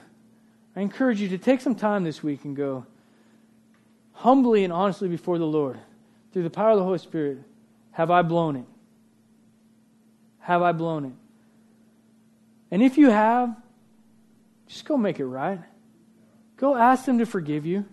I 0.77 0.81
encourage 0.81 1.21
you 1.21 1.29
to 1.31 1.39
take 1.39 1.61
some 1.61 1.75
time 1.75 2.05
this 2.05 2.23
week 2.23 2.45
and 2.45 2.55
go 2.55 2.87
humbly 4.13 4.63
and 4.63 4.73
honestly 4.73 5.09
before 5.09 5.39
the 5.39 5.47
Lord 5.47 5.77
through 6.33 6.45
the 6.45 6.51
power 6.51 6.71
of 6.71 6.79
the 6.79 6.85
Holy 6.85 6.99
Spirit. 6.99 7.39
Have 7.91 8.13
I 8.13 8.23
blown 8.23 8.55
it? 8.55 8.67
Have 10.39 10.63
I 10.63 10.71
blown 10.71 11.07
it? 11.07 11.13
And 12.71 12.81
if 12.81 12.97
you 12.97 13.11
have, 13.11 13.57
just 14.69 14.85
go 14.85 14.97
make 14.97 15.19
it 15.19 15.27
right. 15.27 15.59
Go 16.57 16.77
ask 16.77 17.07
them 17.07 17.19
to 17.19 17.27
forgive 17.27 17.67
you. 17.67 17.87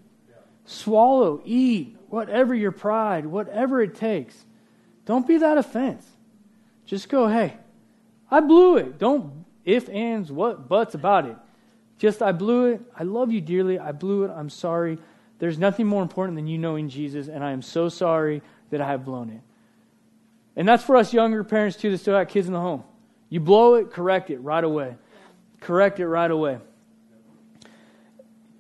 Swallow, 0.65 1.41
eat, 1.43 1.97
whatever 2.10 2.53
your 2.53 2.72
pride, 2.72 3.26
whatever 3.26 3.82
it 3.82 3.95
takes. 3.95 4.45
Don't 5.05 5.28
be 5.28 5.38
that 5.38 5.58
offense. 5.58 6.05
Just 6.86 7.10
go, 7.10 7.28
hey, 7.28 7.55
I 8.30 8.39
blew 8.39 8.78
it. 8.78 8.97
Don't 8.97 9.45
if, 9.66 9.89
ands, 9.89 10.32
what, 10.32 10.70
buts 10.70 10.95
about 10.95 11.26
it. 11.26 11.36
Just, 11.97 12.22
I 12.22 12.32
blew 12.32 12.68
it. 12.68 12.82
I 12.97 13.03
love 13.03 13.32
you 13.32 13.41
dearly. 13.41 13.80
I 13.80 13.91
blew 13.91 14.24
it. 14.24 14.32
I'm 14.32 14.49
sorry. 14.49 14.97
There's 15.39 15.58
nothing 15.58 15.88
more 15.88 16.01
important 16.01 16.36
than 16.36 16.47
you 16.47 16.58
knowing 16.58 16.89
Jesus, 16.89 17.28
and 17.28 17.43
I 17.43 17.51
am 17.51 17.62
so 17.62 17.89
sorry 17.89 18.41
that 18.70 18.82
I 18.82 18.88
have 18.88 19.03
blown 19.03 19.30
it. 19.30 19.41
And 20.55 20.68
that's 20.68 20.84
for 20.84 20.95
us 20.95 21.14
younger 21.14 21.43
parents, 21.43 21.78
too, 21.78 21.91
that 21.91 21.97
still 21.97 22.16
have 22.16 22.30
kids 22.30 22.47
in 22.47 22.53
the 22.53 22.60
home. 22.60 22.84
You 23.30 23.39
blow 23.39 23.76
it, 23.76 23.91
correct 23.91 24.30
it 24.30 24.39
right 24.39 24.64
away. 24.64 24.95
Correct 25.60 25.99
it 25.99 26.08
right 26.08 26.32
away. 26.32 26.60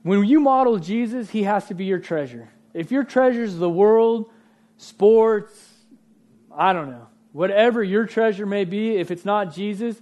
When 0.03 0.25
you 0.25 0.39
model 0.39 0.77
Jesus, 0.77 1.29
he 1.29 1.43
has 1.43 1.67
to 1.67 1.73
be 1.73 1.85
your 1.85 1.99
treasure. 1.99 2.49
If 2.77 2.91
your 2.91 3.03
treasure 3.03 3.43
is 3.43 3.57
the 3.57 3.69
world, 3.69 4.29
sports, 4.77 5.51
I 6.55 6.73
don't 6.73 6.91
know, 6.91 7.07
whatever 7.31 7.83
your 7.83 8.05
treasure 8.05 8.45
may 8.45 8.65
be, 8.65 8.97
if 8.97 9.09
it's 9.09 9.25
not 9.25 9.51
Jesus, 9.51 9.99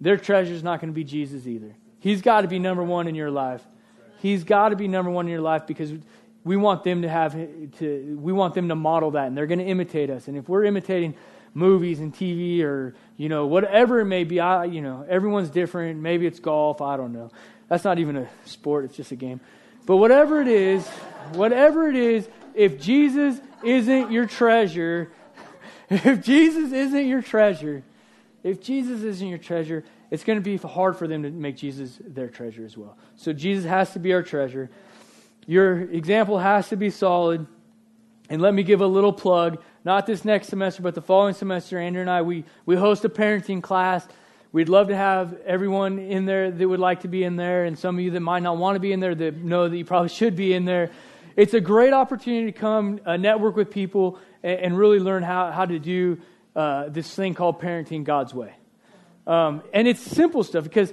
their 0.00 0.16
treasure 0.16 0.54
is 0.54 0.62
not 0.62 0.80
going 0.80 0.90
to 0.90 0.94
be 0.94 1.04
Jesus 1.04 1.46
either. 1.46 1.74
He's 2.00 2.22
got 2.22 2.40
to 2.40 2.48
be 2.48 2.58
number 2.58 2.82
one 2.82 3.06
in 3.06 3.14
your 3.14 3.30
life. 3.30 3.62
He's 4.22 4.44
got 4.44 4.70
to 4.70 4.76
be 4.76 4.88
number 4.88 5.10
one 5.10 5.26
in 5.26 5.32
your 5.32 5.42
life 5.42 5.66
because 5.66 5.92
we 6.42 6.56
want 6.56 6.84
them 6.84 7.02
to 7.02 7.08
have 7.08 7.34
to 7.78 8.18
we 8.18 8.32
want 8.32 8.54
them 8.54 8.68
to 8.68 8.74
model 8.74 9.10
that 9.10 9.26
and 9.26 9.36
they're 9.36 9.46
going 9.46 9.58
to 9.58 9.66
imitate 9.66 10.08
us. 10.08 10.26
And 10.26 10.38
if 10.38 10.48
we're 10.48 10.64
imitating 10.64 11.14
movies 11.52 12.00
and 12.00 12.14
tv 12.14 12.62
or 12.62 12.94
you 13.16 13.30
know 13.30 13.46
whatever 13.46 14.00
it 14.00 14.04
may 14.04 14.24
be 14.24 14.40
i 14.40 14.66
you 14.66 14.80
know 14.80 15.04
everyone's 15.08 15.50
different. 15.50 16.00
Maybe 16.00 16.26
it's 16.26 16.40
golf. 16.40 16.80
I 16.80 16.96
don't 16.96 17.12
know. 17.12 17.30
That's 17.68 17.84
not 17.84 17.98
even 17.98 18.16
a 18.16 18.28
sport. 18.44 18.86
It's 18.86 18.96
just 18.96 19.12
a 19.12 19.16
game 19.16 19.40
but 19.86 19.96
whatever 19.96 20.40
it 20.40 20.48
is 20.48 20.86
whatever 21.32 21.88
it 21.88 21.96
is 21.96 22.28
if 22.54 22.80
jesus 22.80 23.40
isn't 23.64 24.12
your 24.12 24.26
treasure 24.26 25.10
if 25.90 26.22
jesus 26.22 26.72
isn't 26.72 27.06
your 27.06 27.22
treasure 27.22 27.82
if 28.42 28.60
jesus 28.60 29.02
isn't 29.02 29.28
your 29.28 29.38
treasure 29.38 29.84
it's 30.10 30.22
going 30.22 30.38
to 30.38 30.42
be 30.42 30.56
hard 30.56 30.96
for 30.96 31.08
them 31.08 31.22
to 31.22 31.30
make 31.30 31.56
jesus 31.56 31.98
their 32.06 32.28
treasure 32.28 32.64
as 32.64 32.76
well 32.76 32.96
so 33.16 33.32
jesus 33.32 33.64
has 33.64 33.92
to 33.92 33.98
be 33.98 34.12
our 34.12 34.22
treasure 34.22 34.70
your 35.46 35.82
example 35.82 36.38
has 36.38 36.68
to 36.70 36.76
be 36.76 36.90
solid. 36.90 37.46
And 38.28 38.42
let 38.42 38.52
me 38.52 38.64
give 38.64 38.80
a 38.80 38.86
little 38.86 39.12
plug. 39.12 39.62
Not 39.84 40.06
this 40.06 40.24
next 40.24 40.48
semester, 40.48 40.82
but 40.82 40.96
the 40.96 41.02
following 41.02 41.34
semester, 41.34 41.78
Andrew 41.78 42.00
and 42.00 42.10
I, 42.10 42.22
we, 42.22 42.44
we 42.66 42.74
host 42.74 43.04
a 43.04 43.08
parenting 43.08 43.62
class. 43.62 44.06
We'd 44.56 44.70
love 44.70 44.88
to 44.88 44.96
have 44.96 45.38
everyone 45.44 45.98
in 45.98 46.24
there 46.24 46.50
that 46.50 46.66
would 46.66 46.80
like 46.80 47.02
to 47.02 47.08
be 47.08 47.24
in 47.24 47.36
there, 47.36 47.66
and 47.66 47.78
some 47.78 47.98
of 47.98 48.00
you 48.02 48.12
that 48.12 48.20
might 48.20 48.42
not 48.42 48.56
want 48.56 48.76
to 48.76 48.80
be 48.80 48.90
in 48.90 49.00
there 49.00 49.14
that 49.14 49.36
know 49.36 49.68
that 49.68 49.76
you 49.76 49.84
probably 49.84 50.08
should 50.20 50.34
be 50.34 50.54
in 50.54 50.64
there. 50.64 50.92
It's 51.36 51.52
a 51.52 51.60
great 51.60 51.92
opportunity 51.92 52.50
to 52.52 52.58
come 52.58 52.98
uh, 53.04 53.18
network 53.18 53.54
with 53.54 53.70
people 53.70 54.18
and, 54.42 54.58
and, 54.60 54.78
really 54.78 54.98
learn 54.98 55.22
how, 55.22 55.50
how 55.50 55.66
to 55.66 55.78
do 55.78 56.22
uh, 56.54 56.88
this 56.88 57.14
thing 57.14 57.34
called 57.34 57.60
parenting 57.60 58.04
God's 58.04 58.32
way. 58.32 58.54
Um, 59.26 59.62
and 59.74 59.86
it's 59.86 60.00
simple 60.00 60.42
stuff 60.42 60.64
because 60.64 60.90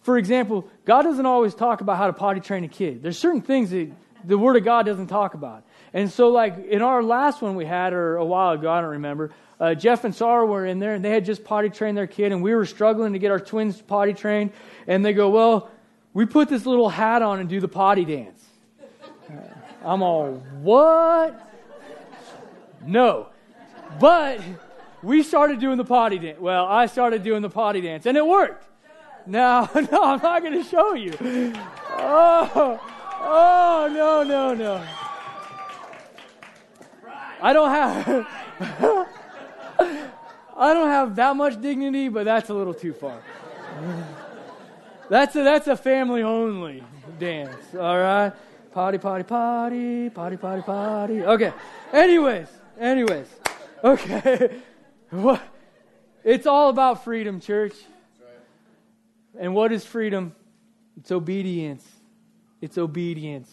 for 0.00 0.16
example, 0.16 0.66
God 0.86 1.02
doesn't 1.02 1.26
always 1.26 1.54
talk 1.54 1.82
about 1.82 1.98
how 1.98 2.06
to 2.06 2.14
potty 2.14 2.40
train 2.40 2.64
a 2.64 2.68
kid. 2.68 3.02
There's 3.02 3.18
certain 3.18 3.42
things 3.42 3.72
that 3.72 3.92
the 4.24 4.38
Word 4.38 4.56
of 4.56 4.64
God 4.64 4.86
doesn't 4.86 5.08
talk 5.08 5.34
about. 5.34 5.64
And 5.92 6.10
so, 6.10 6.28
like 6.28 6.66
in 6.66 6.82
our 6.82 7.02
last 7.02 7.42
one 7.42 7.54
we 7.54 7.64
had, 7.64 7.92
or 7.92 8.16
a 8.16 8.24
while 8.24 8.52
ago, 8.52 8.70
I 8.70 8.80
don't 8.80 8.90
remember, 8.90 9.30
uh, 9.60 9.74
Jeff 9.74 10.04
and 10.04 10.14
Sarah 10.14 10.46
were 10.46 10.66
in 10.66 10.78
there 10.78 10.94
and 10.94 11.04
they 11.04 11.10
had 11.10 11.24
just 11.24 11.44
potty 11.44 11.68
trained 11.68 11.96
their 11.96 12.06
kid, 12.06 12.32
and 12.32 12.42
we 12.42 12.54
were 12.54 12.66
struggling 12.66 13.12
to 13.12 13.18
get 13.18 13.30
our 13.30 13.40
twins 13.40 13.80
potty 13.80 14.12
trained. 14.12 14.52
And 14.86 15.04
they 15.04 15.12
go, 15.12 15.30
Well, 15.30 15.70
we 16.14 16.26
put 16.26 16.48
this 16.48 16.66
little 16.66 16.88
hat 16.88 17.22
on 17.22 17.40
and 17.40 17.48
do 17.48 17.60
the 17.60 17.68
potty 17.68 18.04
dance. 18.04 18.44
I'm 19.84 20.02
all, 20.02 20.34
What? 20.60 21.48
No. 22.84 23.28
But 24.00 24.40
we 25.02 25.22
started 25.22 25.60
doing 25.60 25.76
the 25.76 25.84
potty 25.84 26.18
dance. 26.18 26.40
Well, 26.40 26.66
I 26.66 26.86
started 26.86 27.22
doing 27.22 27.42
the 27.42 27.50
potty 27.50 27.80
dance, 27.80 28.06
and 28.06 28.16
it 28.16 28.26
worked. 28.26 28.64
No, 29.26 29.68
no, 29.74 30.02
I'm 30.02 30.22
not 30.22 30.42
going 30.42 30.54
to 30.54 30.64
show 30.64 30.94
you. 30.94 31.14
Oh, 31.98 32.80
oh, 33.22 33.88
no, 33.92 34.22
no, 34.22 34.54
no. 34.54 34.84
I 37.40 37.52
don't 37.52 37.70
have. 37.70 38.26
I 40.56 40.74
don't 40.74 40.88
have 40.88 41.16
that 41.16 41.34
much 41.34 41.60
dignity, 41.60 42.08
but 42.08 42.24
that's 42.24 42.50
a 42.50 42.54
little 42.54 42.74
too 42.74 42.92
far. 42.92 43.20
That's 45.08 45.34
a, 45.36 45.42
that's 45.42 45.66
a 45.66 45.76
family 45.76 46.22
only 46.22 46.84
dance, 47.18 47.74
all 47.74 47.98
right? 47.98 48.32
Potty, 48.72 48.98
potty, 48.98 49.24
potty, 49.24 50.08
potty, 50.10 50.36
potty, 50.36 50.62
potty. 50.62 51.22
Okay. 51.22 51.52
Anyways, 51.92 52.48
anyways. 52.78 53.26
Okay. 53.84 54.60
What? 55.10 55.42
It's 56.24 56.46
all 56.46 56.70
about 56.70 57.04
freedom, 57.04 57.38
church. 57.38 57.74
And 59.38 59.54
what 59.54 59.70
is 59.70 59.84
freedom? 59.84 60.34
It's 60.96 61.12
obedience. 61.12 61.86
It's 62.62 62.78
obedience. 62.78 63.50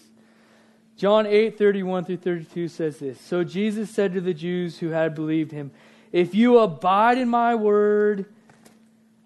John 0.96 1.26
8, 1.26 1.58
31 1.58 2.06
through 2.06 2.18
32 2.18 2.68
says 2.70 3.00
this 3.00 3.20
So 3.20 3.44
Jesus 3.44 3.90
said 3.90 4.14
to 4.14 4.22
the 4.22 4.34
Jews 4.34 4.78
who 4.78 4.90
had 4.90 5.16
believed 5.16 5.52
him, 5.52 5.72
If 6.14 6.36
you 6.36 6.60
abide 6.60 7.18
in 7.18 7.28
my 7.28 7.56
word, 7.56 8.26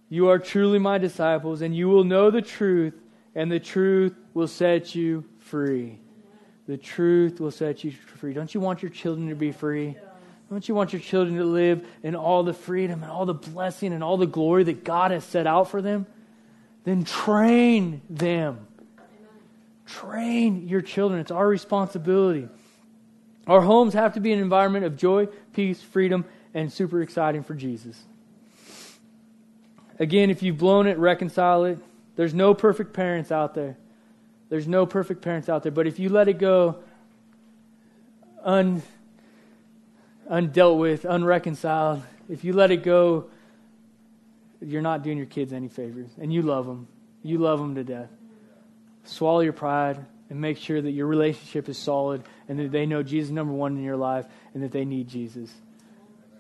you 0.10 0.30
are 0.30 0.40
truly 0.40 0.80
my 0.80 0.98
disciples, 0.98 1.62
and 1.62 1.76
you 1.76 1.90
will 1.90 2.04
know 2.04 2.32
the 2.32 2.42
truth, 2.42 2.94
and 3.36 3.52
the 3.52 3.60
truth 3.60 4.16
will 4.34 4.48
set 4.48 4.96
you 4.96 5.26
free. 5.40 6.00
The 6.66 6.78
truth 6.78 7.42
will 7.42 7.52
set 7.52 7.84
you 7.84 7.92
free. 7.92 8.34
Don't 8.34 8.54
you 8.54 8.62
want 8.62 8.82
your 8.82 8.92
children 8.92 9.28
to 9.30 9.36
be 9.36 9.52
free? 9.52 9.98
Don't 10.50 10.70
you 10.70 10.76
want 10.76 10.94
your 10.94 11.02
children 11.02 11.38
to 11.38 11.44
live 11.44 11.86
in 12.04 12.16
all 12.16 12.44
the 12.44 12.54
freedom 12.54 13.02
and 13.02 13.12
all 13.12 13.26
the 13.26 13.34
blessing 13.34 13.92
and 13.92 14.04
all 14.04 14.18
the 14.18 14.28
glory 14.28 14.64
that 14.66 14.84
God 14.84 15.12
has 15.12 15.24
set 15.26 15.48
out 15.48 15.70
for 15.70 15.82
them? 15.82 16.06
then 16.84 17.04
train 17.04 18.02
them. 18.10 18.68
Train 19.94 20.68
your 20.68 20.82
children. 20.82 21.20
It's 21.20 21.32
our 21.32 21.48
responsibility. 21.48 22.48
Our 23.48 23.62
homes 23.62 23.94
have 23.94 24.14
to 24.14 24.20
be 24.20 24.32
an 24.32 24.40
environment 24.40 24.86
of 24.86 24.98
joy, 24.98 25.28
peace, 25.54 25.82
freedom, 25.82 26.26
and 26.54 26.72
super 26.72 27.02
exciting 27.02 27.44
for 27.44 27.54
Jesus. 27.54 28.02
Again, 30.00 30.30
if 30.30 30.42
you've 30.42 30.58
blown 30.58 30.88
it, 30.88 30.98
reconcile 30.98 31.66
it. 31.66 31.78
There's 32.16 32.34
no 32.34 32.54
perfect 32.54 32.94
parents 32.94 33.32
out 33.32 33.54
there. 33.54 33.78
There's 34.50 34.68
no 34.68 34.86
perfect 34.86 35.22
parents 35.22 35.50
out 35.50 35.64
there. 35.64 35.72
But 35.72 35.88
if 35.88 36.00
you 36.00 36.10
let 36.10 36.28
it 36.28 36.38
go 36.38 36.78
un, 38.44 38.82
undealt 40.30 40.80
with, 40.80 41.06
unreconciled, 41.06 42.02
if 42.30 42.44
you 42.44 42.54
let 42.54 42.72
it 42.72 42.84
go 42.84 43.30
you're 44.66 44.82
not 44.82 45.04
doing 45.04 45.18
your 45.18 45.28
kids 45.28 45.54
any 45.54 45.68
favors. 45.68 46.10
And 46.20 46.34
you 46.34 46.42
love 46.42 46.66
them. 46.66 46.88
You 47.22 47.38
love 47.38 47.60
them 47.60 47.76
to 47.76 47.84
death. 47.84 48.10
Swallow 49.06 49.42
your 49.42 49.54
pride 49.54 50.06
and 50.30 50.40
make 50.40 50.58
sure 50.58 50.82
that 50.82 50.92
your 50.92 51.08
relationship 51.08 51.70
is 51.70 51.78
solid 51.78 52.24
and 52.48 52.60
that 52.60 52.72
they 52.72 52.86
know 52.86 53.04
Jesus 53.04 53.30
is 53.30 53.34
number 53.34 53.54
one 53.54 53.78
in 53.78 53.84
your 53.84 53.98
life 53.98 54.26
and 54.54 54.64
that 54.64 54.72
they 54.72 54.86
need 54.86 55.08
Jesus. 55.08 55.52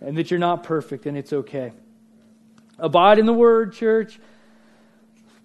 and 0.03 0.17
that 0.17 0.29
you're 0.29 0.39
not 0.39 0.63
perfect, 0.63 1.05
and 1.05 1.17
it's 1.17 1.33
okay. 1.33 1.71
Abide 2.77 3.19
in 3.19 3.25
the 3.25 3.33
Word, 3.33 3.73
church. 3.73 4.19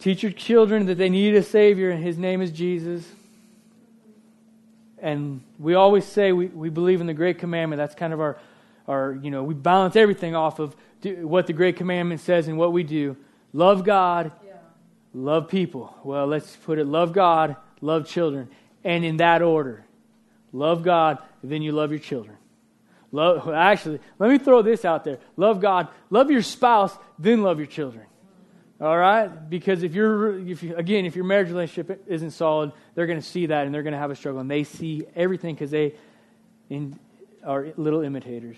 Teach 0.01 0.23
your 0.23 0.33
children 0.33 0.87
that 0.87 0.97
they 0.97 1.09
need 1.09 1.35
a 1.35 1.43
Savior, 1.43 1.91
and 1.91 2.03
His 2.03 2.19
name 2.19 2.43
is 2.43 2.51
Jesus. 2.51 3.07
And 5.01 5.43
we 5.59 5.75
always 5.75 6.05
say 6.05 6.33
we, 6.33 6.47
we 6.47 6.71
believe 6.71 7.01
in 7.01 7.07
the 7.07 7.15
Great 7.15 7.39
Commandment. 7.39 7.79
That's 7.79 7.95
kind 7.95 8.13
of 8.13 8.21
our, 8.21 8.39
our, 8.89 9.13
you 9.23 9.31
know, 9.31 9.45
we 9.45 9.55
balance 9.55 9.95
everything 9.95 10.35
off 10.35 10.59
of 10.59 10.75
what 11.05 11.47
the 11.47 11.53
Great 11.53 11.77
Commandment 11.77 12.21
says 12.21 12.49
and 12.49 12.59
what 12.59 12.73
we 12.73 12.83
do. 12.83 13.17
Love 13.53 13.85
God. 13.85 14.33
Love 15.13 15.49
people. 15.49 15.97
Well, 16.05 16.27
let's 16.27 16.55
put 16.57 16.79
it 16.79 16.87
love 16.87 17.13
God, 17.13 17.57
love 17.81 18.07
children. 18.07 18.49
And 18.85 19.05
in 19.05 19.19
that 19.19 19.43
order 19.43 19.85
love 20.53 20.83
God, 20.83 21.19
then 21.43 21.63
you 21.63 21.73
love 21.73 21.91
your 21.91 22.01
children. 22.01 22.37
Love, 23.11 23.49
actually, 23.49 24.01
let 24.19 24.31
me 24.31 24.39
throw 24.39 24.63
this 24.63 24.85
out 24.85 25.05
there 25.05 25.19
love 25.37 25.61
God, 25.61 25.89
love 26.11 26.31
your 26.31 26.43
spouse, 26.43 26.97
then 27.19 27.43
love 27.43 27.59
your 27.59 27.67
children. 27.67 28.05
All 28.81 28.97
right? 28.97 29.27
Because 29.51 29.83
if 29.83 29.95
you're, 29.95 30.39
if 30.39 30.63
you, 30.63 30.77
again, 30.77 31.05
if 31.05 31.17
your 31.17 31.25
marriage 31.25 31.49
relationship 31.49 32.05
isn't 32.07 32.31
solid, 32.31 32.73
they're 32.95 33.07
going 33.07 33.21
to 33.21 33.27
see 33.27 33.47
that 33.47 33.67
and 33.67 33.75
they're 33.75 33.83
going 33.83 33.93
to 33.93 33.99
have 33.99 34.13
a 34.13 34.17
struggle. 34.17 34.41
And 34.41 34.49
they 34.49 34.63
see 34.63 35.05
everything 35.17 35.55
because 35.55 35.73
they 35.73 35.95
in, 36.71 36.99
are 37.45 37.69
little 37.77 38.03
imitators. 38.03 38.57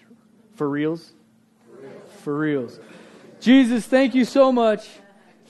For 0.56 0.68
reals? 0.68 1.12
For 1.64 1.80
reals. 1.80 2.12
For 2.22 2.38
reals. 2.38 2.80
Jesus, 3.40 3.86
thank 3.86 4.14
you 4.14 4.26
so 4.26 4.52
much. 4.52 4.86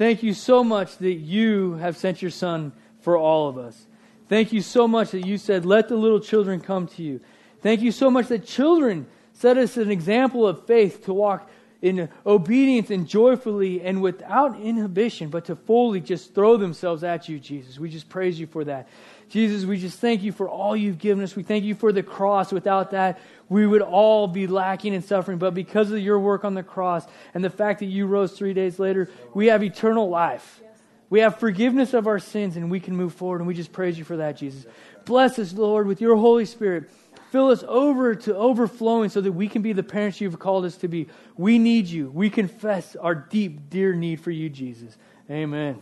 Thank 0.01 0.23
you 0.23 0.33
so 0.33 0.65
much 0.65 0.97
that 0.97 1.13
you 1.13 1.75
have 1.75 1.95
sent 1.95 2.23
your 2.23 2.31
son 2.31 2.73
for 3.03 3.19
all 3.19 3.51
of 3.51 3.59
us. 3.59 3.87
Thank 4.31 4.51
you 4.51 4.63
so 4.63 4.89
much 4.89 5.11
that 5.11 5.27
you 5.27 5.37
said, 5.37 5.67
Let 5.67 5.91
the 5.91 5.97
little 5.97 6.21
children 6.21 6.59
come 6.59 6.87
to 6.87 7.03
you. 7.03 7.21
Thank 7.61 7.83
you 7.83 7.93
so 7.93 8.11
much 8.11 8.29
that 8.29 8.47
children 8.47 9.07
set 9.35 9.59
us 9.59 9.77
an 9.77 9.91
example 9.91 10.47
of 10.47 10.65
faith 10.65 11.05
to 11.05 11.13
walk 11.13 11.51
in 11.83 12.09
obedience 12.25 12.89
and 12.89 13.07
joyfully 13.07 13.83
and 13.83 14.01
without 14.01 14.59
inhibition, 14.59 15.29
but 15.29 15.45
to 15.45 15.55
fully 15.55 16.01
just 16.01 16.35
throw 16.35 16.57
themselves 16.57 17.05
at 17.05 17.29
you, 17.29 17.39
Jesus. 17.39 17.79
We 17.79 17.91
just 17.91 18.09
praise 18.09 18.41
you 18.41 18.47
for 18.47 18.65
that. 18.65 18.89
Jesus, 19.31 19.65
we 19.65 19.79
just 19.79 20.01
thank 20.01 20.25
you 20.25 20.33
for 20.33 20.49
all 20.49 20.77
you've 20.77 20.99
given 20.99 21.23
us. 21.23 21.37
We 21.37 21.45
thank 21.45 21.65
you 21.65 21.77
for 21.77 21.93
the 21.93 22.03
cross. 22.03 22.53
Without 22.53 22.91
that, 22.91 23.21
we 23.49 23.65
would 23.65 23.81
all 23.81 24.27
be 24.27 24.49
lacking 24.49 24.93
and 24.93 25.05
suffering. 25.05 25.39
But 25.39 25.55
because 25.55 25.93
of 25.93 26.01
your 26.01 26.19
work 26.19 26.45
on 26.45 26.55
the 26.55 26.65
cross 26.65 27.07
and 27.33 27.45
the 27.45 27.51
fact 27.51 27.79
that 27.79 27.87
you 27.87 28.07
rose 28.07 28.33
three 28.33 28.55
days 28.55 28.81
later, 28.81 29.09
we 29.33 29.47
have 29.47 29.63
eternal 29.63 30.09
life. 30.09 30.61
We 31.11 31.21
have 31.21 31.39
forgiveness 31.39 31.95
of 31.95 32.09
our 32.09 32.19
sins 32.19 32.57
and 32.57 32.73
we 32.73 32.81
can 32.81 32.97
move 32.97 33.15
forward. 33.15 33.41
And 33.41 33.47
we 33.47 33.55
just 33.55 33.73
praise 33.73 33.97
you 33.97 34.05
for 34.05 34.17
that, 34.17 34.37
Jesus. 34.37 34.67
Bless 35.05 35.39
us, 35.39 35.53
Lord, 35.53 35.87
with 35.87 36.01
your 36.01 36.17
Holy 36.17 36.45
Spirit. 36.45 36.91
Fill 37.31 37.51
us 37.51 37.63
over 37.69 38.17
to 38.17 38.37
overflowing 38.37 39.11
so 39.11 39.21
that 39.21 39.31
we 39.31 39.47
can 39.47 39.63
be 39.63 39.73
the 39.73 39.85
parents 39.85 40.21
you've 40.21 40.41
called 40.41 40.65
us 40.65 40.77
to 40.79 40.89
be. 40.89 41.07
We 41.37 41.61
need 41.61 41.87
you. 41.87 42.11
We 42.11 42.31
confess 42.31 42.97
our 42.97 43.15
deep, 43.15 43.71
dear 43.71 43.95
need 43.95 44.21
for 44.21 44.33
you, 44.33 44.51
Jesus. 44.51 44.97
Amen. 45.31 45.81